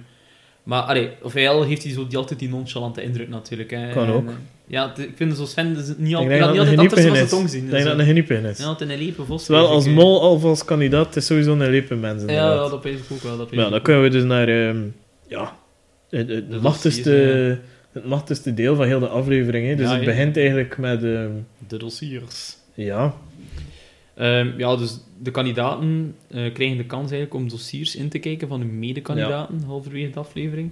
maar, 0.69 0.83
allee, 0.83 1.11
of 1.23 1.33
hij 1.33 1.49
al 1.49 1.63
heeft 1.63 1.83
hij 1.83 1.93
zo 1.93 2.07
die, 2.07 2.19
altijd 2.19 2.39
die 2.39 2.49
nonchalante 2.49 3.03
indruk 3.03 3.29
natuurlijk. 3.29 3.71
Hè. 3.71 3.93
Kan 3.93 4.11
ook. 4.11 4.27
eh, 4.27 4.33
ja, 4.67 4.89
het- 4.89 4.99
ik 4.99 5.13
vind 5.17 5.37
zo 5.37 5.45
Sven 5.45 5.77
is 5.77 5.93
niet, 5.97 6.15
al, 6.15 6.23
Ik 6.23 6.31
ja, 6.31 6.39
dat 6.39 6.49
niet 6.53 6.61
het 6.61 6.79
altijd 6.79 6.93
achter 6.93 7.17
zijn 7.17 7.29
tong 7.29 7.49
zien. 7.51 7.65
Ik 7.65 7.71
Dus, 7.71 7.73
denk 7.73 7.85
dat 7.85 7.93
het 7.93 8.03
eh, 8.03 8.09
een 8.09 8.25
geniepig 8.25 8.51
is. 8.51 8.59
ja, 8.59 8.65
altijd 8.67 8.91
een 8.91 8.99
lepe 8.99 9.25
vos. 9.25 9.45
Zowel 9.45 9.69
als 9.69 9.87
mol 9.87 10.23
als 10.23 10.43
als 10.43 10.65
kandidaat, 10.65 11.07
het 11.07 11.17
is 11.17 11.27
sowieso 11.27 11.53
een 11.53 11.71
lepe 11.71 11.95
mens. 11.95 12.23
Ja, 12.27 12.33
ja, 12.33 12.69
dat 12.69 12.83
weet 12.83 12.99
ik 12.99 13.05
ook 13.13 13.23
wel. 13.23 13.37
Dat 13.37 13.49
Ja, 13.51 13.69
dan 13.69 13.83
kunnen 13.83 14.03
we 14.03 14.09
dus 14.09 14.25
naar 14.25 14.49
ehm, 14.49 14.79
ja, 15.29 15.57
het, 16.11 16.29
het, 16.29 16.51
De 16.51 16.59
machtigste, 16.61 17.11
dossiers, 17.11 17.59
het 17.93 18.05
machtigste 18.07 18.55
deel 18.55 18.77
van 18.77 18.87
heel 18.87 19.01
de 19.01 19.09
aflevering. 19.09 19.69
Hè. 19.69 19.75
Dus 19.75 19.87
Ja, 19.89 19.95
het 19.97 20.05
begint 20.05 20.37
eigenlijk 20.37 20.79
met... 20.79 21.03
wel. 21.03 21.31
De 21.69 21.77
dossiers. 21.79 22.57
ja, 22.75 23.15
Ehm, 24.15 24.49
ja, 24.57 24.77
dus 24.77 24.99
de 25.23 25.31
kandidaten 25.31 26.15
eh, 26.31 26.53
krijgen 26.53 26.77
de 26.77 26.85
kans 26.87 27.11
eigenlijk 27.11 27.35
om 27.35 27.49
dossiers 27.49 27.97
in 27.97 28.09
te 28.09 28.19
kijken 28.19 28.49
van 28.49 28.61
hun 28.61 28.79
mede-kandidaten, 28.79 29.63
halverwege 29.67 30.11
de 30.11 30.19
aflevering. 30.19 30.71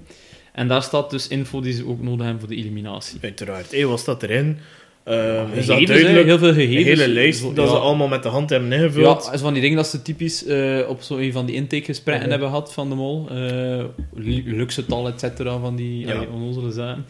En 0.53 0.69
daar 0.69 0.83
staat 0.83 1.11
dus 1.11 1.29
info 1.29 1.61
die 1.61 1.73
ze 1.73 1.87
ook 1.87 2.03
nodig 2.03 2.23
hebben 2.25 2.41
voor 2.41 2.49
de 2.55 2.57
eliminatie. 2.63 3.19
uiteraard. 3.23 3.71
Hé, 3.73 3.85
wat 3.85 4.01
staat 4.01 4.23
erin? 4.23 4.59
Is 5.07 5.13
Gegevens, 5.13 5.67
dat 5.67 5.79
hè, 5.79 5.85
duidelijk? 5.85 6.27
heel 6.27 6.39
veel 6.39 6.49
Een 6.49 6.55
gegevens. 6.55 6.85
hele 7.01 7.09
lijst 7.09 7.43
dat 7.43 7.57
ja. 7.57 7.67
ze 7.73 7.79
allemaal 7.79 8.09
met 8.09 8.23
de 8.23 8.29
hand 8.29 8.51
hebben 8.51 8.69
Ja, 8.71 8.75
ingevuld. 8.77 9.05
dat 9.25 9.35
is 9.35 9.41
van 9.41 9.53
die 9.53 9.63
dingen 9.63 9.77
dat 9.77 9.87
ze 9.87 10.03
typisch 10.03 10.45
eh, 10.45 10.79
op 10.89 11.03
zo'n 11.03 11.33
van 11.33 11.47
die 11.47 11.55
intakegesprekken 11.55 12.31
hebben 12.31 12.49
gehad 12.49 12.73
van 12.73 12.89
de 12.89 12.95
mol. 12.95 13.29
Eh 13.31 13.85
lu- 14.15 14.43
luxetal, 14.57 15.07
et 15.09 15.21
cetera, 15.21 15.59
van 15.59 15.77
die 15.77 16.07
Ja. 16.07 16.25
onnozele 16.33 16.73
zaken. 16.73 17.05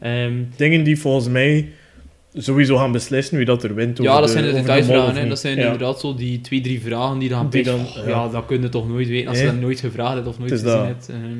Ehm, 0.00 0.32
Dingen 0.56 0.82
die 0.84 0.98
volgens 0.98 1.28
mij 1.28 1.68
sowieso 2.34 2.76
gaan 2.76 2.92
beslissen 2.92 3.36
wie 3.36 3.46
dat 3.46 3.62
er 3.64 3.74
wint 3.74 3.98
ja, 3.98 4.14
dat 4.18 4.26
de, 4.26 4.32
zijn 4.32 4.44
de 4.44 4.50
mol 4.50 4.60
detailvragen. 4.60 5.28
Dat 5.28 5.38
zijn 5.38 5.56
Ja. 5.56 5.62
inderdaad 5.64 6.00
zo 6.00 6.14
die 6.14 6.40
twee, 6.40 6.60
drie 6.60 6.80
vragen 6.80 7.18
die 7.18 7.28
dan 7.28 7.50
Die 7.50 7.64
ja. 7.64 7.76
ja. 8.06 8.28
dat 8.28 8.46
kun 8.46 8.62
je 8.62 8.68
toch 8.68 8.88
nooit 8.88 9.08
weten 9.08 9.28
als 9.28 9.36
Nee. 9.36 9.46
je 9.46 9.52
dat 9.52 9.60
nooit 9.60 9.80
gevraagd 9.80 10.14
hebt 10.14 10.26
of 10.26 10.38
nooit 10.38 10.50
gezien 10.50 10.66
dat. 10.66 10.84
hebt. 10.86 11.08
Ehm, 11.08 11.38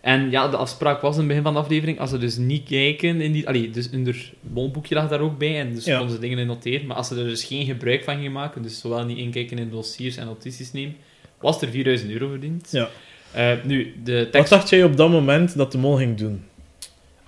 en 0.00 0.30
ja, 0.30 0.48
de 0.48 0.56
afspraak 0.56 1.00
was 1.00 1.12
in 1.12 1.18
het 1.18 1.28
begin 1.28 1.42
van 1.42 1.52
de 1.52 1.58
aflevering, 1.58 1.98
als 2.00 2.10
ze 2.10 2.18
dus 2.18 2.36
niet 2.36 2.62
kijken 2.68 3.20
in 3.20 3.32
die... 3.32 3.48
Allee, 3.48 3.70
dus 3.70 3.90
in 3.90 4.04
haar 4.04 4.30
molboekje 4.52 4.94
lag 4.94 5.08
daar 5.08 5.20
ook 5.20 5.38
bij, 5.38 5.60
en 5.60 5.74
dus 5.74 5.84
konden 5.84 6.10
ze 6.10 6.18
dingen 6.18 6.38
in 6.38 6.46
noteren. 6.46 6.86
Maar 6.86 6.96
als 6.96 7.08
ze 7.08 7.16
er 7.18 7.24
dus 7.24 7.44
geen 7.44 7.64
gebruik 7.66 8.04
van 8.04 8.14
gingen 8.14 8.32
maken, 8.32 8.62
dus 8.62 8.80
zowel 8.80 9.04
niet 9.04 9.18
inkijken 9.18 9.58
in 9.58 9.70
dossiers 9.70 10.16
en 10.16 10.26
notities 10.26 10.72
nemen, 10.72 10.94
was 11.40 11.62
er 11.62 11.68
4000 11.68 12.10
euro 12.10 12.28
verdiend. 12.28 12.68
Ja. 12.70 12.88
Eh, 13.32 13.52
nu, 13.64 13.94
de 14.04 14.28
Wat 14.32 14.48
dacht 14.48 14.68
jij 14.68 14.84
op 14.84 14.96
dat 14.96 15.10
moment 15.10 15.56
dat 15.56 15.72
de 15.72 15.78
mol 15.78 15.96
ging 15.96 16.16
doen? 16.18 16.42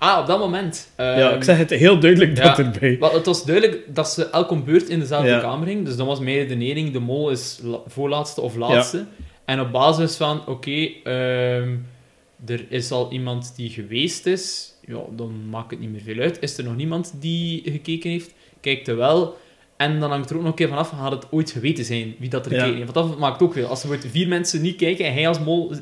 Ah, 0.05 0.19
op 0.19 0.27
dat 0.27 0.39
moment. 0.39 0.89
ja, 0.97 1.15
Ehm, 1.29 1.35
ik 1.35 1.43
zeg 1.43 1.57
het 1.57 1.69
heel 1.69 1.99
duidelijk 1.99 2.35
dat 2.35 2.57
ja. 2.57 2.63
erbij. 2.63 2.97
Wel, 2.99 3.13
het 3.13 3.25
was 3.25 3.45
duidelijk 3.45 3.95
dat 3.95 4.09
ze 4.09 4.29
elk 4.29 4.51
om 4.51 4.63
beurt 4.63 4.89
in 4.89 4.99
dezelfde 4.99 5.29
Ja. 5.29 5.39
kamer 5.39 5.67
ging. 5.67 5.85
Dus 5.85 5.95
dan 5.95 6.07
was 6.07 6.19
mijn 6.19 6.35
redenering, 6.35 6.91
de 6.93 6.99
mol 6.99 7.29
is 7.29 7.59
la- 7.63 7.79
voorlaatste 7.87 8.41
of 8.41 8.55
laatste. 8.55 9.05
En 9.45 9.59
op 9.59 9.71
basis 9.71 10.15
van, 10.15 10.47
oké, 10.47 10.87
ehm, 11.03 11.75
er 12.45 12.65
is 12.69 12.91
al 12.91 13.11
iemand 13.11 13.53
die 13.55 13.69
geweest 13.69 14.25
is, 14.25 14.73
ja, 14.87 14.99
dan 15.15 15.49
maakt 15.49 15.71
het 15.71 15.79
niet 15.79 15.91
meer 15.91 16.01
veel 16.01 16.19
uit. 16.19 16.37
Is 16.41 16.57
er 16.57 16.63
nog 16.63 16.75
niemand 16.75 17.13
die 17.19 17.61
gekeken 17.65 18.09
heeft? 18.09 18.33
Kijkt 18.61 18.87
er 18.87 18.95
wel. 18.97 19.37
En 19.77 19.99
dan 19.99 20.09
hangt 20.09 20.29
er 20.29 20.35
ook 20.35 20.41
nog 20.41 20.49
een 20.51 20.57
keer 20.57 20.67
vanaf, 20.67 20.89
gaat 20.89 21.11
het 21.11 21.25
ooit 21.31 21.51
geweten 21.51 21.85
zijn 21.85 22.15
wie 22.19 22.29
dat 22.29 22.45
er 22.45 22.51
Ja. 22.51 22.57
gekeken 22.59 22.77
heeft? 22.79 22.93
Want 22.93 23.09
dat 23.09 23.19
maakt 23.19 23.41
ook 23.41 23.53
veel. 23.53 23.67
Als 23.67 23.83
er 23.83 23.99
vier 24.11 24.27
mensen 24.27 24.61
niet 24.61 24.75
kijken 24.75 25.05
en 25.05 25.13
hij 25.13 25.27
als 25.27 25.39
mol 25.39 25.73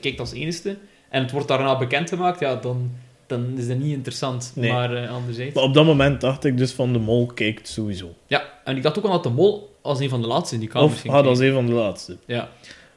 kijkt 0.00 0.20
als 0.20 0.32
enige, 0.32 0.76
en 1.08 1.22
het 1.22 1.30
wordt 1.30 1.48
daarna 1.48 1.78
bekendgemaakt, 1.78 2.40
ja, 2.40 2.54
dan, 2.56 2.90
dan 3.26 3.52
is 3.58 3.68
dat 3.68 3.78
niet 3.78 3.92
interessant. 3.92 4.52
Nee. 4.54 4.72
Maar 4.72 4.94
eh, 5.04 5.10
anderzijds... 5.14 5.54
Maar 5.54 5.64
op 5.64 5.74
dat 5.74 5.84
moment 5.84 6.20
dacht 6.20 6.44
ik 6.44 6.58
dus 6.58 6.72
van 6.72 6.92
de 6.92 6.98
mol 6.98 7.26
kijkt 7.26 7.68
sowieso. 7.68 8.14
Ja, 8.26 8.42
en 8.64 8.76
ik 8.76 8.82
dacht 8.82 8.96
ook 8.98 9.02
wel 9.04 9.12
dat 9.12 9.22
de 9.22 9.28
mol 9.30 9.76
als 9.82 10.00
een 10.00 10.08
van 10.08 10.20
de 10.20 10.26
laatste 10.26 10.54
in 10.54 10.60
die 10.60 10.68
kamer 10.70 10.88
Of 10.88 11.00
ging 11.00 11.12
had 11.14 11.26
als 11.26 11.38
kijken. 11.38 11.56
een 11.56 11.64
van 11.66 11.74
de 11.74 11.80
laatste. 11.80 12.16
Ja. 12.26 12.48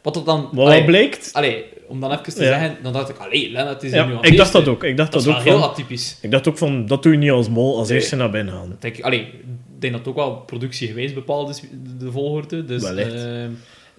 Wat 0.02 0.14
dat 0.14 0.26
dan... 0.26 0.50
Maar 0.52 0.66
allee, 0.66 0.78
wat 0.78 0.86
blijkt? 0.86 1.30
allee, 1.34 1.66
om 1.88 2.00
dan 2.00 2.12
even 2.12 2.24
te 2.24 2.44
Ja. 2.44 2.48
zeggen, 2.48 2.78
dan 2.84 2.94
dacht 2.94 3.10
ik, 3.10 3.18
allee, 3.18 3.52
Lennart 3.52 3.84
is 3.84 3.92
nu 3.92 4.00
al 4.00 4.26
ik 4.26 4.38
dacht 4.38 4.52
dat 4.52 4.68
ook. 4.68 4.84
Ik 4.84 4.98
dacht 4.98 5.12
Dat 5.12 5.24
dat, 5.24 5.32
is 5.34 5.38
ook 5.40 5.44
wel 5.46 5.58
heel 5.58 5.70
atypisch. 5.70 6.18
Ik 6.22 6.32
dacht 6.32 6.48
ook 6.48 6.58
van, 6.58 6.86
dat 6.86 7.04
doe 7.04 7.12
je 7.12 7.18
niet 7.18 7.32
als 7.32 7.50
mol 7.50 7.78
als 7.78 7.88
Nee. 7.88 7.98
eerste 7.98 8.16
naar 8.16 8.30
binnen 8.30 8.54
gaan. 8.54 8.70
Dat 8.70 8.82
denk 8.82 8.98
ik, 8.98 9.04
allee, 9.04 9.20
ik 9.20 9.34
denk 9.80 9.94
dat 9.94 10.02
het 10.06 10.10
ook 10.10 10.16
wel 10.16 10.36
productiegewijs 10.36 11.14
bepaald 11.14 11.50
is, 11.50 11.60
de, 11.60 11.98
de 11.98 12.12
volgorde. 12.12 12.66
Dus 12.66 12.82
Wellicht. 12.84 13.14
ehm, 13.14 13.50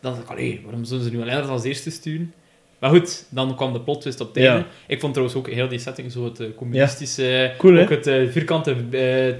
dan 0.00 0.12
dacht 0.12 0.18
ik, 0.18 0.28
allee, 0.28 0.60
waarom 0.64 0.84
zullen 0.84 1.04
ze 1.04 1.10
nu 1.10 1.16
Lennart 1.16 1.48
als 1.48 1.64
eerste 1.64 1.90
sturen? 1.90 2.32
Maar 2.78 2.90
goed, 2.90 3.24
dan 3.30 3.56
kwam 3.56 3.72
de 3.72 3.80
plot 3.80 4.00
twist 4.00 4.20
op 4.20 4.34
het 4.34 4.42
Ja. 4.42 4.52
einde. 4.52 4.66
Ik 4.86 5.00
vond 5.00 5.12
trouwens 5.12 5.38
ook 5.38 5.48
heel 5.50 5.68
die 5.68 5.78
setting, 5.78 6.12
zo 6.12 6.24
het 6.24 6.40
eh, 6.40 6.46
communistische... 6.56 7.52
Cool, 7.58 7.74
hè? 7.74 7.82
ook 7.82 7.90
het 7.90 8.06
eh, 8.06 8.28
vierkante 8.30 8.70
eh, 8.90 9.34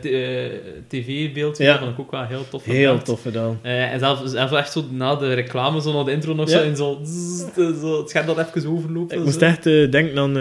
tv-beeld, 0.88 1.59
Ja. 1.59 1.70
dat 1.70 1.79
vond 1.79 1.92
ik 1.92 1.98
ook 2.01 2.11
wel 2.11 2.24
heel 2.24 2.48
tof. 2.48 2.64
Heel 2.64 3.03
tof 3.03 3.22
gedaan. 3.22 3.59
En 3.62 3.98
zelfs, 3.98 4.31
zelfs 4.33 4.53
echt 4.53 4.72
zo 4.72 4.85
na 4.90 5.14
de 5.14 5.33
reclame, 5.35 5.81
zo 5.83 5.92
na 5.92 6.05
de 6.05 6.12
intro 6.12 6.35
nog 6.35 6.48
zo, 6.48 6.62
en 6.62 6.77
zo, 6.77 6.98
zzz, 7.05 7.44
zo, 7.81 8.01
het 8.01 8.12
gaat 8.12 8.27
dat 8.27 8.38
even 8.38 8.70
overlopen. 8.70 9.11
Ik 9.16 9.18
zo. 9.18 9.24
moest 9.24 9.42
echt 9.42 9.66
eh, 9.66 9.90
denken 9.90 10.18
aan 10.18 10.37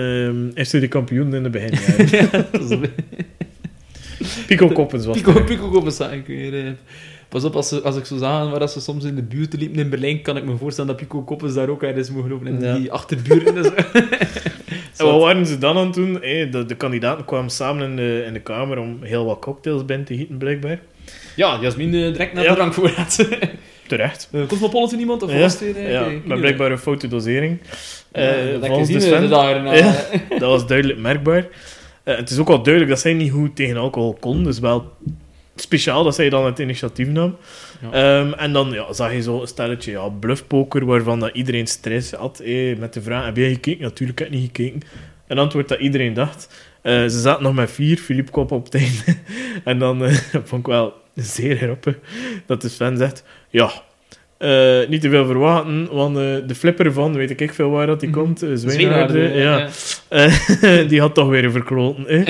uh, 0.55 0.63
de 0.81 0.87
kampioen 0.87 1.33
in 1.33 1.53
is 1.53 2.69
een 2.69 2.91
Pico 4.47 4.67
Koppens 4.67 5.05
was 5.05 5.17
Pico, 5.17 5.33
het. 5.33 5.45
Pico 5.45 5.69
Koppen 5.69 5.91
zag 5.91 6.11
ik 6.11 6.27
weer. 6.27 6.75
Pas 7.29 7.43
op, 7.43 7.55
als, 7.55 7.67
ze, 7.67 7.81
als 7.81 7.95
ik 7.97 8.05
zo 8.05 8.17
zag 8.17 8.49
waar 8.57 8.69
ze 8.69 8.81
soms 8.81 9.03
in 9.03 9.15
de 9.15 9.21
buurt 9.23 9.53
liepen 9.53 9.79
in 9.79 9.89
Berlijn, 9.89 10.21
kan 10.21 10.37
ik 10.37 10.43
me 10.45 10.57
voorstellen 10.57 10.89
dat 10.89 10.99
Pico 10.99 11.21
Koppens 11.21 11.53
daar 11.53 11.69
ook 11.69 11.83
ergens 11.83 12.09
mogen 12.11 12.29
lopen. 12.29 12.47
In 12.47 12.59
Ja. 12.61 12.75
die 12.77 12.91
achterburen 12.91 13.57
en 13.57 13.63
zo. 13.63 13.71
En 14.97 15.05
wat 15.05 15.21
waren 15.21 15.45
ze 15.45 15.57
dan 15.57 15.77
aan 15.77 15.85
het 15.85 15.93
doen? 15.93 16.21
Eh, 16.21 16.51
de, 16.51 16.65
de 16.65 16.75
kandidaten 16.75 17.25
kwamen 17.25 17.49
samen 17.49 17.89
in 17.89 17.95
de, 17.95 18.23
in 18.27 18.33
de 18.33 18.39
kamer 18.39 18.77
om 18.77 18.97
heel 19.01 19.25
wat 19.25 19.39
cocktails 19.39 19.85
binnen 19.85 20.05
te 20.05 20.15
gieten, 20.15 20.37
blijkbaar. 20.37 20.79
Ja, 21.35 21.57
Jasmin 21.61 21.93
eh, 21.93 21.99
direct 22.11 22.33
naar 22.33 22.43
Ja. 22.43 22.49
de 22.49 22.55
drankvoorraad. 22.55 23.27
Terecht. 23.87 24.29
uh, 24.31 24.45
Cosmopolitan 24.47 24.99
iemand? 24.99 25.23
Of 25.23 25.31
Ja, 25.31 25.39
was 25.39 25.59
het 25.59 25.75
eh, 25.75 25.91
ja, 25.91 26.07
maar 26.25 26.37
blijkbaar 26.37 26.71
een 26.71 26.77
foute 26.77 27.07
dosering. 27.07 27.59
Dat 28.11 28.67
volgens 28.67 28.87
de 28.87 28.93
gezien, 28.93 29.13
eh, 29.13 29.29
de 29.29 29.35
erna. 29.35 29.73
Ja. 29.75 30.05
Dat 30.29 30.39
was 30.49 30.67
duidelijk 30.67 30.99
merkbaar. 30.99 31.47
Het 32.03 32.29
is 32.29 32.37
ook 32.39 32.47
wel 32.47 32.61
duidelijk 32.63 32.93
dat 32.93 33.01
zij 33.01 33.13
niet 33.13 33.31
goed 33.31 33.55
tegen 33.55 33.77
alcohol 33.77 34.17
kon. 34.19 34.43
Dus 34.43 34.59
wel 34.59 34.91
speciaal 35.61 36.03
dat 36.03 36.15
zij 36.15 36.29
dan 36.29 36.45
het 36.45 36.59
initiatief 36.59 37.07
nam. 37.07 37.35
Ja. 37.91 38.19
Ehm, 38.21 38.33
en 38.33 38.53
dan 38.53 38.71
ja, 38.71 38.93
zag 38.93 39.13
je 39.13 39.21
zo 39.21 39.41
een 39.41 39.47
stelletje 39.47 39.91
ja, 39.91 40.07
bluffpoker, 40.09 40.85
waarvan 40.85 41.19
dat 41.19 41.29
iedereen 41.33 41.67
stress 41.67 42.11
had. 42.11 42.39
eh, 42.39 42.77
met 42.77 42.93
de 42.93 43.01
vraag, 43.01 43.25
heb 43.25 43.37
jij 43.37 43.49
gekeken? 43.53 43.81
Natuurlijk 43.81 44.19
heb 44.19 44.27
ik 44.27 44.33
niet 44.33 44.45
gekeken. 44.55 44.81
Een 45.27 45.37
antwoord 45.37 45.67
dat 45.67 45.79
iedereen 45.79 46.13
dacht. 46.13 46.65
Eh, 46.81 46.93
ze 46.93 47.19
zaten 47.19 47.43
nog 47.43 47.53
met 47.53 47.71
vier, 47.71 47.97
Filip 47.97 48.31
kwam 48.31 48.47
op 48.47 48.65
het 48.65 48.75
einde. 48.75 49.17
en 49.63 49.79
dan 49.79 50.03
eh, 50.05 50.15
vond 50.43 50.61
ik 50.61 50.67
wel 50.67 50.93
zeer 51.15 51.55
grappig 51.55 51.95
dat 52.45 52.61
de 52.61 52.69
Sven 52.69 52.97
zegt... 52.97 53.23
Ja, 53.49 53.71
eh, 54.37 54.87
niet 54.89 55.01
te 55.01 55.09
veel 55.09 55.25
verwachten, 55.25 55.87
want 55.91 56.15
de 56.15 56.55
flipper 56.55 56.93
van, 56.93 57.13
weet 57.13 57.41
ik 57.41 57.53
veel 57.53 57.69
waar 57.69 57.87
dat 57.87 57.99
die 57.99 58.09
Mhm. 58.09 58.17
komt, 58.19 58.43
uh, 58.43 59.41
ja. 59.41 59.67
Die 60.89 60.99
had 60.99 61.13
toch 61.13 61.27
weer 61.27 61.51
verkloten. 61.51 62.03
hè. 62.07 62.23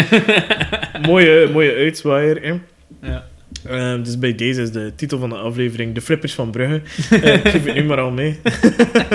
mooie, 1.10 1.50
mooie 1.54 1.76
uitzwaaier. 1.76 2.60
Ja. 3.02 3.24
Eh, 3.64 4.04
dus 4.04 4.20
bij 4.20 4.36
deze 4.36 4.62
is 4.62 4.72
de 4.72 4.92
titel 4.96 5.20
van 5.20 5.30
de 5.30 5.36
aflevering 5.36 5.94
De 5.96 6.02
Flippers 6.02 6.34
van 6.34 6.52
Brugge. 6.52 6.82
Eh, 7.22 7.34
ik 7.34 7.48
geef 7.48 7.66
het 7.66 7.74
nu 7.76 7.84
maar 7.84 8.00
al 8.00 8.12
mee. 8.12 8.40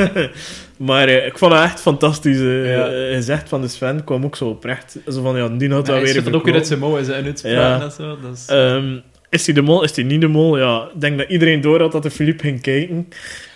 maar 0.76 1.08
eh, 1.08 1.26
ik 1.26 1.38
vond 1.38 1.52
het 1.52 1.62
echt 1.62 1.80
fantastisch 1.80 2.38
Ja. 2.38 2.88
gezegd 3.14 3.48
van 3.48 3.60
de 3.60 3.68
Sven. 3.68 3.98
Ik 3.98 4.04
kwam 4.04 4.24
ook 4.24 4.36
zo 4.36 4.48
oprecht. 4.48 4.96
Zo 5.08 5.22
van, 5.22 5.36
ja, 5.36 5.48
die 5.48 5.72
had 5.72 5.86
Ja, 5.86 5.92
hij 5.92 6.02
weer 6.02 6.12
schudt 6.12 6.32
ook 6.34 6.44
weer 6.44 6.54
uit 6.54 6.66
zijn 6.66 6.78
mouw 6.78 6.98
en 6.98 7.34
Ja. 7.42 7.80
en 7.82 7.90
zo. 7.90 8.18
Dat 8.20 8.36
is... 8.36 8.46
Ehm, 8.46 8.96
is 9.28 9.46
hij 9.46 9.54
de 9.54 9.62
mol, 9.62 9.82
is 9.82 9.96
hij 9.96 10.04
niet 10.04 10.20
de 10.20 10.26
mol? 10.28 10.58
Ja, 10.58 10.88
ik 10.94 11.00
denk 11.00 11.18
dat 11.18 11.28
iedereen 11.28 11.60
door 11.60 11.80
had 11.80 11.92
dat 11.92 12.02
de 12.02 12.10
Filip 12.10 12.40
ging 12.40 12.60
kijken. 12.60 13.08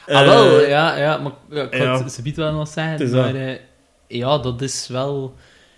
Ah, 0.06 0.26
wel, 0.26 0.60
ja, 0.60 0.96
ja, 0.96 1.18
maar 1.18 1.32
ja, 1.50 1.62
ik 1.62 1.76
ja. 1.76 2.02
het 2.04 2.36
wel 2.36 2.52
nog 2.52 2.68
zeggen, 2.68 3.10
maar 3.10 3.32
dat. 3.32 3.58
ja, 4.08 4.38
dat 4.38 4.62
is 4.62 4.88
wel 4.88 5.34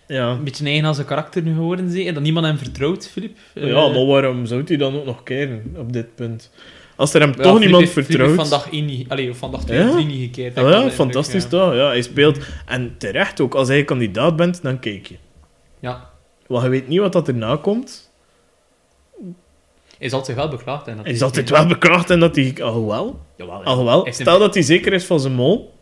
ja. 0.08 0.30
een 0.30 0.44
beetje 0.44 0.64
eigen 0.64 0.84
aan 0.86 0.94
zijn 0.94 1.06
karakter 1.06 1.42
nu 1.42 1.54
geworden, 1.54 1.90
zeker. 1.90 2.14
Dat 2.14 2.22
niemand 2.22 2.46
hem 2.46 2.58
vertrouwt, 2.58 3.08
Filip. 3.08 3.36
Eh, 3.54 3.66
Ja, 3.66 3.88
maar 3.88 4.06
waarom 4.06 4.46
zou 4.46 4.62
hij 4.66 4.76
dan 4.76 4.96
ook 4.96 5.04
nog 5.04 5.22
keren 5.22 5.74
op 5.76 5.92
dit 5.92 6.14
punt? 6.14 6.50
Als 6.96 7.14
er 7.14 7.20
hem 7.20 7.28
ja, 7.30 7.34
toch 7.34 7.44
Filip 7.44 7.60
niemand 7.60 7.82
heeft- 7.82 7.92
Filip 7.92 8.08
vertrouwt... 8.08 8.36
heeft 8.36 8.48
van 8.48 8.58
dag 8.58 8.70
1 8.72 8.84
niet, 8.84 9.08
allee, 9.08 9.30
of 9.30 9.36
van 9.36 9.50
dag 9.50 9.64
2 9.64 9.78
Ja? 9.78 9.86
of 9.88 9.92
3 9.94 10.06
niet 10.06 10.20
gekeerd. 10.20 10.56
Ik 10.56 10.62
ja, 10.68 10.90
fantastisch 10.90 11.42
ja. 11.42 11.48
toch? 11.48 11.74
Ja, 11.74 11.86
hij 11.86 12.02
speelt... 12.02 12.38
En 12.66 12.94
terecht 12.98 13.40
ook, 13.40 13.54
als 13.54 13.68
hij 13.68 13.84
kandidaat 13.84 14.36
bent, 14.36 14.62
dan 14.62 14.78
kijk 14.78 15.06
je. 15.06 15.16
Ja. 15.80 16.10
Want 16.46 16.62
je 16.62 16.68
weet 16.68 16.88
niet 16.88 16.98
wat 17.00 17.12
dat 17.12 17.28
erna 17.28 17.56
komt. 17.56 18.10
Hij 19.98 20.06
is 20.06 20.12
altijd 20.12 20.36
wel 20.36 20.48
beklaagd. 20.48 20.86
En 20.88 20.96
dat 20.96 21.04
Hij 21.04 21.14
is 21.14 21.22
altijd 21.22 21.50
wel 21.50 21.66
beklaagd 21.66 22.10
en 22.10 22.20
dat 22.20 22.36
hij... 22.36 22.54
Alhoewel, 22.62 23.20
Jawel, 23.36 23.58
ja. 23.58 23.64
alhoewel. 23.64 24.06
Stel 24.10 24.38
dat 24.38 24.54
hij 24.54 24.62
zeker 24.62 24.92
is 24.92 25.04
van 25.04 25.20
zijn 25.20 25.32
mol, 25.34 25.74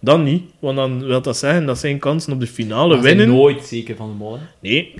dan 0.00 0.22
niet. 0.22 0.42
Want 0.58 0.76
dan 0.76 1.04
wil 1.06 1.22
dat 1.22 1.36
zeggen 1.36 1.66
dat 1.66 1.78
zijn 1.78 1.98
kansen 1.98 2.32
op 2.32 2.40
de 2.40 2.46
finale 2.46 2.94
Maar 2.94 3.02
hij 3.02 3.10
is 3.12 3.16
winnen... 3.16 3.36
nooit 3.36 3.64
zeker 3.64 3.96
van 3.96 4.08
de 4.08 4.14
mol. 4.14 4.34
hè. 4.34 4.40
Nee, 4.60 4.94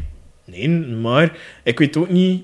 nee, 0.44 0.68
maar 0.78 1.38
ik 1.64 1.78
weet 1.78 1.96
ook 1.96 2.08
niet 2.10 2.42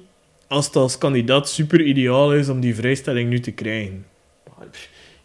als 0.49 0.67
het 0.67 0.77
als 0.77 0.99
kandidaat 0.99 1.49
super 1.49 1.81
ideaal 1.83 2.35
is 2.35 2.49
om 2.49 2.61
die 2.61 2.75
vrijstelling 2.75 3.29
nu 3.31 3.41
te 3.41 3.51
krijgen. 3.51 4.05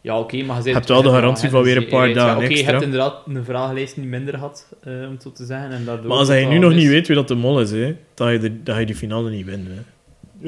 Ja, 0.01 0.19
oké, 0.19 0.43
maar 0.43 0.57
je 0.57 0.63
Je 0.63 0.73
hebt 0.73 0.87
wel 0.87 1.01
de 1.01 1.09
garantie 1.09 1.49
van 1.49 1.63
weer 1.63 1.77
een 1.77 1.87
paar 1.87 2.13
dagen 2.13 2.35
Oké, 2.37 2.43
je 2.45 2.49
extra. 2.51 2.71
hebt 2.71 2.83
inderdaad 2.83 3.15
een 3.27 3.43
vragenlijst 3.43 3.97
niet 3.97 4.07
minder 4.07 4.33
gehad, 4.33 4.67
eh, 4.83 4.93
om 4.93 5.11
het 5.11 5.21
zo 5.21 5.31
te 5.31 5.45
zeggen. 5.45 5.71
En 5.71 5.85
daardoor 5.85 6.07
Maar 6.07 6.17
als 6.17 6.27
dat 6.27 6.35
hij 6.37 6.45
nu 6.45 6.57
nog 6.57 6.71
is. 6.71 6.77
niet 6.77 6.87
weet 6.87 7.07
wie 7.07 7.15
dat 7.15 7.27
de 7.27 7.35
mol 7.35 7.61
is, 7.61 7.71
hè, 7.71 7.95
dat, 8.13 8.31
je 8.31 8.39
de, 8.39 8.63
dat 8.63 8.77
je 8.77 8.85
die 8.85 8.95
finale 8.95 9.29
niet 9.29 9.45
wint. 9.45 9.67
Hè. 9.67 9.73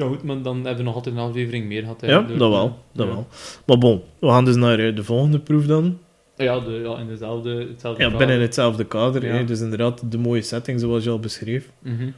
Ja, 0.00 0.06
goed, 0.06 0.22
maar 0.22 0.42
dan 0.42 0.54
hebben 0.56 0.76
we 0.76 0.82
nog 0.82 0.94
altijd 0.94 1.14
een 1.14 1.20
aflevering 1.20 1.66
meer 1.66 1.80
gehad. 1.82 2.00
hè, 2.00 2.06
Ja, 2.06 2.20
door- 2.22 2.38
dat 2.38 2.50
wel, 2.50 2.78
dat 2.92 3.06
ja. 3.06 3.12
wel. 3.12 3.26
Maar 3.66 3.78
bon, 3.78 4.02
we 4.20 4.28
gaan 4.28 4.44
dus 4.44 4.56
naar 4.56 4.78
eh, 4.78 4.96
de 4.96 5.04
volgende 5.04 5.38
proef 5.38 5.66
dan. 5.66 5.98
Ja, 6.40 6.60
de, 6.60 6.70
ja 6.84 6.98
in 6.98 7.06
dezelfde, 7.08 7.66
hetzelfde 7.70 8.02
Ja, 8.02 8.10
kader. 8.10 8.26
binnen 8.26 8.44
hetzelfde 8.46 8.84
kader. 8.86 9.26
Ja. 9.26 9.32
Hè, 9.32 9.44
dus 9.44 9.60
inderdaad 9.60 10.02
de 10.10 10.18
mooie 10.18 10.42
setting 10.42 10.80
zoals 10.80 11.04
je 11.04 11.10
al 11.10 11.18
beschreef. 11.20 11.64
Mhm. 11.82 12.08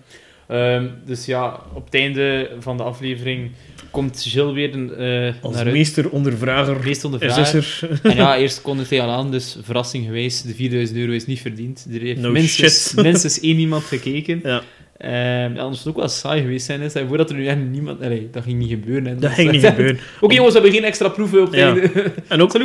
Ehm, 0.48 0.86
dus 1.04 1.26
ja, 1.26 1.60
op 1.72 1.84
het 1.84 1.94
einde 1.94 2.50
van 2.60 2.76
de 2.76 2.82
aflevering 2.82 3.50
komt 3.90 4.24
Jill 4.32 4.52
weer 4.52 4.74
een, 4.74 4.94
eh 4.94 5.34
Als 5.42 5.54
naar 5.54 5.66
meester 5.66 6.10
ondervrager 6.10 6.76
Meest 6.84 7.04
onder 7.04 7.22
is 7.22 7.32
vraag. 7.32 7.54
is 7.54 7.82
er. 7.82 7.88
En 8.02 8.16
ja, 8.16 8.36
eerst 8.36 8.62
kon 8.62 8.78
het 8.78 8.90
hij 8.90 9.00
al 9.02 9.10
aan, 9.10 9.30
dus 9.30 9.56
verrassing 9.62 10.04
geweest. 10.04 10.46
De 10.46 10.54
4000 10.54 10.98
euro 10.98 11.12
is 11.12 11.26
niet 11.26 11.40
verdiend. 11.40 11.86
Er 11.92 12.00
heeft 12.00 12.20
No 12.20 12.30
minstens, 12.30 12.94
minstens 12.94 13.40
één 13.40 13.58
iemand 13.58 13.84
gekeken. 13.84 14.40
Ja. 14.52 14.62
Ja, 15.02 15.44
anders 15.46 15.56
zou 15.58 15.70
het 15.78 15.86
ook 15.88 15.96
wel 15.96 16.08
saai 16.08 16.40
geweest 16.40 16.66
zijn. 16.66 16.80
Hè. 16.80 16.88
Stel 16.88 17.02
je 17.02 17.08
voor 17.08 17.16
dat 17.16 17.30
er 17.30 17.36
nu 17.36 17.46
echt 17.46 17.58
niemand... 17.58 18.00
Nee, 18.00 18.30
dat 18.30 18.42
ging 18.42 18.58
niet 18.58 18.70
gebeuren. 18.70 19.04
Hè. 19.06 19.14
Dat 19.16 19.30
ging 19.30 19.50
niet 19.50 19.64
gebeuren. 19.66 19.98
Oké 20.20 20.34
jongens, 20.34 20.54
we 20.54 20.60
hebben 20.60 20.78
geen 20.78 20.88
extra 20.88 21.08
proeven 21.08 21.42
op 21.42 21.54
Ja. 21.54 21.66
einde. 21.66 22.12
En 22.28 22.40
ook 22.42 22.54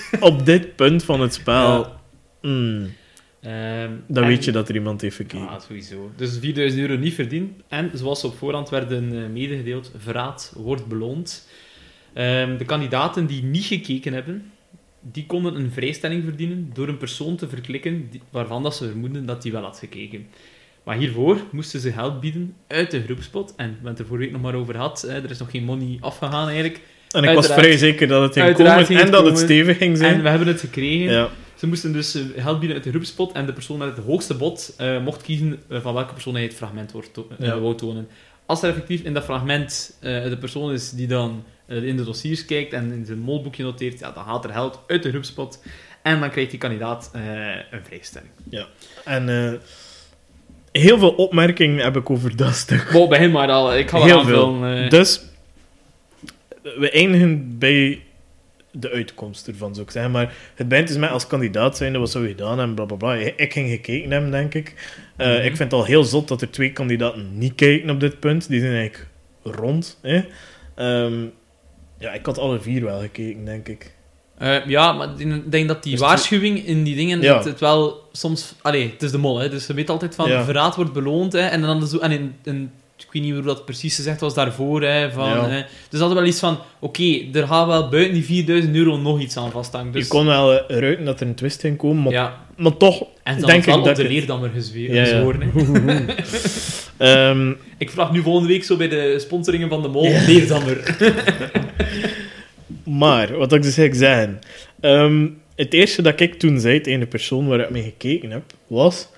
op 0.20 0.46
dit 0.46 0.76
punt 0.76 1.04
van 1.04 1.20
het 1.20 1.34
spel, 1.34 1.78
Ja. 1.80 2.00
mm, 2.50 2.90
Ehm, 3.40 3.90
dan 4.06 4.22
en- 4.22 4.28
weet 4.28 4.44
je 4.44 4.52
dat 4.52 4.68
er 4.68 4.74
iemand 4.74 5.00
heeft 5.00 5.16
gekeken. 5.16 5.38
Ja, 5.44 5.58
sowieso. 5.58 6.10
Dus 6.16 6.38
4000 6.38 6.80
euro 6.82 6.96
niet 7.00 7.14
verdiend. 7.14 7.52
En 7.68 7.90
zoals 7.94 8.24
op 8.24 8.36
voorhand 8.38 8.68
werden 8.68 9.22
eh, 9.24 9.28
medegedeeld, 9.32 9.92
verraad 9.98 10.52
wordt 10.56 10.86
beloond. 10.86 11.48
Ehm, 12.12 12.56
de 12.56 12.64
kandidaten 12.64 13.26
die 13.26 13.42
niet 13.42 13.64
gekeken 13.64 14.12
hebben, 14.12 14.50
die 15.00 15.26
konden 15.26 15.54
een 15.54 15.70
vrijstelling 15.70 16.24
verdienen 16.24 16.70
door 16.74 16.88
een 16.88 16.96
persoon 16.98 17.36
te 17.36 17.48
verklikken 17.48 18.06
die- 18.10 18.20
waarvan 18.30 18.62
dat 18.62 18.76
ze 18.76 18.84
vermoeden 18.88 19.26
dat 19.26 19.42
die 19.42 19.52
wel 19.52 19.62
had 19.62 19.78
gekeken. 19.78 20.26
Maar 20.88 20.96
hiervoor 20.96 21.36
moesten 21.50 21.80
ze 21.80 21.92
geld 21.92 22.20
bieden 22.20 22.54
uit 22.66 22.90
de 22.90 23.02
groepspot. 23.02 23.54
En 23.56 23.66
we 23.66 23.72
hebben 23.72 23.90
het 23.90 23.98
er 23.98 24.06
vorige 24.06 24.24
week 24.24 24.32
nog 24.32 24.42
maar 24.42 24.54
over 24.60 24.74
gehad. 24.74 25.00
Hè, 25.08 25.22
er 25.22 25.30
is 25.30 25.38
nog 25.38 25.50
geen 25.50 25.64
money 25.64 25.98
afgegaan 26.00 26.46
eigenlijk. 26.46 26.80
En 27.10 27.24
ik 27.24 27.34
was 27.34 27.46
vrij 27.46 27.76
zeker 27.76 28.06
dat 28.08 28.22
het 28.22 28.32
ging 28.44 28.56
komen 28.56 28.86
ging 28.86 29.00
en 29.00 29.10
dat 29.10 29.26
het 29.26 29.38
stevig 29.38 29.76
ging 29.76 29.90
En 29.92 29.96
zijn. 29.98 30.22
we 30.22 30.28
hebben 30.28 30.48
het 30.48 30.60
gekregen. 30.60 31.12
Ja. 31.12 31.28
Ze 31.54 31.66
moesten 31.66 31.92
dus 31.92 32.14
eh, 32.14 32.22
geld 32.42 32.58
bieden 32.58 32.76
uit 32.76 32.84
de 32.84 32.90
groepspot 32.90 33.32
en 33.32 33.46
de 33.46 33.52
persoon 33.52 33.78
met 33.78 33.96
het 33.96 34.04
hoogste 34.04 34.34
bod 34.34 34.74
eh, 34.76 35.02
mocht 35.02 35.22
kiezen 35.22 35.58
eh, 35.68 35.80
van 35.80 35.94
welke 35.94 36.12
persoon 36.12 36.34
hij 36.34 36.42
het 36.42 36.54
fragment 36.54 36.92
wordt 36.92 37.14
to- 37.14 37.28
Ja. 37.38 37.58
wou 37.60 37.74
tonen. 37.76 38.08
Als 38.46 38.62
er 38.62 38.68
effectief 38.68 39.02
in 39.02 39.14
dat 39.14 39.24
fragment 39.24 39.96
de 40.00 40.36
persoon 40.40 40.72
is 40.72 40.90
die 40.90 41.06
dan 41.06 41.44
in 41.66 41.96
de 41.96 42.04
dossiers 42.04 42.44
kijkt 42.44 42.72
en 42.72 42.92
in 42.92 43.06
zijn 43.06 43.18
molboekje 43.18 43.62
noteert, 43.62 43.98
ja, 43.98 44.10
dan 44.12 44.24
haalt 44.24 44.44
er 44.44 44.50
geld 44.52 44.80
uit 44.86 45.02
de 45.02 45.10
groepspot 45.10 45.62
en 46.02 46.20
dan 46.20 46.30
krijgt 46.30 46.50
die 46.50 46.58
kandidaat 46.58 47.10
een 47.70 47.84
vrijstelling. 47.84 48.30
En 49.04 49.28
eh, 49.28 49.52
heel 50.78 50.98
veel 50.98 51.10
opmerkingen 51.10 51.84
heb 51.84 51.96
ik 51.96 52.10
over 52.10 52.36
dat 52.36 52.54
stuk. 52.54 52.90
Wow, 52.90 53.08
begin 53.08 53.30
maar 53.30 53.48
al. 53.50 53.76
Ik 53.76 53.90
ga 53.90 53.96
wel 53.98 54.06
Heel 54.06 54.24
veel. 54.24 54.46
aanvullen. 54.46 54.84
eh. 54.84 54.90
Dus, 54.90 55.20
we 56.62 56.90
eindigen 56.90 57.58
bij 57.58 58.02
de 58.70 58.90
uitkomst 58.90 59.48
ervan, 59.48 59.74
zou 59.74 59.86
ik 59.86 59.92
zeggen. 59.92 60.10
Maar 60.12 60.32
het 60.54 60.68
begint 60.68 60.88
dus 60.88 60.96
met 60.96 61.10
als 61.10 61.26
kandidaat 61.26 61.76
zijn, 61.76 61.98
wat 61.98 62.10
zou 62.10 62.24
je 62.24 62.30
gedaan 62.30 62.58
hebben, 62.58 62.74
bla 62.74 62.84
bla 62.84 62.96
bla. 62.96 63.14
Ik 63.36 63.52
ging 63.52 63.68
gekeken 63.70 64.10
hebben, 64.10 64.30
denk 64.30 64.54
ik. 64.54 64.74
Eh, 65.16 65.26
Mhm. 65.26 65.36
Ik 65.36 65.42
vind 65.42 65.58
het 65.58 65.72
al 65.72 65.84
heel 65.84 66.04
zot 66.04 66.28
dat 66.28 66.42
er 66.42 66.50
twee 66.50 66.72
kandidaten 66.72 67.38
niet 67.38 67.54
kijken 67.54 67.90
op 67.90 68.00
dit 68.00 68.20
punt. 68.20 68.48
Die 68.48 68.60
zijn 68.60 68.72
eigenlijk 68.74 69.06
rond. 69.42 69.98
Hè? 70.02 70.20
Ehm, 70.74 71.14
ja, 71.98 72.12
ik 72.12 72.26
had 72.26 72.38
alle 72.38 72.60
vier 72.60 72.84
wel 72.84 73.00
gekeken, 73.00 73.44
denk 73.44 73.68
ik. 73.68 73.92
Eh, 74.38 74.66
ja, 74.66 74.92
maar 74.92 75.08
ik 75.16 75.50
denk 75.50 75.68
dat 75.68 75.82
die 75.82 75.92
Dus 75.92 76.00
waarschuwing 76.00 76.66
in 76.66 76.82
die 76.84 76.96
dingen, 76.96 77.20
Ja. 77.20 77.36
het, 77.36 77.44
het 77.44 77.60
wel 77.60 78.02
soms... 78.12 78.54
Allee, 78.62 78.90
het 78.92 79.02
is 79.02 79.10
de 79.10 79.18
mol, 79.18 79.38
hè, 79.38 79.48
dus 79.48 79.66
je 79.66 79.74
weet 79.74 79.90
altijd 79.90 80.14
van, 80.14 80.28
Ja. 80.30 80.44
verraad 80.44 80.76
wordt 80.76 80.92
beloond, 80.92 81.32
hè, 81.32 81.40
en 81.40 81.60
dan 81.60 81.86
zo... 81.86 81.98
En 81.98 82.10
in, 82.10 82.34
in, 82.44 82.70
ik 82.98 83.06
weet 83.12 83.22
niet 83.22 83.32
hoe 83.32 83.42
dat 83.42 83.64
precies 83.64 83.94
gezegd 83.94 84.20
was 84.20 84.34
daarvoor, 84.34 84.82
hè, 84.82 85.10
van... 85.12 85.28
Ja. 85.28 85.48
Hè, 85.48 85.62
dus 85.90 86.00
dat 86.00 86.12
wel 86.12 86.24
iets 86.24 86.38
van, 86.38 86.58
oké, 86.78 87.18
er 87.32 87.46
gaat 87.46 87.66
wel 87.66 87.88
buiten 87.88 88.14
die 88.14 88.24
4000 88.24 88.74
euro 88.76 88.96
nog 88.96 89.20
iets 89.20 89.36
aan 89.36 89.50
vasthangen. 89.50 89.92
Dus, 89.92 90.02
Je 90.02 90.08
kon 90.08 90.26
wel 90.26 90.52
eh, 90.68 90.78
ruiken 90.80 91.04
dat 91.04 91.20
er 91.20 91.26
een 91.26 91.34
twist 91.34 91.60
ging 91.60 91.76
komen, 91.76 92.02
maar, 92.02 92.12
ja, 92.12 92.44
maar 92.56 92.76
toch 92.76 93.02
en 93.22 93.38
dan 93.40 93.50
denk 93.50 93.66
ik 93.66 93.74
op 93.74 93.84
dat 93.84 93.96
de 93.96 94.02
het- 94.02 94.10
leerdammer 94.10 94.50
gezworen. 94.54 95.50
Ehm, 96.96 97.52
Ik 97.78 97.90
vraag 97.90 98.12
nu 98.12 98.22
volgende 98.22 98.48
week 98.48 98.64
zo 98.64 98.76
bij 98.76 98.88
de 98.88 99.16
sponsoringen 99.18 99.68
van 99.68 99.82
de 99.82 99.88
mol, 99.88 100.04
Ja. 100.04 100.24
leerdammer. 100.26 100.96
Maar, 102.88 103.36
wat 103.36 103.52
ik 103.52 103.62
dus 103.62 103.78
eigenlijk 103.78 104.10
zeggen. 104.10 104.38
Ehm, 104.80 105.28
het 105.56 105.72
eerste 105.72 106.02
dat 106.02 106.20
ik 106.20 106.34
toen 106.34 106.60
zei 106.60 106.80
tegen 106.80 107.00
de 107.00 107.06
persoon 107.06 107.46
waar 107.46 107.60
ik 107.60 107.70
mee 107.70 107.82
gekeken 107.82 108.30
heb, 108.30 108.42
was... 108.66 109.08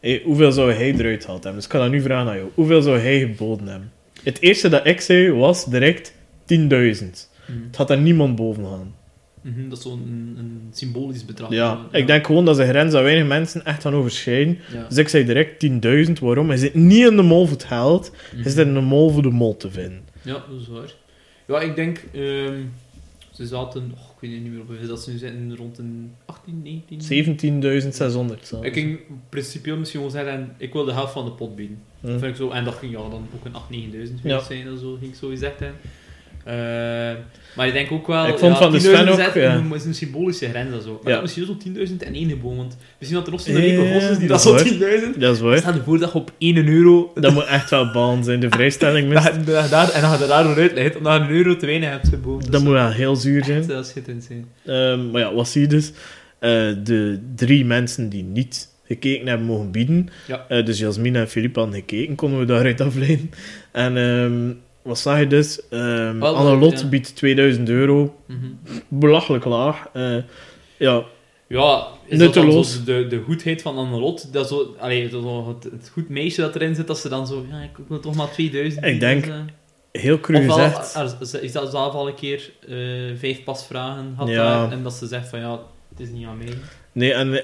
Hey, 0.00 0.22
hoeveel 0.24 0.52
zou 0.52 0.72
hij 0.72 0.94
eruit 0.94 1.24
gehaald 1.24 1.42
hebben? 1.42 1.54
Dus 1.54 1.64
ik 1.64 1.70
kan 1.70 1.80
dat 1.80 1.90
nu 1.90 2.00
vragen 2.00 2.28
aan 2.28 2.36
jou. 2.36 2.48
Hoeveel 2.54 2.82
zou 2.82 2.98
hij 2.98 3.18
geboden 3.18 3.66
hebben? 3.66 3.92
Het 4.22 4.40
eerste 4.40 4.68
dat 4.68 4.86
ik 4.86 5.00
zei, 5.00 5.32
was 5.32 5.64
direct 5.64 6.12
10.000. 6.46 7.28
Het 7.46 7.76
had 7.76 7.88
daar 7.88 7.98
niemand 7.98 8.36
boven 8.36 8.64
gaan. 8.64 8.94
Mhm, 9.40 9.68
dat 9.68 9.78
is 9.78 9.84
zo'n 9.84 10.34
een, 10.38 10.68
symbolisch 10.72 11.24
bedrag. 11.24 11.50
Ja, 11.50 11.86
ik 11.92 12.06
denk 12.06 12.26
gewoon 12.26 12.44
dat 12.44 12.56
ze 12.56 12.66
grens 12.66 12.94
aan 12.94 13.02
weinig 13.02 13.26
mensen 13.26 13.64
echt 13.64 13.82
gaan 13.82 13.94
overschrijden. 13.94 14.58
Ja. 14.72 14.86
Dus 14.88 14.96
ik 14.96 15.08
zei 15.08 15.24
direct 15.24 15.66
10.000. 16.06 16.12
Waarom? 16.20 16.48
Hij 16.48 16.56
zit 16.56 16.74
niet 16.74 17.06
in 17.06 17.16
de 17.16 17.22
mol 17.22 17.46
voor 17.46 17.56
het 17.56 17.64
geld. 17.64 18.10
Mhm. 18.32 18.42
Hij 18.42 18.50
zit 18.50 18.66
in 18.66 18.74
de 18.74 18.80
mol 18.80 19.10
voor 19.10 19.22
de 19.22 19.30
mol 19.30 19.56
te 19.56 19.70
vinden. 19.70 20.02
Ja, 20.22 20.32
dat 20.32 20.60
is 20.60 20.68
waar. 20.68 20.94
Ja, 21.46 21.60
ik 21.60 21.74
denk... 21.76 22.04
ehm, 22.12 22.60
ze 23.36 23.46
zaten... 23.46 23.82
Oh, 23.94 24.10
ik 24.14 24.20
weet 24.20 24.42
niet 24.42 24.52
meer 24.52 24.62
hoeveel 24.66 24.88
dat 24.88 25.02
ze 25.02 25.10
nu 25.10 25.18
zitten. 25.18 25.56
Rond 25.56 25.78
een 25.78 26.14
18, 26.24 26.62
19... 26.62 27.60
17.600 27.62 28.42
zelfs. 28.42 28.66
Ik 28.66 28.72
ging 28.72 28.98
principieel 29.28 29.76
misschien 29.76 30.00
wel 30.00 30.10
zeggen... 30.10 30.54
Ik 30.58 30.72
wil 30.72 30.84
de 30.84 30.92
helft 30.92 31.12
van 31.12 31.24
de 31.24 31.30
pot 31.30 31.56
bieden. 31.56 31.78
Hm. 32.00 32.06
Vind 32.06 32.22
ik 32.22 32.36
zo, 32.36 32.50
en 32.50 32.64
dat 32.64 32.74
ging 32.74 32.92
ja, 32.92 32.98
dan 32.98 33.26
ook 33.34 33.44
een 33.44 33.54
8, 33.54 33.70
9000 33.70 34.20
Ja. 34.22 34.40
zijn. 34.40 34.72
of 34.72 34.78
zo 34.78 34.96
ging 35.00 35.10
ik 35.10 35.18
zo 35.18 35.28
gezegd 35.28 35.60
hebben. 35.60 35.80
Eh, 36.46 36.54
maar 37.56 37.66
ik 37.66 37.72
denk 37.72 37.92
ook 37.92 38.06
wel... 38.06 38.26
Ik 38.26 38.38
vond 38.38 38.52
ja, 38.52 38.62
van 38.62 38.72
de 38.72 38.78
10.000 38.78 38.84
Sven 38.84 39.08
ook, 39.08 39.18
echt 39.18 39.34
ja. 39.34 39.54
een, 39.54 39.74
is 39.74 39.84
een 39.84 39.94
symbolische 39.94 40.48
grens. 40.48 40.74
en 40.74 40.82
Zo. 40.82 41.00
Maar 41.02 41.12
Ja. 41.12 41.16
ja. 41.16 41.22
misschien 41.22 41.46
zo 41.46 41.56
10.000 41.68 41.96
en 41.98 42.14
één 42.14 42.28
gebogen. 42.28 42.56
Want 42.56 42.76
misschien 42.98 43.18
dat 43.18 43.26
er 43.26 43.32
nog 43.32 43.40
zo'n 43.40 43.54
vos 43.92 44.10
is 44.10 44.18
die 44.18 44.28
dat 44.28 44.42
dat, 44.42 44.60
zo 44.60 44.74
10.000... 45.12 45.18
Dat 45.18 45.34
is 45.34 45.40
waar. 45.40 45.58
Stel 45.58 45.74
je 45.74 45.82
voor 45.82 45.98
dat 45.98 46.12
je 46.12 46.18
op 46.18 46.32
1 46.38 46.68
euro... 46.68 47.12
Dat 47.14 47.32
moet 47.32 47.44
echt 47.44 47.70
wel 47.70 47.90
baan 47.92 48.24
zijn, 48.24 48.40
de 48.40 48.50
vrijstelling 48.50 49.08
mist. 49.08 49.24
Dat, 49.46 49.70
dat, 49.70 49.92
en 49.92 50.00
dan 50.00 50.10
gaat 50.10 50.20
er 50.20 50.28
daardoor 50.28 50.56
uitleggen 50.56 50.96
omdat 50.96 51.14
je 51.14 51.20
een 51.20 51.30
euro 51.30 51.56
te 51.56 51.66
weinig 51.66 51.90
hebt 51.90 52.08
geboden. 52.08 52.50
Dat 52.50 52.62
moet 52.62 52.72
wel 52.72 52.90
heel 52.90 53.16
zuur 53.16 53.44
zijn. 53.44 53.66
Dat 53.66 53.84
is 53.84 53.90
schitterend 53.90 54.24
zijn. 54.24 54.46
Ehm, 54.64 55.10
maar 55.10 55.20
ja, 55.20 55.34
wat 55.34 55.48
zie 55.48 55.60
je 55.60 55.66
dus? 55.66 55.92
Eh, 56.38 56.50
de 56.84 57.20
drie 57.34 57.64
mensen 57.64 58.08
die 58.08 58.22
niet 58.22 58.68
gekeken 58.84 59.26
hebben 59.26 59.46
mogen 59.46 59.70
bieden. 59.70 60.08
Ja. 60.26 60.44
Eh, 60.48 60.64
dus 60.64 60.78
Jasmine 60.78 61.18
en 61.18 61.28
Filip 61.28 61.56
hadden 61.56 61.74
gekeken, 61.74 62.14
konden 62.14 62.38
we 62.38 62.44
daaruit 62.44 62.80
afleiden. 62.80 63.30
En 63.72 63.96
ehm, 63.96 64.52
wat 64.86 64.98
zag 64.98 65.18
je 65.18 65.26
dus? 65.26 65.60
Ehm 65.70 66.18
Wel, 66.18 66.36
Annelot 66.36 66.80
ja. 66.80 66.86
biedt 66.86 67.16
2000 67.16 67.68
euro. 67.68 68.14
Mhm. 68.26 68.46
Belachelijk 68.88 69.44
laag. 69.44 69.88
Eh, 69.92 70.16
ja, 70.78 71.04
Ja, 71.48 71.86
is 72.06 72.18
Nutteloos. 72.18 72.76
dat 72.76 72.86
dan 72.86 72.96
de, 72.96 73.06
de 73.06 73.20
goedheid 73.22 73.62
van 73.62 73.76
Annelot? 73.76 74.32
Dat 74.32 74.48
zo, 74.48 74.74
allee, 74.78 75.08
dat 75.08 75.22
zo 75.22 75.48
het, 75.48 75.64
het 75.72 75.90
goed 75.92 76.08
meisje 76.08 76.40
dat 76.40 76.54
erin 76.54 76.74
zit, 76.74 76.86
dat 76.86 76.98
ze 76.98 77.08
dan 77.08 77.26
zo, 77.26 77.46
ja, 77.50 77.60
ik 77.62 77.70
wil 77.88 78.00
toch 78.00 78.14
maar 78.14 78.30
2000. 78.30 78.84
Ik 78.84 79.00
denk, 79.00 79.24
dus, 79.24 79.34
eh. 79.34 80.02
heel 80.02 80.20
cru 80.20 80.42
gezegd. 80.50 80.86
ze- 81.28 81.40
is 81.42 81.52
dat 81.52 81.70
zelf 81.70 81.94
al 81.94 82.08
een 82.08 82.14
keer 82.14 82.50
eh, 82.68 82.74
vijf 83.18 83.44
pasvragen 83.44 84.12
had 84.16 84.28
Ja. 84.28 84.34
daar, 84.34 84.72
en 84.72 84.82
dat 84.82 84.92
ze 84.94 85.06
zegt 85.06 85.28
van, 85.28 85.38
ja, 85.40 85.60
het 85.88 86.00
is 86.00 86.08
niet 86.08 86.26
aan 86.26 86.38
mij. 86.38 86.52
Nee, 86.92 87.12
en 87.12 87.34
eh, 87.34 87.42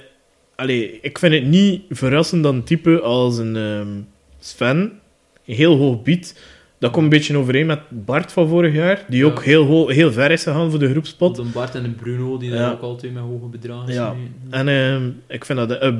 allee, 0.56 0.98
ik 1.02 1.18
vind 1.18 1.34
het 1.34 1.44
niet 1.46 1.82
verrassend 1.90 2.42
dat 2.42 2.52
een 2.52 2.64
type 2.64 3.00
als 3.00 3.38
een 3.38 3.56
ehm, 3.56 4.00
Sven 4.38 5.00
heel 5.44 5.76
hoog 5.76 6.02
biedt. 6.02 6.40
Dat 6.82 6.90
komt 6.90 7.04
een 7.04 7.10
beetje 7.10 7.36
overeen 7.36 7.66
met 7.66 7.80
Bart 7.88 8.32
van 8.32 8.48
vorig 8.48 8.74
jaar, 8.74 9.04
die 9.08 9.26
ook 9.26 9.42
heel, 9.44 9.88
heel 9.88 10.12
ver 10.12 10.30
is 10.30 10.42
gegaan 10.42 10.70
voor 10.70 10.78
de 10.78 10.90
groepspot. 10.90 11.38
Een 11.38 11.52
Bart 11.52 11.74
en 11.74 11.94
Bruno, 11.94 12.38
die 12.38 12.50
daar 12.50 12.72
ook 12.72 12.80
altijd 12.80 13.12
met 13.12 13.22
hoge 13.22 13.46
bedragen 13.46 13.92
Ja. 13.92 14.10
smijten. 14.14 14.34
En 14.50 14.68
ehm, 14.68 15.10
ik 15.26 15.44
vind 15.44 15.58
dat... 15.58 15.68
de- 15.68 15.78
eh, 15.78 15.94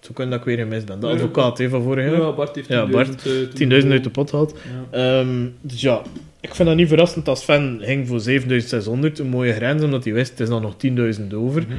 zo 0.00 0.10
kan 0.12 0.30
dat 0.30 0.38
ik 0.38 0.44
weer 0.44 0.58
gemist 0.58 0.86
ben. 0.86 1.00
De 1.00 1.06
advocaat 1.06 1.62
van 1.62 1.82
vorig 1.82 2.10
jaar. 2.10 2.20
Ja, 2.20 2.32
Bart 2.32 2.54
heeft 2.54 2.68
10.000 2.68 2.72
Ja, 2.74 2.86
Bart, 2.86 3.26
eh, 3.26 3.32
toen 3.32 3.48
10.000 3.54 3.90
uit 3.92 4.04
de 4.04 4.10
pot 4.10 4.30
had. 4.30 4.54
Ja. 4.90 5.20
Ehm, 5.20 5.46
dus 5.60 5.80
ja, 5.80 6.02
ik 6.40 6.54
vind 6.54 6.68
dat 6.68 6.76
niet 6.76 6.88
verrassend 6.88 7.28
als 7.28 7.40
Sven 7.42 7.78
ging 7.82 8.08
voor 8.08 8.20
7.600. 8.20 9.18
Een 9.18 9.26
mooie 9.28 9.52
grens, 9.52 9.82
omdat 9.82 10.04
hij 10.04 10.12
wist, 10.12 10.30
het 10.30 10.40
is 10.40 10.48
dan 10.48 10.62
nog 10.62 10.76
10.000 10.76 11.34
over. 11.34 11.62
Mhm. 11.62 11.72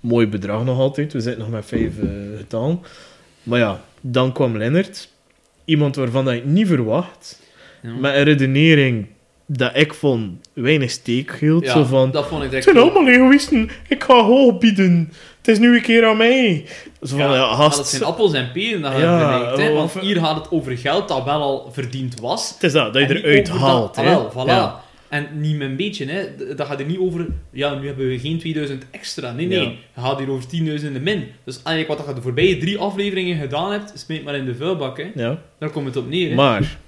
Mooi 0.00 0.26
bedrag 0.28 0.64
nog 0.64 0.78
altijd. 0.78 1.12
We 1.12 1.20
zitten 1.20 1.40
nog 1.42 1.50
met 1.50 1.66
vijf 1.66 1.92
getallen. 2.36 2.80
Maar 3.42 3.58
ja, 3.58 3.80
dan 4.00 4.32
kwam 4.32 4.56
Lennart. 4.56 5.14
Iemand 5.66 5.96
waarvan 5.96 6.24
dat 6.24 6.34
je 6.34 6.40
het 6.40 6.48
niet 6.48 6.66
verwacht. 6.66 7.40
Ja. 7.82 7.90
met 8.00 8.14
een 8.14 8.22
redenering 8.22 9.06
dat 9.46 9.70
ik 9.76 9.94
vond 9.94 10.48
weinig 10.52 10.90
steek 10.90 11.36
hield. 11.40 11.64
Ja, 11.64 11.72
zo 11.72 11.84
van, 11.84 12.10
dat 12.10 12.26
vond 12.26 12.42
ik 12.42 12.50
het 12.50 12.64
zijn 12.64 12.76
allemaal 12.76 13.08
egoïsten, 13.08 13.70
ik 13.88 14.04
ga 14.04 14.22
hoog 14.22 14.58
bieden. 14.58 15.12
Het 15.38 15.48
is 15.48 15.58
nu 15.58 15.76
een 15.76 15.82
keer 15.82 16.06
aan 16.06 16.16
mij. 16.16 16.64
Zo 17.02 17.16
van, 17.16 17.18
ja, 17.18 17.28
maar 17.28 17.56
gast, 17.56 17.76
dat 17.76 17.88
zijn 17.88 18.02
appels 18.02 18.32
en 18.32 18.52
peren 18.52 18.82
dat 18.82 18.92
je 18.92 18.98
Ja, 18.98 19.18
vergelijkt, 19.18 19.58
hè. 19.58 19.72
Want 19.72 19.92
hier 20.00 20.16
gaat 20.16 20.36
het 20.36 20.50
over 20.50 20.78
geld 20.78 21.08
dat 21.08 21.24
wel 21.24 21.40
al 21.42 21.70
verdiend 21.72 22.20
was. 22.20 22.48
het 22.48 22.62
is 22.62 22.72
dat, 22.72 22.92
dat 22.92 23.08
je 23.08 23.22
eruit 23.22 23.48
haalt. 23.48 23.96
Ah, 23.98 24.04
hè. 24.04 24.10
wel, 24.10 24.32
voilà. 24.32 24.85
En 25.08 25.26
niet 25.40 25.56
met 25.56 25.68
een 25.68 25.76
beetje, 25.76 26.04
hè. 26.06 26.54
Dat 26.54 26.66
gaat 26.66 26.80
er 26.80 26.86
niet 26.86 26.98
over, 26.98 27.26
ja, 27.50 27.74
nu 27.78 27.86
hebben 27.86 28.08
we 28.08 28.18
geen 28.18 28.38
2000 28.38 28.84
extra. 28.90 29.32
Nee, 29.32 29.46
nee. 29.46 29.60
Ja. 29.60 29.64
Je 29.94 30.00
gaat 30.00 30.18
hier 30.18 30.30
over 30.30 30.44
10.000 30.44 30.50
in 30.84 30.92
de 30.92 31.00
min. 31.00 31.24
Dus 31.44 31.62
eigenlijk 31.62 31.98
wat 31.98 32.08
je 32.08 32.14
de 32.14 32.22
voorbije 32.22 32.56
drie 32.58 32.78
afleveringen 32.78 33.38
gedaan 33.38 33.72
hebt, 33.72 33.92
smeet 33.94 34.24
maar 34.24 34.36
in 34.36 34.44
de 34.44 34.54
vuilbak, 34.54 34.96
hè. 34.98 35.10
Ja. 35.14 35.42
Daar 35.58 35.70
komt 35.70 35.86
het 35.86 35.96
op 35.96 36.08
neer, 36.08 36.28
hè. 36.28 36.34
Maar, 36.34 36.78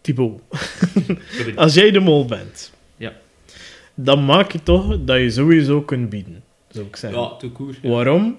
Thibaut, 0.00 0.40
Sorry. 1.30 1.56
als 1.64 1.74
jij 1.74 1.90
de 1.90 2.00
mol 2.00 2.24
bent, 2.24 2.72
Ja. 2.96 3.12
dan 3.94 4.24
maak 4.24 4.52
je 4.52 4.62
toch 4.62 4.98
dat 5.04 5.18
je 5.18 5.30
sowieso 5.30 5.82
kunt 5.82 6.08
bieden, 6.10 6.42
zou 6.68 6.86
ik 6.86 6.96
zeggen. 6.96 7.20
Ja, 7.20 7.36
te. 7.36 7.50
Ja. 7.82 7.88
Waarom? 7.88 8.38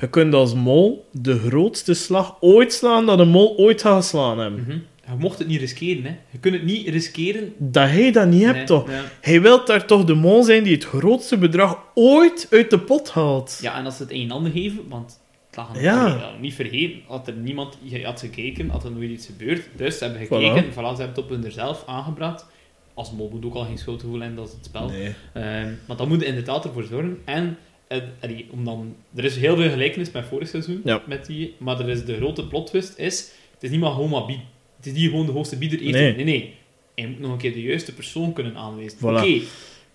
Je 0.00 0.08
kunt 0.08 0.34
als 0.34 0.54
mol 0.54 1.08
de 1.12 1.38
grootste 1.38 1.94
slag 1.94 2.36
ooit 2.40 2.72
slaan 2.72 3.06
dat 3.06 3.18
een 3.18 3.28
mol 3.28 3.56
ooit 3.56 3.80
gaat 3.80 4.02
geslaan 4.02 4.38
hebben. 4.38 4.60
Mhm. 4.60 4.78
Je 5.06 5.14
mocht 5.18 5.38
het 5.38 5.48
niet 5.48 5.60
riskeren, 5.60 6.04
hè. 6.04 6.16
Je 6.30 6.38
kunt 6.38 6.54
het 6.54 6.64
niet 6.64 6.88
riskeren. 6.88 7.52
Dat 7.58 7.88
hij 7.88 8.12
dat 8.12 8.28
niet 8.28 8.42
hebt, 8.42 8.56
Nee, 8.56 8.64
toch? 8.64 8.88
Hij 9.20 9.40
wil 9.42 9.64
daar 9.64 9.86
toch 9.86 10.04
de 10.04 10.14
mol 10.14 10.42
zijn 10.42 10.62
die 10.62 10.74
het 10.74 10.84
grootste 10.84 11.38
bedrag 11.38 11.78
ooit 11.94 12.46
uit 12.50 12.70
de 12.70 12.78
pot 12.78 13.10
haalt. 13.10 13.58
Ja, 13.62 13.78
en 13.78 13.84
als 13.84 13.96
ze 13.96 14.02
het 14.02 14.12
een 14.12 14.30
ander 14.30 14.52
geven, 14.52 14.88
want 14.88 15.20
het 15.46 15.56
lag 15.56 15.68
aan 15.68 15.82
Ja. 15.82 16.06
ja, 16.06 16.30
niet 16.40 16.54
vergeten, 16.54 17.00
had 17.06 17.28
er 17.28 17.34
niemand 17.34 17.78
je 17.82 18.04
had 18.04 18.20
gekeken, 18.20 18.68
had 18.70 18.84
er 18.84 18.92
nooit 18.92 19.10
iets 19.10 19.26
gebeurd. 19.26 19.68
Dus 19.76 19.98
ze 19.98 20.04
hebben 20.04 20.26
gekeken, 20.26 20.64
voilà. 20.70 20.74
ze 20.74 20.80
hebben 20.82 21.06
het 21.08 21.18
op 21.18 21.28
hun 21.28 21.44
er 21.44 21.52
zelf 21.52 21.82
aangebracht. 21.86 22.46
Als 22.94 23.12
mol 23.12 23.30
moet 23.32 23.44
ook 23.44 23.54
al 23.54 23.64
geen 23.64 23.78
schuldgevoel 23.78 24.18
hebben, 24.20 24.36
dat 24.36 24.46
is 24.48 24.52
het 24.54 24.64
spel. 24.64 24.88
Nee. 24.88 25.14
Ehm, 25.32 25.72
maar 25.86 25.96
dat 25.96 26.08
moet 26.08 26.20
je 26.20 26.26
inderdaad 26.26 26.64
ervoor 26.64 26.84
zorgen. 26.84 27.18
En 27.24 27.56
allee, 28.20 28.46
om 28.50 28.64
dan, 28.64 28.94
er 29.14 29.24
is 29.24 29.36
heel 29.36 29.56
veel 29.56 29.70
gelijkenis 29.70 30.10
met 30.10 30.24
vorig 30.24 30.48
seizoen, 30.48 30.80
Ja. 30.84 31.02
met 31.06 31.26
die, 31.26 31.54
maar 31.58 31.80
er 31.80 31.88
is 31.88 32.04
de 32.04 32.16
grote 32.16 32.46
plot 32.46 32.66
twist 32.66 32.98
is, 32.98 33.30
het 33.54 33.62
is 33.62 33.70
niet 33.70 33.80
maar 33.80 34.08
maar 34.08 34.26
bieden. 34.26 34.44
Het 34.84 34.94
is 34.94 35.00
niet 35.00 35.10
gewoon 35.10 35.26
de 35.26 35.32
hoogste 35.32 35.58
bieder 35.58 35.80
eten. 35.80 35.92
Nee. 35.92 36.14
Nee, 36.14 36.24
nee. 36.24 36.54
Je 36.94 37.06
moet 37.08 37.20
nog 37.20 37.32
een 37.32 37.38
keer 37.38 37.52
de 37.52 37.62
juiste 37.62 37.94
persoon 37.94 38.32
kunnen 38.32 38.56
aanwijzen. 38.56 38.98
Voilà. 38.98 39.02
Oké, 39.02 39.40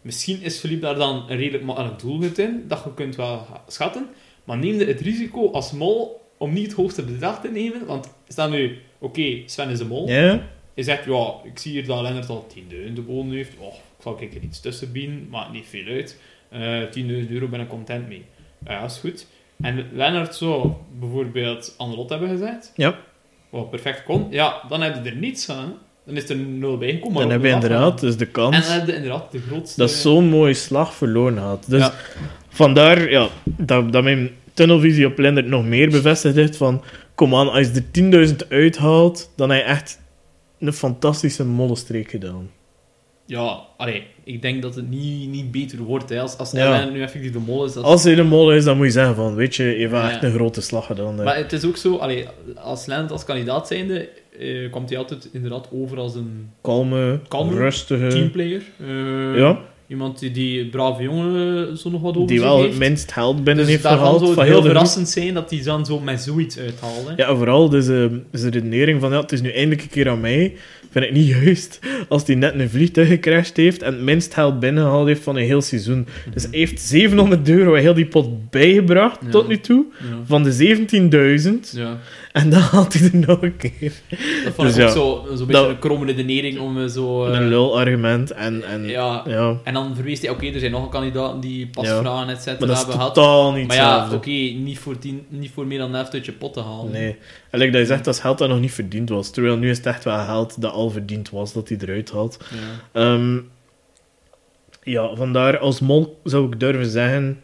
misschien 0.01 0.41
is 0.41 0.59
Philippe 0.59 0.85
daar 0.85 0.95
dan 0.95 1.25
een 1.29 1.37
redelijk 1.37 1.63
makkelijk 1.63 1.99
doelwit 1.99 2.37
in, 2.37 2.63
dat 2.67 2.81
je 2.83 2.93
kunt 2.93 3.15
wel 3.15 3.45
schatten, 3.67 4.07
maar 4.43 4.57
neem 4.57 4.79
het 4.79 5.01
risico 5.01 5.51
als 5.51 5.71
mol 5.71 6.21
om 6.37 6.53
niet 6.53 6.65
het 6.65 6.75
hoogste 6.75 7.03
bedrag 7.03 7.41
te 7.41 7.47
nemen, 7.51 7.85
want 7.85 8.13
stel 8.27 8.49
nu, 8.49 8.77
oké, 8.99 9.41
Sven 9.45 9.69
is 9.69 9.77
de 9.77 9.85
mol, 9.85 10.07
Ja? 10.09 10.47
je 10.73 10.83
zegt, 10.83 11.05
ja, 11.05 11.33
ik 11.43 11.59
zie 11.59 11.71
hier 11.71 11.85
dat 11.85 12.01
Lennart 12.01 12.29
al 12.29 12.47
10.000 12.55 12.93
geboden 12.93 13.31
heeft. 13.31 13.53
Oh, 13.57 13.73
ik 13.73 14.03
zal 14.03 14.19
er 14.19 14.43
iets 14.43 14.59
tussen 14.59 14.91
bieden, 14.91 15.27
maakt 15.29 15.51
niet 15.51 15.65
veel 15.69 15.85
uit. 15.85 16.19
Eh 16.49 16.81
10.000 17.25 17.29
euro 17.29 17.47
ben 17.47 17.59
ik 17.59 17.67
content 17.67 18.07
mee. 18.07 18.23
Ja, 18.65 18.83
is 18.83 18.97
goed. 18.97 19.27
En 19.61 19.89
Lennart 19.93 20.35
zou 20.35 20.71
bijvoorbeeld 20.99 21.75
aan 21.77 21.89
de 21.89 21.95
lot 21.95 22.09
hebben 22.09 22.29
gezegd, 22.29 22.73
Ja. 22.75 22.99
Wat 23.49 23.69
perfect 23.69 24.03
kon. 24.03 24.27
Ja, 24.29 24.61
dan 24.69 24.81
heb 24.81 25.03
je 25.03 25.09
er 25.09 25.15
niets 25.15 25.49
aan. 25.49 25.73
Dan 26.05 26.15
is 26.17 26.29
er 26.29 26.35
nul 26.35 26.77
bijgekomen. 26.77 27.21
Dan 27.21 27.31
heb 27.31 27.43
je 27.43 27.49
inderdaad 27.49 27.99
dus 27.99 28.17
de 28.17 28.25
En 28.25 28.31
kans 28.31 28.67
dan 28.67 28.77
heb 28.77 28.87
je 28.87 28.95
inderdaad 28.95 29.31
de 29.31 29.39
grootste... 29.39 29.79
dat 29.79 29.91
zo'n 29.91 30.25
mooie 30.29 30.53
slag 30.53 30.93
verloren 30.93 31.37
had. 31.37 31.65
Dus 31.67 31.81
Ja. 31.81 31.93
vandaar 32.49 33.09
ja, 33.09 33.27
dat, 33.43 33.91
dat 33.91 34.03
mijn 34.03 34.29
tunnelvisie 34.53 35.05
op 35.05 35.17
Lindert 35.17 35.47
nog 35.47 35.65
meer 35.65 35.89
bevestigd 35.89 36.35
heeft 36.35 36.57
van 36.57 36.83
kom 37.15 37.35
aan, 37.35 37.51
als 37.51 37.67
je 37.67 37.83
er 37.91 38.29
10.000 38.43 38.47
uithaalt, 38.49 39.31
dan 39.35 39.49
heb 39.49 39.59
je 39.59 39.65
echt 39.65 39.99
een 40.59 40.73
fantastische 40.73 41.45
mollenstreek 41.45 42.09
gedaan. 42.09 42.49
Ja, 43.29 43.59
allee, 43.77 44.03
ik 44.23 44.41
denk 44.41 44.61
dat 44.61 44.75
het 44.75 44.89
niet, 44.89 45.29
niet 45.29 45.51
beter 45.51 45.77
wordt. 45.79 46.09
Hè. 46.09 46.19
Als, 46.19 46.37
als 46.37 46.51
Ja. 46.51 46.85
Nu 46.89 47.01
effectief 47.01 47.31
de 47.31 47.39
mol 47.39 47.65
is, 47.65 47.73
dat 47.73 47.83
Als 47.83 48.03
hij 48.03 48.15
de 48.15 48.23
mol 48.23 48.51
is, 48.53 48.63
dan 48.63 48.77
moet 48.77 48.85
je 48.85 48.91
zeggen 48.91 49.15
van, 49.15 49.35
weet 49.35 49.55
je, 49.55 49.63
je 49.63 49.89
Ja. 49.89 50.11
echt 50.11 50.23
een 50.23 50.31
grote 50.33 50.61
slag 50.61 50.85
gedaan. 50.85 51.17
hè. 51.17 51.23
Maar 51.23 51.37
het 51.37 51.53
is 51.53 51.65
ook 51.65 51.77
zo, 51.77 51.95
allee, 51.95 52.25
als 52.55 52.85
Lennart 52.85 53.11
als 53.11 53.25
kandidaat 53.25 53.67
zijnde, 53.67 54.09
eh, 54.39 54.71
komt 54.71 54.89
hij 54.89 54.97
altijd 54.97 55.29
inderdaad 55.33 55.67
over 55.73 55.97
als 55.97 56.15
een 56.15 56.49
Kalme, 56.61 57.19
Kalme, 57.27 57.53
rustige, 57.53 58.07
teamplayer. 58.07 58.61
Eh, 58.79 59.37
ja, 59.39 59.59
Iemand 59.87 60.19
die, 60.19 60.31
die 60.31 60.65
brave 60.67 61.03
jongen 61.03 61.77
zo 61.77 61.89
nog 61.89 62.01
wat 62.01 62.15
over 62.15 62.27
die 62.27 62.39
wel 62.39 62.63
het 62.63 62.77
minst 62.77 63.11
geld 63.11 63.35
binnen 63.43 63.65
dus 63.65 63.73
heeft 63.73 63.85
gehaald. 63.85 64.19
zou 64.19 64.29
het 64.31 64.39
heel 64.39 64.47
heel 64.51 64.61
de 64.61 64.67
verrassend 64.67 65.09
zijn 65.09 65.33
dat 65.33 65.49
hij 65.49 65.61
dan 65.63 65.85
zo 65.85 65.99
met 65.99 66.21
zoiets 66.21 66.57
uithaalde. 66.59 67.13
Ja, 67.15 67.35
vooral 67.35 67.69
dus, 67.69 67.87
eh, 67.87 68.05
dus 68.31 68.41
de 68.41 68.49
redenering 68.49 69.01
van 69.01 69.11
ja, 69.11 69.19
het 69.21 69.31
is 69.31 69.41
nu 69.41 69.51
eindelijk 69.51 69.81
een 69.81 69.89
keer 69.89 70.09
aan 70.09 70.19
mij. 70.21 70.55
Vind 70.91 71.05
ik 71.05 71.11
niet 71.11 71.27
juist 71.27 71.79
als 72.09 72.23
hij 72.25 72.35
net 72.35 72.53
een 72.59 72.69
vliegtuig 72.69 73.07
gecrashed 73.07 73.57
heeft 73.57 73.81
en 73.81 73.93
het 73.93 74.01
minst 74.01 74.33
geld 74.33 74.59
binnengehaald 74.59 75.07
heeft 75.07 75.23
van 75.23 75.35
een 75.35 75.43
heel 75.45 75.61
seizoen. 75.61 76.07
Dus 76.33 76.43
hij 76.43 76.59
heeft 76.59 76.81
700 76.81 77.49
euro 77.49 77.73
heel 77.73 77.93
die 77.93 78.05
pot 78.05 78.49
bijgebracht 78.49 79.19
Ja. 79.25 79.29
tot 79.29 79.47
nu 79.47 79.59
toe 79.59 79.85
Ja. 79.99 80.05
van 80.25 80.43
de 80.43 80.51
17.000 80.53 81.71
ja. 81.71 81.97
en 82.31 82.49
dan 82.49 82.59
haalt 82.61 82.93
hij 82.93 83.09
er 83.13 83.27
nog 83.27 83.41
een 83.41 83.57
keer. 83.57 83.91
Dat 84.43 84.53
vond 84.55 84.67
Dus 84.67 84.77
ik 84.77 84.81
ook 84.83 84.87
ja, 84.87 84.93
zo, 84.93 85.23
zo'n 85.27 85.37
beetje 85.37 85.51
dat- 85.61 85.69
een 85.69 85.79
kromme 85.79 86.05
redenering 86.05 86.59
om 86.59 86.81
eh, 86.81 86.85
zo... 86.87 87.25
eh, 87.25 87.39
Een 87.39 87.47
lul 87.47 87.79
argument 87.79 88.31
en, 88.31 88.63
en 88.63 88.87
ja. 88.87 89.23
En 89.63 89.73
dan 89.73 89.95
verwees 89.95 90.21
hij, 90.21 90.29
oké, 90.29 90.45
er 90.47 90.59
zijn 90.59 90.71
nog 90.71 90.83
een 90.83 90.89
kandidaat 90.89 91.41
die 91.41 91.67
pasvragen, 91.67 92.29
et 92.29 92.37
cetera, 92.37 92.57
maar 92.59 92.67
dat 92.67 92.69
is 92.69 92.77
hebben 92.77 92.95
gehad. 92.99 93.13
totaal 93.13 93.51
niet 93.53 93.67
Maar 93.67 93.75
ja, 93.75 94.09
oké, 94.13 94.29
niet, 94.29 94.79
voor 94.79 94.99
tien- 94.99 95.25
niet 95.29 95.51
voor 95.53 95.67
meer 95.67 95.77
dan 95.79 95.89
de 95.91 95.97
helft 95.97 96.13
uit 96.13 96.25
je 96.25 96.31
pot 96.31 96.53
te 96.53 96.61
halen. 96.61 96.91
Nee. 96.91 97.15
En 97.49 97.59
like 97.59 97.71
dat 97.71 97.81
je 97.81 97.87
zegt, 97.87 98.05
dat 98.05 98.13
is 98.13 98.19
geld 98.19 98.37
dat 98.37 98.49
nog 98.49 98.59
niet 98.59 98.71
verdiend 98.71 99.09
was. 99.09 99.31
Terwijl 99.31 99.57
nu 99.57 99.69
is 99.69 99.77
het 99.77 99.85
echt 99.85 100.03
wel 100.03 100.17
geld 100.25 100.61
dat 100.61 100.73
al 100.79 100.89
verdiend 100.89 101.29
was, 101.29 101.53
dat 101.53 101.69
hij 101.69 101.77
eruit 101.81 102.11
haalt. 102.11 102.37
Ja. 102.51 103.01
Ehm, 103.01 103.39
ja, 104.83 105.15
vandaar 105.15 105.57
als 105.57 105.79
mol 105.79 106.19
zou 106.23 106.47
ik 106.51 106.59
durven 106.59 106.89
zeggen... 106.89 107.41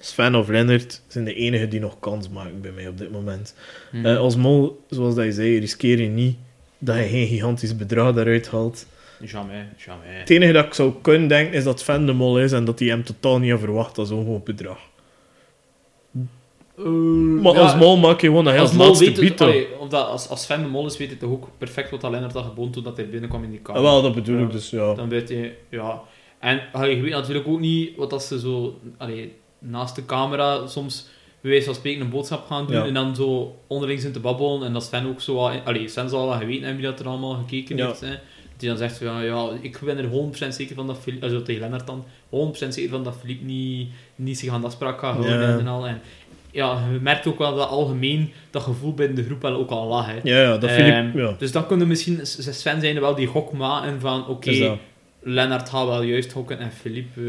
Sven 0.00 0.34
of 0.34 0.48
Lennart 0.48 1.02
zijn 1.06 1.24
de 1.24 1.34
enigen 1.34 1.70
die 1.70 1.80
nog 1.80 1.98
kans 2.00 2.28
maken 2.28 2.60
bij 2.60 2.70
mij 2.70 2.88
op 2.88 2.98
dit 2.98 3.10
moment. 3.10 3.54
Mhm. 3.92 4.06
Eh, 4.06 4.18
als 4.18 4.36
mol, 4.36 4.84
zoals 4.90 5.14
dat 5.14 5.24
je 5.24 5.32
zei, 5.32 5.58
riskeer 5.58 6.00
je 6.00 6.08
niet 6.08 6.36
dat 6.78 6.96
je 6.96 7.02
geen 7.02 7.26
gigantisch 7.26 7.76
bedrag 7.76 8.14
daaruit 8.14 8.48
haalt. 8.48 8.86
Jamais, 9.20 9.66
jamais. 9.76 10.18
Het 10.18 10.30
enige 10.30 10.52
dat 10.52 10.64
ik 10.64 10.74
zou 10.74 10.92
kunnen 11.02 11.28
denken 11.28 11.54
is 11.54 11.64
dat 11.64 11.80
Sven 11.80 12.06
de 12.06 12.12
mol 12.12 12.40
is 12.40 12.52
en 12.52 12.64
dat 12.64 12.78
hij 12.78 12.88
hem 12.88 13.04
totaal 13.04 13.38
niet 13.38 13.50
had 13.50 13.60
verwacht 13.60 13.98
als 13.98 14.08
zo'n 14.08 14.26
hoog 14.26 14.42
bedrag. 14.42 14.78
Maar 16.84 17.54
Ja, 17.54 17.60
als 17.60 17.76
mol 17.76 17.96
maak 17.96 18.20
je 18.20 18.26
gewoon 18.26 18.44
dat 18.44 18.52
heel 18.52 18.62
als 18.62 18.72
mol 18.72 18.86
laatste 18.86 19.66
of 19.78 19.88
dat, 19.88 20.06
als, 20.08 20.28
als 20.28 20.46
de 20.46 20.58
Mol 20.58 20.86
is, 20.86 20.96
weet 20.96 21.08
hij 21.08 21.16
toch 21.16 21.30
ook 21.30 21.48
perfect 21.58 21.90
wat 21.90 22.02
Lennart 22.02 22.32
had 22.32 22.44
geboden 22.44 22.72
toen 22.72 22.82
dat 22.82 22.96
hij 22.96 23.08
binnenkwam 23.08 23.44
in 23.44 23.50
die 23.50 23.60
kamer. 23.60 23.80
Ah, 23.82 23.86
wel, 23.88 24.02
dat 24.02 24.14
bedoel 24.14 24.42
ik 24.42 24.50
dus, 24.50 24.70
ja. 24.70 24.94
Dan 24.94 25.08
weet 25.08 25.28
hij, 25.28 25.56
ja. 25.70 26.00
En 26.38 26.60
allee, 26.72 26.96
je 26.96 27.02
weet 27.02 27.10
natuurlijk 27.12 27.48
ook 27.48 27.60
niet 27.60 27.96
wat 27.96 28.10
dat 28.10 28.22
ze 28.22 28.40
zo 28.40 28.78
allee, 28.98 29.32
naast 29.58 29.94
de 29.96 30.04
camera 30.06 30.66
soms 30.66 31.06
bij 31.40 31.50
wijze 31.50 31.66
van 31.66 31.74
spreken 31.74 32.00
een 32.00 32.10
boodschap 32.10 32.46
gaan 32.46 32.66
doen 32.66 32.76
Ja. 32.76 32.84
en 32.84 32.94
dan 32.94 33.16
zo 33.16 33.56
onderling 33.66 34.00
zijn 34.00 34.12
te 34.12 34.20
babbelen 34.20 34.62
en 34.66 34.72
dat 34.72 34.84
Sven 34.84 35.06
ook 35.06 35.20
zo 35.20 35.34
wat, 35.34 35.52
allee, 35.64 35.88
Sven 35.88 36.08
zal 36.08 36.28
wel 36.28 36.38
geweten 36.38 36.62
hebben 36.62 36.76
wie 36.82 36.90
dat 36.90 37.00
er 37.00 37.06
allemaal 37.06 37.34
gekeken 37.34 37.76
Ja. 37.76 37.86
heeft. 37.86 38.00
Hè. 38.00 38.14
Die 38.56 38.68
dan 38.68 38.78
zegt, 38.78 38.98
van, 38.98 39.06
ja, 39.06 39.20
ja, 39.20 39.48
ik 39.60 39.80
ben 39.84 39.98
er 39.98 40.08
100% 40.08 40.54
zeker 40.54 40.74
van 40.74 40.86
dat 40.86 40.98
Philippe, 40.98 41.24
also 41.26 41.42
tegen 41.42 41.60
Lennart 41.60 41.86
dan, 41.86 42.04
100% 42.28 42.74
zeker 42.74 42.90
van 42.90 43.04
dat 43.04 43.16
Philippe 43.20 43.44
niet, 43.44 43.88
niet 44.14 44.38
zich 44.38 44.52
aan 44.52 44.60
de 44.60 44.66
afspraak 44.66 44.98
gaat 44.98 45.14
houden 45.14 45.40
Ja. 45.40 45.58
en 45.58 45.66
al. 45.66 45.86
En 45.86 46.00
ja, 46.50 46.78
je 46.92 46.98
merkt 47.00 47.26
ook 47.26 47.38
wel 47.38 47.56
dat 47.56 47.68
algemeen 47.68 48.32
dat 48.50 48.62
gevoel 48.62 48.94
binnen 48.94 49.16
de 49.16 49.24
groep 49.24 49.42
wel 49.42 49.54
ook 49.54 49.70
al 49.70 49.86
lag. 49.88 50.06
Hè. 50.06 50.18
Ja, 50.22 50.40
ja, 50.40 50.58
dat 50.58 50.70
Ehm, 50.70 50.82
Filip... 51.10 51.14
Ja, 51.14 51.34
Dus 51.38 51.52
dan 51.52 51.66
kunnen 51.66 51.88
misschien 51.88 52.20
Sven 52.22 52.80
zijn 52.80 53.00
wel 53.00 53.14
die 53.14 53.26
gok 53.26 53.52
maken 53.52 54.00
van 54.00 54.26
oké, 54.26 54.58
dat. 54.58 54.78
Lennart 55.22 55.68
gaat 55.68 55.86
wel 55.86 56.02
juist 56.02 56.32
hokken 56.32 56.58
en 56.58 56.72
Philippe... 56.72 57.20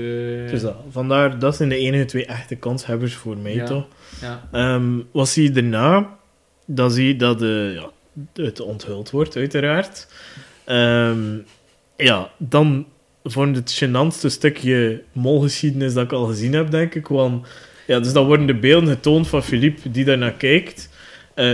is 0.51 0.61
dat. 0.61 0.75
Vandaar, 0.89 1.39
dat 1.39 1.55
zijn 1.55 1.69
de 1.69 1.77
enige 1.77 2.05
twee 2.05 2.25
echte 2.25 2.55
kanshebbers 2.55 3.13
voor 3.13 3.37
mij, 3.37 3.53
Ja. 3.53 3.65
toch? 3.65 3.85
Ja. 4.21 4.47
Ehm, 4.51 4.99
wat 5.11 5.29
zie 5.29 5.43
je 5.43 5.51
daarna? 5.51 6.17
Dan 6.65 6.91
zie 6.91 7.07
je 7.07 7.15
dat 7.15 7.41
eh, 7.41 7.73
ja, 7.73 7.89
het 8.33 8.59
onthuld 8.59 9.09
wordt, 9.11 9.35
uiteraard. 9.35 10.07
Ehm, 10.65 11.37
ja, 11.97 12.29
dan 12.37 12.85
vormt 13.23 13.55
het 13.55 13.83
gênantste 13.83 14.25
stukje 14.27 15.01
molgeschiedenis 15.11 15.93
dat 15.93 16.03
ik 16.03 16.11
al 16.11 16.25
gezien 16.25 16.53
heb, 16.53 16.71
denk 16.71 16.95
ik. 16.95 17.07
Want, 17.07 17.47
ja, 17.89 17.99
dus 17.99 18.13
dan 18.13 18.25
worden 18.25 18.45
de 18.45 18.55
beelden 18.55 18.89
getoond 18.89 19.27
van 19.27 19.43
Philippe 19.43 19.91
die 19.91 20.05
daarnaar 20.05 20.31
kijkt. 20.33 20.89
Eh, 21.33 21.53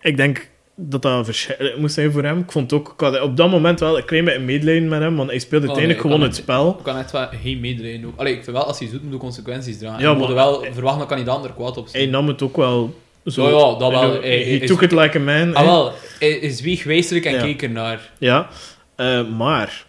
ik 0.00 0.16
denk 0.16 0.48
dat 0.74 1.02
dat 1.02 1.24
verschrikkelijk 1.24 1.78
moest 1.78 1.94
zijn 1.94 2.12
voor 2.12 2.22
hem. 2.24 2.38
Ik 2.38 2.52
vond 2.52 2.72
ook, 2.72 2.92
ik 2.92 3.00
had 3.00 3.20
op 3.20 3.36
dat 3.36 3.50
moment 3.50 3.80
wel 3.80 3.96
een 3.98 4.04
klein 4.04 4.24
beetje 4.24 4.40
medelijden 4.40 4.88
met 4.88 5.00
hem, 5.00 5.16
want 5.16 5.30
hij 5.30 5.38
speelde 5.38 5.66
Oh, 5.68 5.72
uiteindelijk 5.72 6.04
nee, 6.04 6.12
gewoon 6.12 6.18
kan 6.18 6.28
het 6.28 6.36
het- 6.36 6.46
spel. 6.70 6.76
Ik 6.78 6.84
kan 6.84 6.96
echt 6.98 7.10
wel 7.10 7.28
geen 7.42 7.60
medelijden 7.60 8.06
ook. 8.06 8.18
Allee, 8.18 8.32
ik 8.36 8.44
vind 8.44 8.56
wel, 8.56 8.66
als 8.66 8.78
hij 8.78 8.88
zoet 8.88 9.02
moet 9.02 9.12
de 9.12 9.18
consequenties 9.18 9.78
dragen. 9.78 10.00
Ja, 10.02 10.14
maar 10.14 10.34
wel 10.34 10.62
verwachten 10.72 10.98
dat 10.98 11.08
kandidaat 11.08 11.44
er 11.44 11.52
kwaad 11.52 11.76
op 11.76 11.84
Hij 11.90 12.00
zijn. 12.00 12.10
nam 12.10 12.28
het 12.28 12.42
ook 12.42 12.56
wel 12.56 12.94
zo. 13.26 13.42
Ja, 13.42 13.48
ja, 13.48 13.78
dat 13.78 13.90
wel. 13.90 14.20
Hij- 14.20 14.42
hij- 14.44 14.66
took 14.66 14.82
it 14.82 14.92
like 14.92 15.18
a 15.18 15.20
man. 15.20 15.54
Ah 15.54 15.64
wel, 15.64 15.92
hij, 16.18 16.38
hij 16.40 16.50
zweeg 16.50 16.84
wijselijk 16.84 17.24
en 17.24 17.32
Ja. 17.34 17.42
keek 17.42 17.62
ernaar. 17.62 18.10
Ja, 18.18 18.48
eh, 18.96 19.28
maar, 19.28 19.84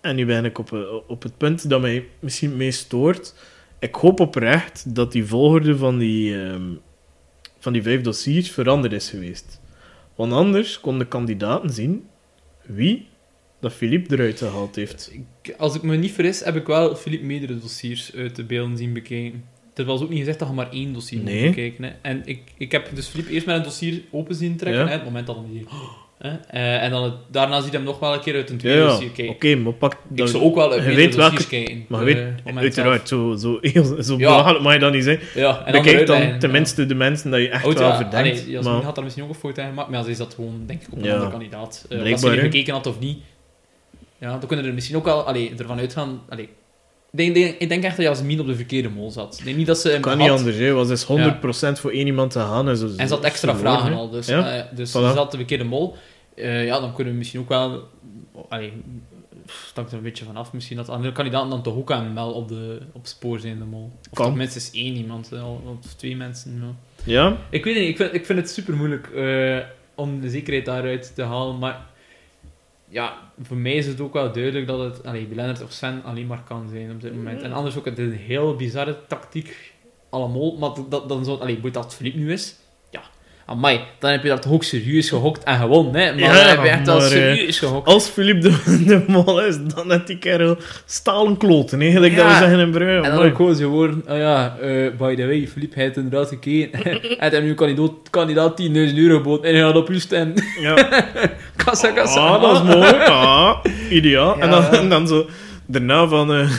en 0.00 0.16
nu 0.16 0.26
ben 0.26 0.44
ik 0.44 0.58
op, 0.58 0.72
eh, 0.72 0.78
op 1.06 1.22
het 1.22 1.36
punt 1.36 1.68
dat 1.68 1.80
mij 1.80 2.04
misschien 2.20 2.56
meest 2.56 2.78
stoort. 2.80 3.34
Ik 3.82 3.94
hoop 3.94 4.20
oprecht 4.20 4.94
dat 4.94 5.12
die 5.12 5.24
volgorde 5.24 5.76
van 5.76 5.98
die, 5.98 6.42
ehm, 6.42 6.62
van 7.58 7.72
die 7.72 7.82
vijf 7.82 8.00
dossiers 8.00 8.50
veranderd 8.50 8.92
is 8.92 9.10
geweest. 9.10 9.60
Want 10.14 10.32
anders 10.32 10.80
kon 10.80 10.98
de 10.98 11.06
kandidaten 11.06 11.70
zien 11.70 12.04
wie 12.66 13.06
dat 13.60 13.72
Philippe 13.72 14.14
eruit 14.14 14.38
gehaald 14.38 14.76
heeft. 14.76 15.10
Ik- 15.42 15.54
als 15.58 15.74
ik 15.74 15.82
me 15.82 15.96
niet 15.96 16.12
vergis, 16.12 16.44
heb 16.44 16.56
ik 16.56 16.66
wel 16.66 16.96
Philippe 16.96 17.24
meerdere 17.26 17.58
dossiers 17.58 18.14
uit 18.14 18.36
de 18.36 18.44
beelden 18.44 18.76
zien 18.76 18.92
bekijken. 18.92 19.44
Er 19.74 19.84
was 19.84 20.00
ook 20.02 20.08
niet 20.08 20.18
gezegd 20.18 20.38
dat 20.38 20.48
je 20.48 20.54
maar 20.54 20.70
één 20.70 20.92
dossier 20.92 21.18
moet 21.20 21.28
Nee. 21.30 21.48
bekijken. 21.48 21.84
Hè. 21.84 21.90
En 22.02 22.22
ik, 22.24 22.40
ik 22.58 22.72
heb 22.72 22.90
dus 22.94 23.06
Philippe 23.06 23.32
eerst 23.32 23.46
met 23.46 23.56
een 23.56 23.62
dossier 23.62 24.02
open 24.10 24.34
zien 24.34 24.56
trekken, 24.56 24.82
Ja. 24.82 24.88
hè, 24.88 24.94
het 24.94 25.04
moment 25.04 25.26
dat 25.26 25.36
hij... 25.36 25.64
eh, 26.22 26.82
en 26.82 26.90
dan 26.90 27.02
het, 27.04 27.12
daarna 27.30 27.60
zie 27.60 27.70
je 27.70 27.76
hem 27.76 27.86
nog 27.86 27.98
wel 27.98 28.12
een 28.14 28.20
keer 28.20 28.34
uit 28.34 28.50
een 28.50 28.56
tweede 28.58 28.78
ja. 28.80 28.86
dossier 28.86 29.28
oké, 29.28 29.54
maar 29.56 29.72
pak... 29.72 29.96
Ik 30.14 30.28
zou 30.28 30.42
ook 30.42 30.54
wel 30.54 30.72
uit 30.72 30.84
je 30.84 30.94
welke- 30.94 31.16
dossiers 31.16 31.46
kijken. 31.48 31.84
Maar 31.88 32.08
je 32.08 32.14
eh, 32.14 32.24
weet, 32.24 32.44
moment 32.44 32.62
uiteraard, 32.64 33.08
zo, 33.08 33.34
zo, 33.36 33.58
heel- 33.60 34.02
zo 34.02 34.12
Ja. 34.18 34.28
belachelijk 34.28 34.62
mag 34.64 34.72
je 34.72 34.78
dat 34.78 34.92
niet 34.92 35.04
zijn. 35.04 35.20
Ja, 35.34 35.64
en 35.66 35.72
dan 35.72 35.82
Bekijk 35.82 36.06
dan 36.06 36.18
leggen, 36.18 36.38
tenminste 36.38 36.86
de 36.86 36.94
mensen 36.94 37.30
dat 37.30 37.40
je 37.40 37.48
echt 37.48 37.62
wel 37.62 37.94
verdenkt. 37.94 38.14
allee, 38.14 38.50
Jasmin 38.50 38.72
maar, 38.74 38.82
had 38.82 38.94
daar 38.94 39.04
misschien 39.04 39.24
ook 39.24 39.30
een 39.30 39.38
fout 39.40 39.58
in 39.58 39.64
gemaakt, 39.64 39.88
maar 39.88 40.04
ze 40.04 40.10
is 40.10 40.18
dat 40.18 40.34
gewoon, 40.34 40.62
denk 40.66 40.82
ik, 40.82 40.88
op 40.92 41.02
een 41.02 41.10
andere 41.10 41.30
kandidaat. 41.30 41.86
Uh, 41.88 42.02
die 42.02 42.14
hè. 42.30 42.38
gekeken 42.38 42.72
had 42.74 42.86
of 42.86 42.98
niet. 42.98 43.18
Ja, 44.18 44.30
dan 44.38 44.46
kunnen 44.46 44.66
er 44.66 44.74
misschien 44.74 44.96
ook 44.96 45.04
wel 45.04 45.22
allee, 45.22 45.52
ervan 45.58 45.78
uitgaan... 45.78 46.20
Allee, 46.28 46.48
ik, 47.16 47.34
denk, 47.34 47.56
ik 47.58 47.68
denk 47.68 47.84
echt 47.84 47.96
dat 47.96 48.06
Jasmin 48.06 48.40
op 48.40 48.46
de 48.46 48.54
verkeerde 48.56 48.88
mol 48.88 49.10
zat. 49.10 49.36
Ik 49.38 49.44
denk 49.44 49.56
niet 49.56 49.66
dat 49.66 49.78
ze 49.78 49.98
kan 50.00 50.10
had. 50.12 50.20
niet 50.20 50.30
anders, 50.30 50.56
hè. 50.56 50.72
was 50.72 50.88
dus 50.88 51.04
100% 51.04 51.08
voor 51.80 51.90
één 51.90 52.06
iemand 52.06 52.30
te 52.30 52.38
gaan. 52.38 52.68
En, 52.68 52.76
zo, 52.76 52.88
En 52.96 53.08
ze 53.08 53.14
had 53.14 53.24
extra 53.24 53.56
vragen 53.56 53.92
al, 53.92 54.10
dus, 54.10 54.26
Ja, 54.26 54.56
eh, 54.56 54.62
dus 54.76 54.90
voilà. 54.90 54.92
ze 54.92 55.12
zat 55.14 55.30
de 55.30 55.36
verkeerde 55.36 55.64
mol. 55.64 55.96
Eh, 56.34 56.66
ja, 56.66 56.80
dan 56.80 56.94
kunnen 56.94 57.12
we 57.12 57.18
misschien 57.18 57.40
ook 57.40 57.48
wel... 57.48 57.88
Allee, 58.48 58.72
hangt 59.74 59.90
er 59.90 59.96
een 59.96 60.02
beetje 60.04 60.24
vanaf. 60.24 60.52
Misschien 60.52 60.76
dat 60.76 60.88
andere 60.88 61.12
kandidaten 61.12 61.50
dan 61.50 61.62
toch 61.62 61.76
ook 61.76 61.92
aan 61.92 62.14
wel 62.14 62.32
op, 62.32 62.48
de, 62.48 62.80
op 62.92 63.06
spoor 63.06 63.38
zijn, 63.40 63.58
de 63.58 63.64
mol. 63.64 63.90
Of 64.10 64.18
Kan. 64.18 64.36
minstens 64.36 64.70
één 64.72 64.94
iemand, 64.96 65.30
hè, 65.30 65.42
of 65.42 65.94
twee 65.96 66.16
mensen. 66.16 66.62
Ja. 66.62 66.74
Ja, 67.04 67.36
Ik 67.50 67.64
weet 67.64 67.74
niet, 67.74 67.88
ik 67.88 67.96
vind, 67.96 68.14
ik 68.14 68.26
vind 68.26 68.38
het 68.38 68.50
super 68.50 68.76
moeilijk 68.76 69.08
om 69.94 70.20
de 70.20 70.30
zekerheid 70.30 70.64
daaruit 70.64 71.14
te 71.14 71.22
halen, 71.22 71.58
maar 71.58 71.86
ja, 72.88 73.16
voor 73.42 73.56
mij 73.56 73.74
is 73.74 73.86
het 73.86 74.00
ook 74.00 74.12
wel 74.12 74.32
duidelijk 74.32 74.66
dat 74.66 74.78
het 74.78 75.06
allee, 75.06 75.28
Lennart 75.34 75.62
of 75.62 75.72
Sven 75.72 76.02
alleen 76.04 76.26
maar 76.26 76.42
kan 76.42 76.68
zijn 76.68 76.90
op 76.90 77.00
dit 77.00 77.14
moment. 77.14 77.42
En 77.42 77.52
anders 77.52 77.76
ook 77.76 77.84
het 77.84 77.98
is 77.98 78.06
een 78.06 78.16
heel 78.18 78.56
bizarre 78.56 78.96
tactiek, 79.08 79.72
allemaal, 80.10 80.56
maar 80.56 80.70
dat, 80.88 81.08
dan 81.08 81.24
zo, 81.24 81.34
allee, 81.34 81.60
dat 81.70 81.94
Philippe 81.94 82.18
nu 82.18 82.32
is? 82.32 82.56
Ja. 83.52 83.58
Amai, 83.58 83.80
dan 83.98 84.10
heb 84.10 84.22
je 84.22 84.28
dat 84.28 84.46
ook 84.50 84.64
serieus 84.64 85.08
gehokt 85.08 85.44
en 85.44 85.58
gewonnen, 85.58 85.94
hè? 86.00 86.10
Maar 86.12 86.20
Ja, 86.22 86.32
dan 86.34 86.46
heb 86.46 86.62
je 86.62 86.68
echt 86.70 86.86
wel 86.86 86.96
eh, 87.00 87.06
serieus 87.06 87.58
gehokt. 87.58 87.86
als 87.86 88.08
Philippe 88.08 88.40
de, 88.48 88.84
de 88.86 89.04
mol 89.06 89.42
is, 89.44 89.56
dan 89.74 89.90
heeft 89.90 90.06
die 90.06 90.18
kerel 90.18 90.56
stalen 90.86 91.36
kloten, 91.36 91.80
hè. 91.80 91.90
Gelijk 91.90 92.16
dat 92.16 92.24
Ja. 92.24 92.32
we 92.32 92.38
zeggen 92.38 92.58
in 92.58 92.70
Brugge. 92.70 93.08
En 93.08 93.16
dan 93.16 93.24
ook 93.30 93.36
gewoon 93.36 93.62
woorden, 93.64 94.02
oh 94.08 94.16
ja, 94.16 94.56
eh, 94.60 94.90
by 94.98 95.14
the 95.14 95.26
way, 95.26 95.48
Philippe 95.52 95.80
heeft 95.80 95.96
inderdaad 95.96 96.28
gekeken. 96.28 96.80
Hij 96.82 97.28
heeft 97.30 97.42
nu 97.48 97.54
kandidaat, 97.54 97.90
kandidaat 98.10 98.62
10.000 98.62 98.68
euro 98.96 99.16
geboden 99.16 99.44
en 99.50 99.54
hij 99.54 99.62
gaat 99.64 99.76
op 99.76 99.90
u 99.90 99.98
stemmen. 100.00 100.44
Ja. 100.60 100.74
Kassa, 101.64 101.90
kassa. 101.90 102.20
Ah, 102.20 102.42
dat 102.42 102.56
is 102.56 102.74
mooi. 102.74 102.92
Ah, 103.06 103.56
ideaal. 103.90 104.38
En, 104.40 104.50
dan, 104.50 104.62
Ja. 104.62 104.70
en 104.72 104.88
dan 104.88 105.08
zo 105.08 105.26
daarna 105.66 106.06
van... 106.06 106.32
eh, 106.34 106.50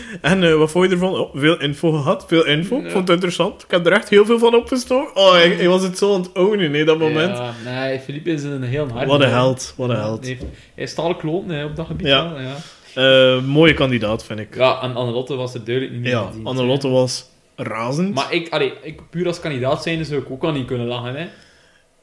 en 0.20 0.42
eh, 0.44 0.54
wat 0.54 0.70
vond 0.70 0.84
je 0.86 0.92
ervan? 0.92 1.14
Oh, 1.14 1.30
veel 1.34 1.60
info 1.60 1.90
gehad, 1.92 2.24
veel 2.28 2.46
info. 2.46 2.76
Ik 2.76 2.82
vond 2.90 2.94
het 3.08 3.10
interessant. 3.10 3.62
Ik 3.62 3.70
heb 3.70 3.86
er 3.86 3.92
echt 3.92 4.08
heel 4.08 4.24
veel 4.26 4.38
van 4.38 4.54
opgestoken. 4.54 5.16
Oh, 5.16 5.32
hij, 5.32 5.48
hij 5.48 5.68
was 5.68 5.82
het 5.82 5.98
zo 5.98 6.14
aan 6.14 6.20
het 6.20 6.32
ownen, 6.32 6.72
hè, 6.72 6.84
dat 6.84 6.98
moment. 6.98 7.36
Ja, 7.36 7.52
nee, 7.64 8.00
Philippe 8.00 8.30
is 8.30 8.42
een 8.42 8.62
heel 8.62 8.88
hard. 8.88 9.08
Wat 9.08 9.20
een 9.20 9.28
held, 9.28 9.74
wat 9.76 9.88
een 9.90 9.96
held. 9.96 10.20
Hij, 10.20 10.28
heeft- 10.28 10.44
hij 10.74 10.84
is 10.84 10.90
stalen 10.90 11.16
kloten 11.16 11.48
hè, 11.50 11.64
op 11.64 11.76
dat 11.76 11.86
gebied. 11.86 12.06
Ja. 12.06 12.32
wel, 12.32 12.40
ja. 12.40 12.54
Eh, 12.94 13.42
mooie 13.44 13.74
kandidaat, 13.74 14.24
vind 14.24 14.38
ik. 14.40 14.56
ja, 14.56 14.82
en 14.82 14.94
Annelotte 14.94 15.34
was 15.34 15.54
er 15.54 15.64
duidelijk 15.64 15.94
niet 15.94 16.02
meer 16.04 16.12
Ja, 16.12 16.30
Annelotte 16.44 16.86
hè. 16.86 16.92
was 16.92 17.24
razend. 17.56 18.14
Maar 18.14 18.32
ik, 18.32 18.48
allee, 18.48 18.72
ik, 18.82 19.00
puur 19.10 19.26
als 19.26 19.40
kandidaat 19.40 19.82
zijn, 19.82 20.04
zou 20.04 20.20
ik 20.20 20.30
ook 20.30 20.42
al 20.44 20.52
niet 20.52 20.66
kunnen 20.66 20.86
lachen. 20.86 21.14
Hè. 21.14 21.26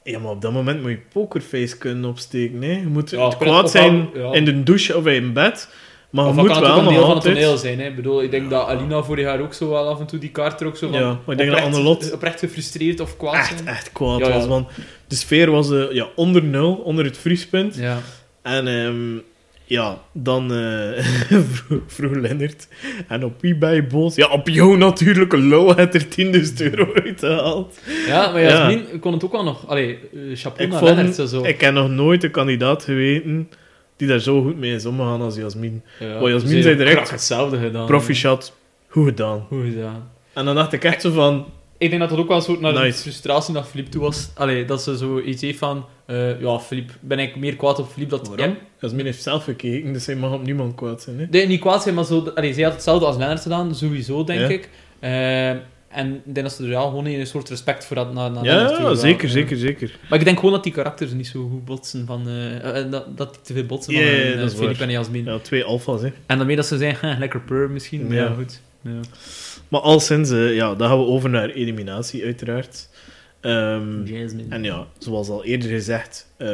Ja, 0.04 0.20
maar 0.20 0.32
op 0.32 0.42
dat 0.42 0.52
moment 0.54 0.82
moet 0.82 0.92
je 0.92 1.00
pokerface 1.14 1.78
kunnen 1.78 2.10
opsteken. 2.10 2.62
Hè. 2.62 2.72
Je 2.72 2.88
moet 2.88 3.10
Ja, 3.10 3.30
kwaad 3.40 3.72
zijn 3.72 4.10
ja. 4.14 4.34
in 4.34 4.46
de 4.46 4.64
douche 4.64 4.98
of 4.98 5.06
in 5.06 5.34
bed. 5.34 5.70
Maar 6.10 6.26
of 6.28 6.36
dat 6.36 6.44
moet 6.46 6.54
kan 6.54 6.64
het 6.64 6.72
ook 6.72 6.78
wel 6.78 6.88
een 6.88 6.94
deel 6.94 7.06
van 7.06 7.14
het 7.16 7.24
toneel 7.24 7.58
zijn. 7.58 7.80
Hè. 7.80 7.88
Ik 7.88 7.96
bedoel, 7.96 8.24
ik 8.24 8.32
denk 8.32 8.50
dat 8.50 8.68
Alina 8.68 9.04
vorig 9.04 9.26
jaar 9.26 9.40
ook 9.40 9.54
zo 9.54 9.70
wel 9.70 9.88
af 9.88 10.00
en 10.00 10.06
toe 10.06 10.20
die 10.20 10.30
kaart 10.30 10.62
er 10.62 10.68
ook 10.68 10.78
zo 10.78 10.90
van... 10.90 11.00
Ja, 11.00 11.06
maar 11.08 11.16
ik 11.36 11.38
denk 11.38 11.38
dat 11.38 11.48
oprecht- 11.60 11.76
Annelot- 11.76 12.14
Oprecht 12.14 12.40
gefrustreerd 12.40 13.00
of 13.00 13.18
kwaad 13.18 13.34
Echt, 13.36 13.48
zijn. 13.58 13.68
echt 13.68 13.92
kwaad 13.92 14.20
Ja, 14.20 14.28
ja. 14.28 14.34
was. 14.34 14.48
Want 14.48 14.68
de 15.08 15.16
sfeer 15.16 15.52
was 15.52 15.72
eh, 15.72 15.92
ja, 15.92 16.08
onder 16.16 16.44
nul, 16.44 16.74
onder 16.76 17.06
het 17.06 17.18
vriespunt. 17.18 17.76
Ja. 17.76 17.98
En 18.42 18.68
ehm, 18.68 19.18
ja, 19.66 19.98
dan 20.14 20.54
eh 20.54 21.04
vroeg, 21.54 21.82
vroeg 21.88 22.16
Lennart. 22.16 22.68
En 23.08 23.24
op 23.24 23.42
wie 23.42 23.56
ben 23.56 23.76
je 23.76 23.84
boos? 23.84 24.16
Ja, 24.16 24.28
op 24.28 24.48
jou 24.50 24.78
natuurlijk. 24.78 25.34
Lul 25.34 25.76
heeft 25.76 25.94
er 25.94 26.06
10.000 26.06 26.72
euro 26.72 26.94
uitgehaald. 26.94 27.80
ja, 28.08 28.32
maar 28.32 28.42
Ja. 28.42 28.48
Jasmin 28.50 29.00
kon 29.00 29.14
het 29.14 29.24
ook 29.24 29.32
wel 29.32 29.44
nog... 29.44 29.68
Allee, 29.68 30.00
eh, 30.14 30.20
chapeau 30.34 30.64
Ik, 30.64 30.70
naar 30.70 30.80
vond, 30.80 30.96
Lennart. 30.96 31.30
Zo. 31.30 31.44
ik 31.44 31.62
heb 31.62 31.74
nog 31.74 31.90
nooit 31.90 32.24
een 32.24 32.32
kandidaat 32.32 32.84
geweten 32.84 33.50
die 34.00 34.08
daar 34.08 34.20
zo 34.20 34.42
goed 34.42 34.58
mee 34.58 34.74
is 34.74 34.86
omgegaan 34.86 35.22
als 35.22 35.36
Jasmin. 35.36 35.84
Ja, 36.00 36.20
Maar 36.20 36.30
Jasmin 36.30 36.64
zei 36.64 36.76
direct, 36.76 37.10
hetzelfde 37.12 37.58
gedaan. 37.60 37.86
Proficiat, 37.86 38.54
goed 38.88 39.06
gedaan. 39.06 39.46
Goed 39.48 39.64
gedaan. 39.64 40.10
En 40.34 40.46
dan 40.46 40.56
dacht 40.56 40.74
ik 40.74 40.84
echt 40.84 41.02
zo 41.02 41.12
van... 41.12 41.46
Ik 41.78 41.90
denk 41.90 42.02
dat 42.02 42.10
dat 42.10 42.20
ook 42.20 42.28
wel 42.28 42.38
een 42.38 42.44
soort 42.44 42.60
naar 42.62 42.74
de 42.74 42.94
frustratie 42.94 43.54
naar 43.54 43.64
Philippe 43.64 43.92
toe 43.92 44.02
was. 44.02 44.30
Allee, 44.36 44.66
dat 44.66 44.82
ze 44.82 44.98
zoiets 44.98 45.42
heeft 45.42 45.58
van... 45.58 45.86
eh, 46.06 46.42
ja, 46.42 46.60
Philippe, 46.60 46.94
ben 47.00 47.20
ik 47.20 47.36
meer 47.36 47.56
kwaad 47.56 47.80
op 47.80 47.92
Philippe 47.92 48.18
dat... 48.18 48.28
Waarom? 48.28 48.48
Ja, 48.50 48.56
Jasmin 48.80 49.06
heeft 49.06 49.24
zelf 49.24 49.44
gekeken, 49.44 49.94
dus 49.94 50.06
hij 50.06 50.16
mag 50.16 50.34
op 50.34 50.44
niemand 50.44 50.76
kwaad 50.76 51.02
zijn. 51.02 51.20
Hè? 51.20 51.26
nee, 51.30 51.48
niet 51.48 51.60
kwaad 51.60 51.84
zijn, 51.84 51.96
maar 51.96 52.06
zo... 52.06 52.32
Allee, 52.36 52.54
zij 52.54 52.64
had 52.64 52.74
hetzelfde 52.74 53.06
als 53.06 53.18
Lennart 53.18 53.42
gedaan, 53.42 53.76
sowieso, 53.76 54.24
denk 54.24 54.40
Ja. 54.40 54.48
ik. 54.48 54.70
Eh, 55.00 55.62
en 55.90 56.14
ik 56.16 56.22
denk 56.34 56.46
dat 56.48 56.52
ze 56.56 56.64
er 56.64 56.70
ja, 56.70 56.82
gewoon 56.82 57.06
een 57.06 57.28
soort 57.28 57.50
respect 57.50 57.86
voor 57.86 57.98
had 57.98 58.14
naar, 58.14 58.32
naar 58.32 58.44
Lennart 58.44 58.68
toe 58.70 58.78
Ja, 58.78 58.84
wel. 58.84 58.96
zeker, 58.96 59.28
Ja. 59.28 59.34
zeker, 59.34 59.58
zeker. 59.58 59.98
Maar 60.10 60.20
ik 60.20 60.26
denk 60.26 60.38
gewoon 60.40 60.54
dat 60.54 60.64
die 60.64 60.74
karakters 60.74 61.12
niet 61.12 61.28
zo 61.28 61.48
goed 61.52 61.66
botsen 61.66 62.06
van... 62.06 62.28
eh, 62.28 62.80
eh, 62.84 62.92
dat, 62.92 63.18
dat 63.18 63.34
die 63.34 63.42
te 63.44 63.54
veel 63.54 63.66
botsen 63.66 63.94
Ja, 63.94 64.00
van 64.00 64.08
eh, 64.10 64.40
dat 64.40 64.56
waar. 64.56 64.82
en 64.82 64.92
Jasmin. 64.92 65.26
Ja, 65.26 65.38
twee 65.40 65.64
alfa's, 65.64 66.02
hè. 66.02 66.08
En 66.26 66.38
daarmee 66.38 66.56
dat 66.56 66.66
ze 66.66 66.78
zeggen, 66.78 67.10
"Huh, 67.10 67.20
lekker 67.20 67.40
pur 67.42 67.70
misschien. 67.70 68.08
Maar 68.08 68.16
ja, 68.16 68.24
Ja. 68.24 68.34
goed. 68.34 68.62
Ja. 68.82 69.00
Maar 69.68 69.82
al 69.82 70.00
sinds, 70.00 70.32
eh, 70.32 70.56
ja, 70.56 70.76
dan 70.76 70.88
gaan 70.90 70.98
we 71.00 71.06
over 71.06 71.30
naar 71.30 71.50
eliminatie, 71.50 72.24
uiteraard. 72.24 72.90
Ehm, 73.42 74.04
Jasmine. 74.06 74.48
en 74.50 74.64
ja, 74.64 74.88
zoals 74.98 75.30
al 75.30 75.44
eerder 75.46 75.70
gezegd, 75.70 76.28
eh, 76.38 76.50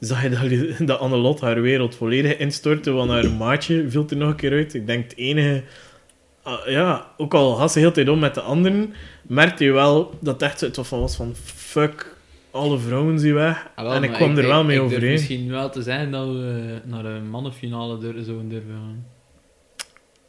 zag 0.00 0.22
je 0.22 0.28
dat, 0.28 0.86
dat 0.88 0.98
Annelot 0.98 1.40
haar 1.40 1.60
wereld 1.62 1.94
volledig 1.94 2.36
instortte, 2.36 2.90
want 2.90 3.10
haar 3.10 3.30
maatje 3.30 3.84
viel 3.88 4.06
er 4.10 4.16
nog 4.16 4.28
een 4.28 4.36
keer 4.36 4.52
uit. 4.52 4.74
Ik 4.74 4.86
denk 4.86 5.04
het 5.04 5.16
enige... 5.16 5.62
ah, 6.44 6.66
ja, 6.66 7.06
ook 7.16 7.34
al 7.34 7.58
had 7.58 7.72
ze 7.72 7.78
heel 7.78 7.92
tijd 7.92 8.08
om 8.08 8.18
met 8.18 8.34
de 8.34 8.40
anderen, 8.40 8.94
merkte 9.22 9.64
je 9.64 9.72
wel 9.72 10.18
dat 10.20 10.34
het 10.40 10.42
echt 10.42 10.60
het 10.60 10.78
van 10.82 11.00
was 11.00 11.16
van 11.16 11.32
fuck, 11.54 12.16
alle 12.50 12.78
vrouwen 12.78 13.18
zien 13.18 13.34
weg. 13.34 13.66
Ah, 13.74 13.84
wel, 13.84 13.94
en 13.94 14.02
ik 14.02 14.12
kwam 14.12 14.36
er 14.38 14.46
wel 14.46 14.60
ik- 14.60 14.66
mee 14.66 14.76
ik 14.76 14.82
overeen. 14.82 15.12
misschien 15.12 15.50
wel 15.50 15.70
te 15.70 15.82
zeggen 15.82 16.10
dat 16.10 16.26
we 16.26 16.80
naar 16.84 17.04
een 17.04 17.30
mannenfinale 17.30 17.98
dur- 17.98 18.22
zouden 18.24 18.48
durven 18.48 18.70
gaan. 18.70 19.04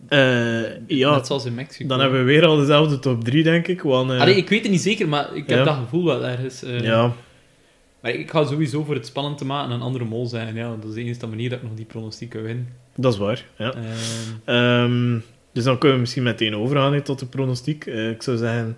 Eh, 0.07 0.77
ja, 0.87 1.11
Net 1.15 1.27
zoals 1.27 1.45
in 1.45 1.55
Mexico. 1.55 1.87
dan 1.87 1.99
hebben 1.99 2.19
we 2.19 2.25
weer 2.25 2.45
al 2.45 2.57
dezelfde 2.57 2.99
top 2.99 3.23
3, 3.23 3.43
denk 3.43 3.67
ik. 3.67 3.81
Want, 3.81 4.11
eh, 4.11 4.19
Allee, 4.21 4.35
ik 4.35 4.49
weet 4.49 4.61
het 4.61 4.71
niet 4.71 4.81
zeker, 4.81 5.07
maar 5.07 5.35
ik 5.35 5.49
heb 5.49 5.57
Ja. 5.57 5.63
dat 5.63 5.75
gevoel 5.75 6.05
wel 6.05 6.25
ergens. 6.25 6.63
eh. 6.63 6.79
ja, 6.79 7.11
Maar 8.01 8.11
ik 8.13 8.29
ga 8.31 8.45
sowieso 8.45 8.83
voor 8.83 8.95
het 8.95 9.05
spannend 9.05 9.37
te 9.37 9.45
maken 9.45 9.71
een 9.71 9.81
andere 9.81 10.05
mol 10.05 10.25
zijn. 10.25 10.55
Ja, 10.55 10.75
dat 10.75 10.89
is 10.89 10.93
de 10.95 11.01
enige 11.01 11.27
manier 11.27 11.49
dat 11.49 11.57
ik 11.59 11.63
nog 11.63 11.73
die 11.75 11.85
pronostiek 11.85 12.29
kan 12.29 12.41
winnen. 12.41 12.67
dat 12.95 13.13
is 13.13 13.19
waar. 13.19 13.45
Ja. 13.57 13.73
Ehm, 13.73 13.83
Ehm, 14.45 15.19
dus 15.55 15.63
dan 15.63 15.77
kunnen 15.77 15.97
we 15.97 16.01
misschien 16.01 16.23
meteen 16.23 16.55
overgaan 16.55 17.01
tot 17.01 17.19
de 17.19 17.25
pronostiek. 17.25 17.85
Eh, 17.85 18.09
ik 18.09 18.23
zou 18.23 18.37
zeggen, 18.37 18.77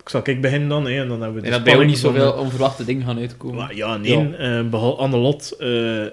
ik 0.00 0.08
zal 0.08 0.20
ik 0.24 0.40
beginnen 0.40 0.68
dan, 0.68 0.88
en 0.88 1.08
dan 1.08 1.22
hebben 1.22 1.40
we 1.40 1.46
en 1.46 1.52
dat 1.52 1.64
bij 1.64 1.72
jou 1.72 1.84
niet 1.84 1.98
zoveel 1.98 2.32
onverwachte 2.32 2.84
dingen 2.84 3.06
gaan 3.06 3.18
uitkomen. 3.18 3.56
Maar 3.56 3.74
ja, 3.74 3.96
nee. 3.96 4.36
eh, 4.36 4.68
behalve 4.68 5.02
Annelot 5.02 5.56
eh 5.58 6.06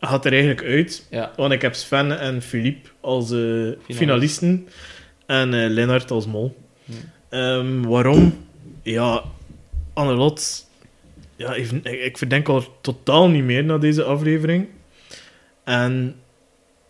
gaat 0.00 0.24
er 0.24 0.32
eigenlijk 0.32 0.62
uit. 0.62 1.06
Ja. 1.10 1.32
Want 1.36 1.52
ik 1.52 1.62
heb 1.62 1.74
Sven 1.74 2.18
en 2.18 2.42
Philippe 2.42 2.88
als 3.00 3.30
eh, 3.30 3.96
finalisten. 3.96 4.68
En 5.26 5.48
Lennart 5.68 6.10
als 6.10 6.26
mol. 6.26 6.56
Ehm, 7.28 7.82
waarom? 7.82 8.46
Ja, 8.82 9.22
Annelot... 9.92 10.70
Ja, 11.36 11.54
ik, 11.54 11.70
ik 11.82 12.18
verdenk 12.18 12.48
al 12.48 12.64
totaal 12.80 13.28
niet 13.28 13.44
meer 13.44 13.64
na 13.64 13.78
deze 13.78 14.02
aflevering. 14.02 14.66
En... 15.64 16.14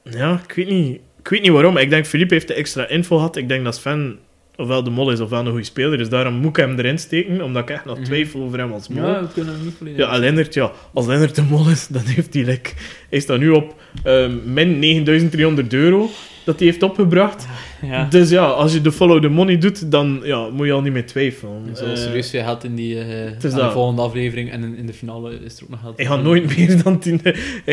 Ja, 0.02 0.40
ik 0.48 0.52
weet 0.52 0.68
niet... 0.68 1.00
Ik 1.22 1.28
weet 1.28 1.42
niet 1.42 1.50
waarom. 1.50 1.76
Ik 1.76 1.90
denk 1.90 2.06
Philippe 2.06 2.34
heeft 2.34 2.48
de 2.48 2.54
extra 2.54 2.88
info 2.88 3.16
gehad. 3.16 3.36
Ik 3.36 3.48
denk 3.48 3.64
dat 3.64 3.76
Sven 3.76 4.18
ofwel 4.56 4.82
de 4.82 4.90
mol 4.90 5.10
is 5.10 5.20
ofwel 5.20 5.40
een 5.40 5.46
goede 5.50 5.64
speler. 5.64 5.98
Dus 5.98 6.08
daarom 6.08 6.34
moet 6.34 6.50
ik 6.50 6.56
hem 6.56 6.78
erin 6.78 6.98
steken. 6.98 7.42
Omdat 7.42 7.62
ik 7.62 7.70
echt 7.70 7.84
nog 7.84 7.96
Mhm. 7.96 8.04
twijfel 8.04 8.42
over 8.42 8.58
hem 8.58 8.72
als 8.72 8.88
mol. 8.88 9.04
Ja, 9.06 9.20
we 9.20 9.28
kunnen 9.34 9.54
hem 9.54 9.64
niet 9.64 9.74
volledig. 9.78 9.98
Ja, 10.06 10.12
en 10.12 10.20
Lennart, 10.20 10.54
ja, 10.54 10.72
als 10.94 11.06
Lennart 11.06 11.34
de 11.34 11.42
mol 11.42 11.68
is, 11.68 11.86
dan 11.86 12.02
heeft 12.04 12.34
hij, 12.34 12.44
like, 12.44 12.70
hij 13.10 13.20
staat 13.20 13.38
nu 13.38 13.50
op 13.50 13.74
ehm 14.04 14.32
min 14.52 14.78
9300 14.78 15.72
euro 15.72 16.10
dat 16.44 16.58
hij 16.58 16.66
heeft 16.68 16.82
opgebracht. 16.82 17.46
Ja. 17.82 18.04
Dus 18.10 18.30
ja, 18.30 18.44
als 18.44 18.72
je 18.72 18.80
de 18.80 18.92
follow 18.92 19.22
the 19.22 19.28
money 19.28 19.58
doit, 19.58 19.90
dan 19.90 20.20
ja, 20.24 20.48
moet 20.48 20.66
je 20.66 20.72
al 20.72 20.80
niet 20.80 20.92
meer 20.92 21.06
twijfelen. 21.06 21.76
Zo 21.76 21.84
Eh, 21.84 21.96
serieus 21.96 22.30
veel 22.30 22.42
geld 22.42 22.64
in 22.64 22.74
die 22.74 22.98
eh, 23.00 23.06
de 23.40 23.70
volgende 23.70 24.02
aflevering 24.02 24.50
en 24.50 24.62
in, 24.64 24.76
in 24.76 24.86
de 24.86 24.92
finale 24.92 25.38
is 25.44 25.56
er 25.56 25.62
ook 25.64 25.68
nog 25.70 25.80
geld. 25.80 25.96
Hij 25.96 26.06
gaat 26.06 26.22
nooit 26.22 26.56
meer 26.56 26.82
dan 26.82 26.98
10. 26.98 27.20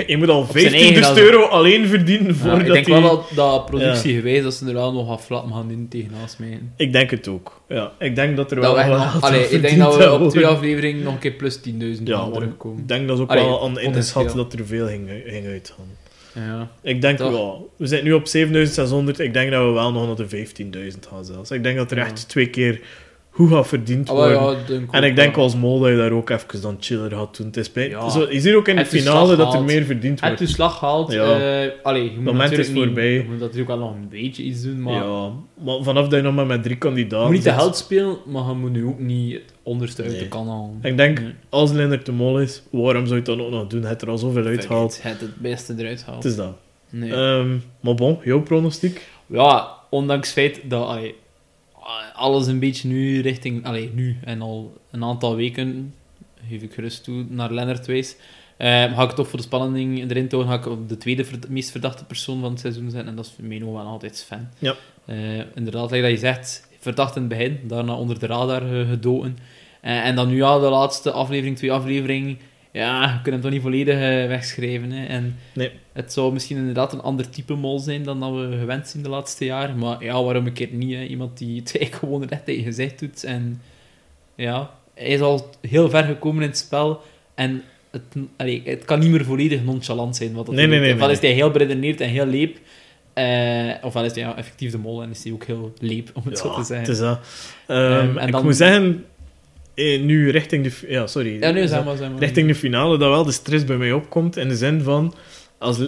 Je 0.07 0.18
moet 0.18 0.30
al 0.30 0.47
zijn 0.51 0.74
eigen 0.74 0.93
15 0.93 1.16
dan. 1.16 1.18
euro 1.24 1.43
alleen 1.45 1.88
verdienen 1.88 2.28
Ja, 2.28 2.34
voordat 2.34 2.62
ik 2.62 2.74
denk 2.74 2.88
wel 2.88 3.01
dat, 3.01 3.32
dat 3.36 3.66
productiegewijs 3.66 4.43
dat 4.43 4.53
ze 4.53 4.66
er 4.68 4.74
wel 4.74 4.93
nog 4.93 5.07
wat 5.07 5.22
flat 5.22 5.45
gaan 5.53 5.68
doen 5.68 5.88
tegenaan 5.89 6.28
mij. 6.38 6.60
Ik 6.78 6.91
denk 6.93 7.12
het 7.12 7.28
ook. 7.28 7.62
Ja, 7.70 7.91
ik 7.99 8.16
denk 8.16 8.38
dat 8.38 8.51
er 8.51 8.55
Dat 8.62 8.66
wel 8.66 8.74
we 8.74 8.80
echt 8.80 8.89
wat 8.89 8.97
nog- 8.99 9.12
geld 9.12 9.24
allee, 9.24 9.45
aan 9.47 9.53
ik 9.53 9.62
denk 9.62 9.78
dat 9.78 9.97
we 9.97 10.12
op 10.12 10.30
twee 10.30 10.45
afleveringen 10.47 11.03
nog 11.03 11.14
een 11.14 11.20
keer 11.20 11.32
plus 11.32 11.55
10.000 11.57 11.64
Ja, 12.03 12.16
gaan 12.18 12.24
want 12.30 12.34
terugkomen. 12.34 12.80
Ik 12.80 12.88
denk 12.88 13.07
dat 13.07 13.18
ze 13.18 13.24
ook 13.24 13.30
Allee, 13.30 13.43
wel 13.43 13.64
aan 13.64 13.80
ingeschat 13.80 14.34
dat 14.36 14.53
er 14.53 14.66
veel 14.66 14.88
ging, 14.88 15.10
ging 15.26 15.45
uitgaan. 15.45 15.86
Ja. 16.34 16.70
Ik 16.82 17.02
denk 17.02 17.18
Toch? 17.18 17.32
wel. 17.32 17.74
We 17.78 17.88
zitten 17.88 18.08
nu 18.08 18.14
op 18.14 18.28
7600. 18.28 19.20
Ik 19.20 19.34
denk 19.34 19.52
dat 19.52 19.66
we 19.66 19.72
wel 19.72 19.92
nog 19.92 20.06
naar 20.18 20.28
de 20.28 20.48
15.000 20.94 21.00
gaan 21.10 21.26
zelfs. 21.26 21.52
Ik 21.52 21.64
denk 21.64 21.78
dat 21.78 21.92
er 21.92 21.98
Ja. 21.98 22.06
echt 22.06 22.30
twee 22.30 22.48
keer 22.50 22.82
hoe 23.30 23.50
gaat 23.50 23.68
verdiend 23.68 24.10
Ah, 24.10 24.16
worden. 24.16 24.42
ja, 24.42 24.88
en 24.92 25.04
ik 25.04 25.16
denk 25.16 25.36
wel. 25.36 25.44
als 25.44 25.56
mol 25.56 25.80
dat 25.80 25.90
je 25.90 25.96
daar 25.98 26.12
ook 26.12 26.30
even 26.30 26.62
dan 26.62 26.78
chiller 26.80 27.12
gaat 27.12 27.38
doen. 27.38 27.46
Het 27.46 27.58
is. 27.58 27.72
Ja. 27.74 28.10
Zo, 28.10 28.28
je 28.32 28.40
ziet 28.40 28.54
ook 28.54 28.68
in 28.68 28.76
de 28.76 28.82
Het 28.82 28.90
finale 28.90 29.36
dat 29.36 29.54
er 29.54 29.64
meer 29.64 29.84
verdiend 29.84 30.20
wordt. 30.20 30.40
je 30.40 30.48
slag 30.48 30.78
gehaald? 30.78 31.12
Ja. 31.12 31.40
eh, 31.64 31.70
allee, 31.84 32.04
je 32.04 32.16
moet 32.16 32.24
moment 32.24 32.52
is 32.52 32.68
niet- 32.68 32.78
voorbij. 32.78 33.14
Je 33.14 33.24
moet 33.30 33.40
natuurlijk 33.40 33.68
wel 33.68 33.78
nog 33.78 33.94
een 33.94 34.10
beetje 34.10 34.44
iets 34.44 34.62
doen, 34.62 34.82
maar 34.82 34.94
Ja, 34.94 35.30
maar 35.64 35.84
vanaf 35.84 36.08
dat 36.08 36.20
je 36.20 36.22
nog 36.26 36.36
maar 36.36 36.46
met 36.46 36.64
drie 36.64 36.74
je 36.74 36.80
kandidaten 36.80 37.26
moet 37.26 37.32
niet 37.34 37.44
te 37.44 37.50
zit- 37.50 37.60
held 37.60 37.76
spelen, 37.78 38.18
maar 38.26 38.48
je 38.48 38.54
moet 38.54 38.72
nu 38.72 38.86
ook 38.86 39.00
niet 39.00 39.34
het 39.34 39.54
onderste 39.64 40.02
uit 40.04 40.12
Nee. 40.12 40.20
de 40.20 40.28
kan 40.28 40.48
halen. 40.50 40.80
Ik 40.82 40.98
denk, 40.98 41.20
Nee. 41.22 41.34
als 41.50 41.72
Lennart 41.72 42.06
de 42.06 42.12
mol 42.12 42.40
is, 42.40 42.64
waarom 42.72 43.06
zou 43.08 43.10
je 43.10 43.16
het 43.16 43.26
dan 43.26 43.42
ook 43.42 43.52
nog 43.52 43.68
doen? 43.68 43.84
Het 43.84 44.02
er 44.02 44.10
al 44.10 44.18
zoveel 44.18 44.46
uitgehaald. 44.46 44.94
Het 45.04 45.12
het 45.12 45.22
het 45.22 45.36
beste 45.36 45.74
eruit 45.78 46.04
haalt. 46.06 46.24
Het 46.24 46.32
is 46.32 46.38
dat. 46.38 46.54
Nee. 46.90 47.14
Ehm, 47.14 47.50
maar 47.80 47.96
bon, 47.96 48.18
jouw 48.24 48.42
pronostiek? 48.42 49.08
Ja, 49.26 49.68
ondanks 49.90 50.28
het 50.28 50.38
feit 50.38 50.62
dat 50.70 50.88
allee, 50.88 51.16
alles 52.14 52.48
een 52.48 52.60
beetje 52.60 52.88
nu 52.88 53.22
richting... 53.22 53.66
Allee, 53.66 53.92
nu 53.94 54.18
en 54.24 54.42
al 54.42 54.78
een 54.92 55.04
aantal 55.04 55.36
weken, 55.36 55.94
geef 56.50 56.62
ik 56.62 56.74
gerust 56.74 57.04
toe, 57.04 57.26
naar 57.30 57.52
Lennart 57.54 57.86
wijs. 57.86 58.16
eh, 58.58 58.68
ga 58.68 59.04
ik 59.04 59.12
toch 59.12 59.28
voor 59.28 59.40
de 59.40 59.46
spanning 59.46 60.10
erin 60.10 60.28
houden, 60.30 60.52
ga 60.52 60.58
ik 60.58 60.66
op 60.66 60.90
de 60.90 60.98
tweede 60.98 61.26
verd- 61.26 61.50
meest 61.50 61.72
verdachte 61.72 62.06
persoon 62.06 62.40
van 62.42 62.50
het 62.52 62.60
seizoen 62.60 62.90
zetten. 62.90 63.10
En 63.10 63.16
dat 63.16 63.26
is 63.26 63.60
nog 63.60 63.74
wel 63.74 63.86
altijd 63.86 64.18
Sven. 64.18 64.52
Ja. 64.60 64.76
Eh, 65.06 65.40
inderdaad, 65.56 65.92
like 65.92 66.02
dat 66.02 66.12
je 66.12 66.18
zegt, 66.18 66.68
verdacht 66.80 67.16
in 67.16 67.22
het 67.22 67.30
begin, 67.30 67.60
daarna 67.64 67.94
onder 67.94 68.20
de 68.20 68.26
radar 68.26 68.80
eh, 68.80 68.90
gedoken. 68.90 69.38
Eh, 69.82 70.06
en 70.06 70.16
dan 70.16 70.28
nu 70.30 70.36
ja, 70.36 70.60
de 70.60 70.70
laatste 70.70 71.12
aflevering, 71.12 71.58
twee 71.58 71.72
afleveringen, 71.72 72.40
ja, 72.72 73.04
je 73.04 73.14
kunt 73.22 73.26
hem 73.34 73.42
toch 73.42 73.52
niet 73.52 73.62
volledig 73.62 73.94
eh, 73.96 74.28
wegschrijven. 74.28 74.92
Hè. 74.92 75.06
En 75.06 75.36
Nee. 75.54 75.72
het 75.94 76.14
zou 76.14 76.34
misschien 76.34 76.58
inderdaad 76.58 76.94
een 76.94 77.02
ander 77.02 77.30
type 77.30 77.54
mol 77.54 77.80
zijn 77.80 78.04
dan 78.04 78.20
dat 78.20 78.32
we 78.32 78.56
gewend 78.60 78.88
zijn 78.88 79.04
de 79.04 79.10
laatste 79.10 79.46
jaren. 79.46 79.78
Maar 79.78 80.04
ja, 80.04 80.24
waarom 80.24 80.46
een 80.46 80.54
keer 80.54 80.68
niet? 80.72 80.96
Hè? 80.96 81.04
Iemand 81.04 81.38
die 81.38 81.60
het 81.60 81.68
eigenlijk 81.78 81.96
gewoon 81.96 82.28
recht 82.28 82.46
tegen 82.46 82.62
je 82.62 82.68
gezicht 82.68 83.00
doet. 83.00 83.24
En 83.24 83.62
ja, 84.36 84.72
hij 84.94 85.08
is 85.08 85.20
al 85.22 85.50
heel 85.62 85.90
ver 85.90 86.04
gekomen 86.04 86.42
in 86.44 86.48
het 86.50 86.58
spel. 86.58 87.02
En 87.36 87.62
het, 87.92 88.02
allee, 88.38 88.62
het 88.66 88.86
kan 88.86 89.00
niet 89.00 89.10
meer 89.12 89.26
volledig 89.26 89.64
nonchalant 89.64 90.16
zijn. 90.16 90.34
Wat 90.34 90.46
dat 90.46 90.56
Nee, 90.56 90.68
nee, 90.68 90.80
nee, 90.80 90.94
Ofwel 90.94 91.10
is 91.10 91.20
hij 91.20 91.32
heel 91.32 91.52
beredeneerd 91.52 92.02
en 92.02 92.10
heel 92.10 92.26
leep. 92.26 92.58
eh, 93.14 93.70
ofwel 93.82 94.04
is 94.06 94.12
hij 94.14 94.24
ja, 94.24 94.36
effectief 94.38 94.72
de 94.72 94.78
mol 94.78 95.02
en 95.04 95.10
is 95.10 95.24
hij 95.24 95.34
ook 95.34 95.44
heel 95.44 95.74
leep, 95.80 96.10
om 96.14 96.22
het 96.26 96.38
zo 96.38 96.52
te 96.52 96.58
het 96.58 96.68
zeggen. 96.68 96.94
is 96.94 97.00
dat. 97.00 97.20
Ehm, 97.68 98.18
en 98.18 98.26
ik 98.28 98.32
dan- 98.32 98.44
moet 98.44 98.56
zeggen, 98.56 99.06
eh, 99.80 100.02
nu 100.02 100.30
richting 100.30 100.64
de... 100.64 100.72
Ja, 100.88 101.08
sorry. 101.08 101.40
Ja, 101.40 101.52
nu 101.52 101.68
dat- 101.68 102.20
richting 102.20 102.48
de 102.48 102.56
finale, 102.56 102.98
dat 102.98 103.10
wel 103.10 103.24
de 103.24 103.32
stress 103.32 103.64
bij 103.66 103.78
mij 103.78 103.92
opkomt. 103.92 104.38
In 104.38 104.48
de 104.48 104.56
zin 104.56 104.82
van... 104.82 105.14
Als, 105.58 105.80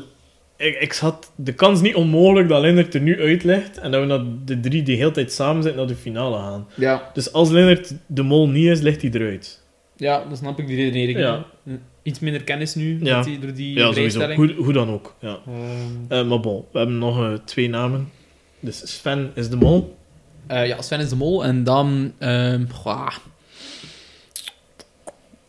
ik, 0.57 0.75
ik 0.79 0.93
had 0.93 1.31
de 1.35 1.53
kans 1.53 1.81
niet 1.81 1.95
onmogelijk 1.95 2.47
dat 2.49 2.61
Lennart 2.61 2.93
er 2.93 3.01
nu 3.01 3.21
uitlegt 3.21 3.77
en 3.77 3.91
dat 3.91 4.01
we 4.01 4.07
naar 4.07 4.21
de 4.45 4.59
drie 4.59 4.83
die 4.83 4.95
heel 4.97 5.11
tijd 5.11 5.31
samen 5.31 5.63
zitten 5.63 5.79
naar 5.81 5.89
de 5.89 5.95
finale 6.01 6.37
gaan. 6.37 6.67
Ja, 6.75 7.09
Dus 7.13 7.33
als 7.33 7.49
Lennart 7.49 7.93
de 8.07 8.21
mol 8.23 8.49
niet 8.49 8.65
is, 8.67 8.81
ligt 8.81 9.01
hij 9.01 9.11
eruit. 9.11 9.61
ja, 9.95 10.23
dan 10.27 10.37
snap 10.37 10.59
ik 10.59 10.67
die 10.67 10.75
redenering. 10.75 11.19
Ja. 11.19 11.45
Iets 12.03 12.19
minder 12.19 12.43
kennis 12.43 12.75
nu, 12.75 12.99
Ja. 13.03 13.15
met 13.17 13.25
die, 13.25 13.39
door 13.39 13.53
die 13.53 13.77
Ja, 13.77 13.93
sowieso. 13.93 14.31
Hoe, 14.33 14.53
hoe 14.53 14.73
dan 14.73 14.89
ook. 14.89 15.15
Ja. 15.19 15.39
Ehm, 15.47 16.19
Eh, 16.21 16.27
maar 16.27 16.39
bon, 16.39 16.63
we 16.71 16.77
hebben 16.77 16.97
nog 16.97 17.19
eh, 17.19 17.33
twee 17.45 17.69
namen. 17.69 18.09
Dus 18.59 18.97
Sven 18.97 19.31
is 19.35 19.49
de 19.49 19.55
mol. 19.55 19.95
Eh, 20.47 20.67
ja, 20.67 20.81
Sven 20.81 20.99
is 20.99 21.09
de 21.09 21.15
mol. 21.15 21.43
En 21.45 21.63
dan... 21.63 22.13
ehm 22.17 22.65
goh. 22.69 23.07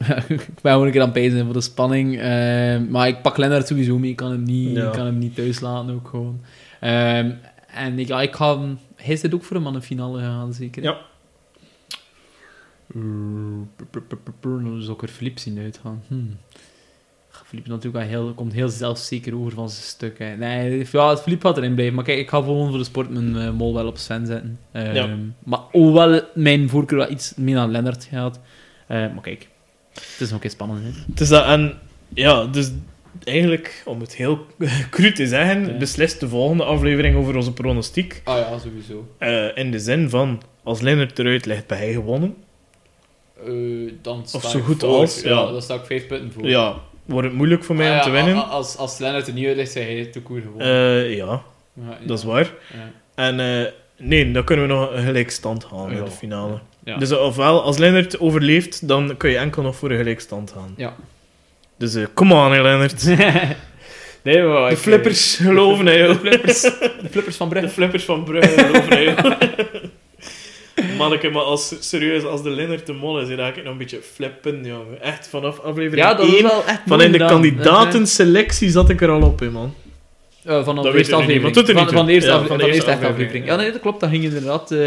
ik 0.28 0.48
ben 0.62 0.72
gewoon 0.72 0.86
een 0.86 0.92
keer 0.92 1.00
aan 1.00 1.06
het 1.10 1.16
pijzen 1.18 1.44
voor 1.44 1.54
de 1.54 1.60
spanning. 1.60 2.18
Ehm, 2.20 2.90
maar 2.90 3.08
ik 3.08 3.22
pak 3.22 3.36
Lennart 3.36 3.66
sowieso 3.66 3.98
mee. 3.98 4.10
Ik 4.10 4.16
kan 4.16 4.30
hem 4.30 4.42
niet, 4.42 4.76
Ja. 4.76 4.86
ik 4.86 4.92
kan 4.92 5.04
hem 5.06 5.18
niet 5.18 5.34
thuis 5.34 5.60
laten 5.60 5.94
ook 5.94 6.08
gewoon. 6.08 6.40
Ehm, 6.80 7.30
en 7.74 7.98
ik, 7.98 8.08
ik 8.08 8.34
ga... 8.34 8.58
Hij 8.96 9.16
zit 9.16 9.34
ook 9.34 9.44
voor 9.44 9.56
een 9.56 9.62
mannenfinale 9.62 10.20
gaan, 10.20 10.52
zeker? 10.52 10.82
Ja. 10.82 10.96
Dan 14.42 14.76
zou 14.82 14.92
ik 14.96 15.02
er 15.02 15.08
Filip 15.08 15.38
zien 15.38 15.58
uitgaan. 15.58 16.02
Hmm. 16.08 16.36
Filip 17.28 17.66
natuurlijk 17.66 18.04
heel, 18.04 18.32
komt 18.34 18.52
heel 18.52 18.68
zelfzeker 18.68 19.36
over 19.36 19.52
van 19.52 19.70
zijn 19.70 19.82
stuk. 19.84 20.18
Hè. 20.18 20.36
Nee, 20.36 20.86
ja, 20.92 21.16
Filip 21.16 21.42
gaat 21.42 21.56
erin 21.56 21.74
blijven. 21.74 21.94
Maar 21.94 22.04
kijk, 22.04 22.18
ik 22.18 22.28
ga 22.28 22.36
gewoon 22.38 22.68
voor 22.68 22.78
de 22.78 22.84
sport 22.84 23.10
mijn 23.10 23.36
eh, 23.36 23.50
mol 23.52 23.74
wel 23.74 23.86
op 23.86 23.98
Sven 23.98 24.26
zetten. 24.26 24.58
Ehm, 24.72 24.94
Ja. 24.94 25.16
Maar 25.44 25.58
hoewel 25.70 26.20
mijn 26.34 26.68
voorkeur 26.68 26.98
wel 26.98 27.10
iets 27.10 27.34
meer 27.34 27.54
naar 27.54 27.68
Lennart 27.68 28.04
gaat. 28.04 28.40
Eh, 28.86 28.96
maar 28.98 29.20
kijk, 29.20 29.48
het 29.94 30.04
is 30.18 30.20
nog 30.20 30.30
een 30.32 30.38
keer 30.38 30.50
spannend. 30.50 30.80
Hè. 30.82 30.90
Het 31.10 31.20
is 31.20 31.28
dat, 31.28 31.44
en 31.44 31.78
ja, 32.14 32.44
dus 32.46 32.70
eigenlijk, 33.24 33.82
om 33.86 34.00
het 34.00 34.14
heel 34.14 34.46
cru 34.90 35.12
te 35.12 35.26
zeggen, 35.26 35.66
Ja. 35.66 35.76
beslist 35.78 36.20
de 36.20 36.28
volgende 36.28 36.64
aflevering 36.64 37.16
over 37.16 37.36
onze 37.36 37.52
pronostiek. 37.52 38.20
Ah 38.24 38.38
ja, 38.38 38.58
sowieso. 38.58 39.06
Eh, 39.18 39.56
in 39.64 39.70
de 39.70 39.78
zin 39.78 40.10
van, 40.10 40.42
als 40.62 40.80
Lennart 40.80 41.18
eruit 41.18 41.46
ligt, 41.46 41.66
bij 41.66 41.78
hij 41.78 41.92
gewonnen. 41.92 42.34
Eh, 43.46 43.92
dan 44.02 44.26
sta 44.26 44.38
Of 44.38 44.44
zo 44.50 44.58
ik 44.58 44.64
goed 44.64 44.80
voor. 44.80 44.88
als, 44.88 45.20
ja. 45.20 45.46
Dan 45.52 45.62
sta 45.62 45.74
ik 45.74 45.84
vijf 45.84 46.06
punten 46.06 46.32
voor. 46.32 46.48
Ja, 46.48 46.74
wordt 47.04 47.26
het 47.28 47.36
moeilijk 47.36 47.64
voor 47.64 47.76
mij 47.76 47.86
Ah 47.86 47.92
om 47.92 47.98
ja, 47.98 48.02
te 48.04 48.10
winnen. 48.10 48.48
Als, 48.48 48.76
als 48.76 48.98
Lennart 48.98 49.26
er 49.26 49.32
niet 49.32 49.46
uit 49.46 49.56
ligt, 49.56 49.72
zei 49.72 49.84
hij 49.96 50.04
te 50.06 50.20
koer 50.22 50.40
gewoon. 50.40 50.60
Eh, 50.60 51.16
ja, 51.16 51.42
Ja, 51.74 51.98
dat 52.06 52.18
is 52.18 52.24
ja. 52.24 52.30
waar. 52.30 52.52
Ja. 52.72 52.90
En 53.14 53.40
eh, 53.40 53.72
nee, 53.98 54.30
dan 54.30 54.44
kunnen 54.44 54.66
we 54.68 54.72
nog 54.72 54.92
een 54.92 55.04
gelijkstand 55.04 55.64
halen 55.64 55.90
in 55.90 55.96
Ja. 55.96 56.04
de 56.04 56.10
finale. 56.10 56.58
Ja. 56.84 56.96
Dus 56.98 57.12
ofwel, 57.16 57.62
als 57.62 57.78
Lennart 57.78 58.20
overleeft, 58.20 58.88
dan 58.88 59.14
kun 59.16 59.30
je 59.30 59.36
enkel 59.36 59.62
nog 59.62 59.76
voor 59.76 59.90
een 59.90 59.96
gelijkstand 59.96 60.52
gaan. 60.54 60.74
Ja. 60.76 60.94
Dus 61.78 61.94
eh 61.94 62.04
come 62.14 62.34
on, 62.34 62.62
Lennart. 62.62 63.04
nee, 64.24 64.42
maar 64.42 64.66
De 64.68 64.70
ik- 64.74 64.78
flippers 64.78 65.36
geloven 65.36 65.88
in 65.88 65.98
jou. 65.98 66.12
De 66.12 66.18
flippers, 66.18 66.60
de 66.60 67.08
flippers 67.10 67.36
van 67.36 67.48
De 67.48 67.54
Brugge. 67.54 67.70
flippers 67.74 68.04
van 68.04 68.24
Brugge 68.24 68.48
geloven 68.64 68.98
in 68.98 69.14
jou. 69.14 69.34
Manneke, 70.98 71.30
maar 71.30 71.42
als, 71.42 71.74
serieus, 71.80 72.22
als 72.24 72.42
de 72.42 72.50
Lennart 72.50 72.86
de 72.86 72.92
mol 72.92 73.20
is, 73.20 73.28
dan 73.28 73.36
ga 73.38 73.46
ik 73.46 73.56
nog 73.62 73.72
een 73.72 73.78
beetje 73.78 74.00
flippen, 74.14 74.64
jongen. 74.64 75.02
Echt, 75.02 75.28
vanaf 75.28 75.58
aflevering 75.58 76.02
Ja, 76.06 76.14
dat 76.14 76.26
is 76.26 76.34
1, 76.34 76.42
wel 76.42 76.64
echt 76.66 76.80
van 76.86 77.02
in 77.02 77.12
de 77.12 77.18
kandidatenselectie 77.18 78.70
zat 78.70 78.90
ik 78.90 79.00
er 79.00 79.08
al 79.10 79.22
op, 79.22 79.40
hè, 79.40 79.50
man. 79.50 79.74
Eh, 80.44 80.64
van 80.64 80.74
de 80.74 80.82
eerste 80.82 81.10
je 81.16 81.16
aflevering. 81.22 81.56
er 81.68 81.74
van, 81.74 81.88
van 81.92 82.06
de 82.06 82.12
eerste, 82.12 82.28
Ja, 82.30 82.34
afle- 82.34 82.48
van 82.48 82.56
van 82.58 82.66
de 82.66 82.72
de 82.72 82.76
eerste 82.76 82.90
aflevering. 82.90 83.26
aflevering, 83.26 83.46
Ja, 83.46 83.56
nee, 83.56 83.72
dat 83.72 83.80
klopt. 83.80 84.00
Dat 84.00 84.10
ging 84.10 84.24
inderdaad 84.24 84.70
eh, 84.70 84.78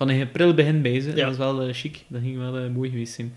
van 0.00 0.08
een 0.08 0.22
april 0.22 0.54
begin 0.54 0.82
bij 0.82 1.00
ze. 1.00 1.08
Ja. 1.14 1.22
Dat 1.24 1.32
is 1.32 1.38
wel 1.38 1.62
eh, 1.62 1.68
chic. 1.74 1.98
Dat 2.08 2.20
ging 2.24 2.38
wel 2.38 2.56
eh, 2.56 2.62
mooi 2.74 2.90
geweest 2.90 3.14
zijn. 3.14 3.32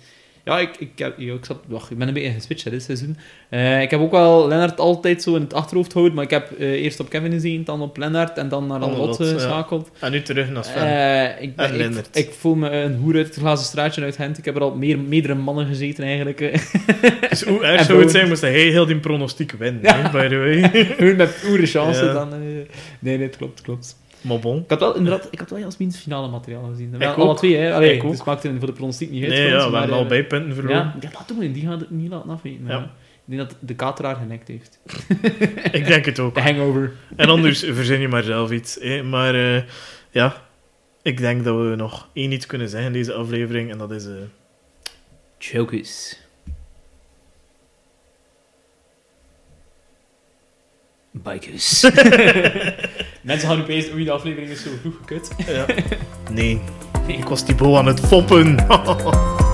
Ja, 0.46 0.60
ik, 0.60 0.76
ik, 0.80 0.90
heb, 0.96 1.20
ik, 1.20 1.46
zat, 1.46 1.58
wacht, 1.68 1.92
ik 1.92 1.98
ben 1.98 2.08
een 2.08 2.14
beetje 2.14 2.32
geswitcht 2.32 2.64
hè, 2.66 2.72
dit 2.72 2.84
seizoen. 2.84 3.18
Eh, 3.50 3.82
ik 3.82 3.92
heb 3.92 4.00
ook 4.00 4.12
wel 4.12 4.48
Lennart 4.48 4.80
altijd 4.80 5.22
zo 5.24 5.36
in 5.36 5.42
het 5.42 5.54
achterhoofd 5.54 5.92
gehouden, 5.92 6.16
maar 6.16 6.26
ik 6.26 6.30
heb 6.32 6.60
eerst 6.60 7.00
op 7.00 7.10
Kevin 7.10 7.32
gezien, 7.32 7.64
dan 7.64 7.82
op 7.82 7.98
Lennart 7.98 8.38
en 8.38 8.50
dan 8.50 8.68
naar 8.68 8.80
Dan 8.80 8.90
Lot 8.98 9.08
Lot, 9.08 9.20
eh, 9.20 9.28
ja. 9.28 9.34
geschakeld. 9.34 9.90
En 10.00 10.12
nu 10.12 10.22
terug 10.22 10.50
naar 10.50 10.64
Sven. 10.66 10.82
Eh, 10.84 11.42
ik, 11.42 11.56
ben- 11.56 11.66
En 11.66 11.72
ik, 11.74 11.78
Lennart. 11.80 12.18
ik 12.18 12.32
voel 12.32 12.56
me 12.56 12.70
een 12.70 12.96
hoer 12.96 13.16
uit 13.16 13.26
het 13.28 13.36
glazen 13.36 13.66
straatje 13.66 14.02
uit 14.02 14.16
Gent. 14.16 14.38
Ik 14.38 14.46
heb 14.46 14.56
er 14.56 14.62
al 14.62 14.76
meer, 14.76 15.00
meerdere 15.00 15.36
mannen 15.36 15.66
gezeten 15.66 16.04
eigenlijk. 16.04 16.40
dus 17.30 17.44
hoe 17.44 17.64
erg 17.74 17.84
zou 17.86 18.02
het 18.02 18.12
zijn 18.12 18.28
moest 18.28 18.42
hij 18.42 18.52
heel 18.52 18.86
die 18.86 19.00
pronostiek 19.00 19.52
winnen, 19.52 19.82
Ja. 19.82 20.12
by 20.12 20.28
the 20.28 20.38
way. 20.38 20.86
Hoer 21.00 21.16
met 21.16 21.44
oere 21.50 21.66
chance 21.66 22.06
Ja. 22.06 22.14
dan. 22.14 22.30
nee, 22.30 22.66
nee, 23.00 23.22
het 23.28 23.38
klopt, 23.38 23.54
het 23.58 23.62
klopt. 23.68 24.02
Maar 24.24 24.40
bon. 24.40 24.58
Ik 24.64 24.70
had 24.70 24.80
wel 24.80 24.96
inderdaad, 24.96 25.28
ik 25.32 25.40
had 25.40 25.50
wel 25.50 25.60
Jasmin's 25.60 25.98
finale 25.98 26.28
materiaal 26.28 26.68
gezien. 26.70 26.98
Wel, 26.98 27.12
Ik 27.12 27.18
alle 27.18 27.30
ook. 27.30 27.38
twee, 27.38 27.56
hè. 27.56 27.74
Allee, 27.74 27.94
Ik 27.94 28.02
dus 28.02 28.10
ook. 28.12 28.16
het 28.18 28.26
maakte 28.26 28.56
voor 28.58 28.68
de 28.68 28.74
pronostiek 28.74 29.10
niet 29.12 29.24
uit. 29.24 29.32
Nee, 29.32 29.48
ja, 29.48 29.56
ons, 29.56 29.64
we 29.66 29.70
maar, 29.72 29.80
hebben 29.80 29.98
eh, 29.98 30.04
al 30.04 30.10
bijpunten 30.10 30.54
verloren. 30.54 30.78
Ja, 30.78 30.96
ja, 31.00 31.24
doen, 31.28 31.52
die 31.52 31.68
gaat 31.68 31.80
het 31.80 31.90
niet 31.90 32.10
laten 32.10 32.30
afweten. 32.30 32.66
Ja. 32.68 32.80
Ik 33.26 33.36
denk 33.36 33.50
dat 33.50 33.58
de 33.60 33.76
kateraar 33.76 34.16
genekt 34.16 34.48
heeft. 34.48 34.80
Ik 35.72 35.86
denk 35.88 36.06
het 36.06 36.20
ook. 36.20 36.36
De 36.36 36.42
hangover. 36.42 36.94
En 37.16 37.28
anders 37.30 37.60
verzin 37.60 38.00
je 38.00 38.08
maar 38.08 38.24
zelf 38.24 38.52
iets. 38.52 38.78
Hè. 38.82 39.04
Maar 39.04 39.36
eh, 39.56 39.62
ja, 40.10 40.42
ik 41.02 41.18
denk 41.18 41.44
dat 41.44 41.56
we 41.56 41.76
nog 41.76 42.10
één 42.14 42.32
iets 42.32 42.46
kunnen 42.46 42.70
zeggen 42.70 42.88
in 42.88 42.94
deze 42.94 43.14
aflevering. 43.14 43.72
En 43.72 43.78
dat 43.78 43.92
is... 43.92 44.06
eh, 44.06 44.12
Chocus. 45.38 46.20
Bikers. 51.12 51.82
Mensen 53.24 53.48
gaan 53.48 53.58
nu 53.58 53.64
opeens, 53.64 53.92
oei, 53.94 54.04
de 54.04 54.12
aflevering 54.12 54.52
is 54.52 54.64
zo 54.64 54.70
vroeg 54.82 54.96
gekut. 54.98 55.30
ja. 55.48 55.66
Nee, 56.32 56.62
ik 57.08 57.26
was 57.28 57.42
Thibaut 57.44 57.78
aan 57.78 57.86
het 57.86 58.00
foppen. 58.00 58.56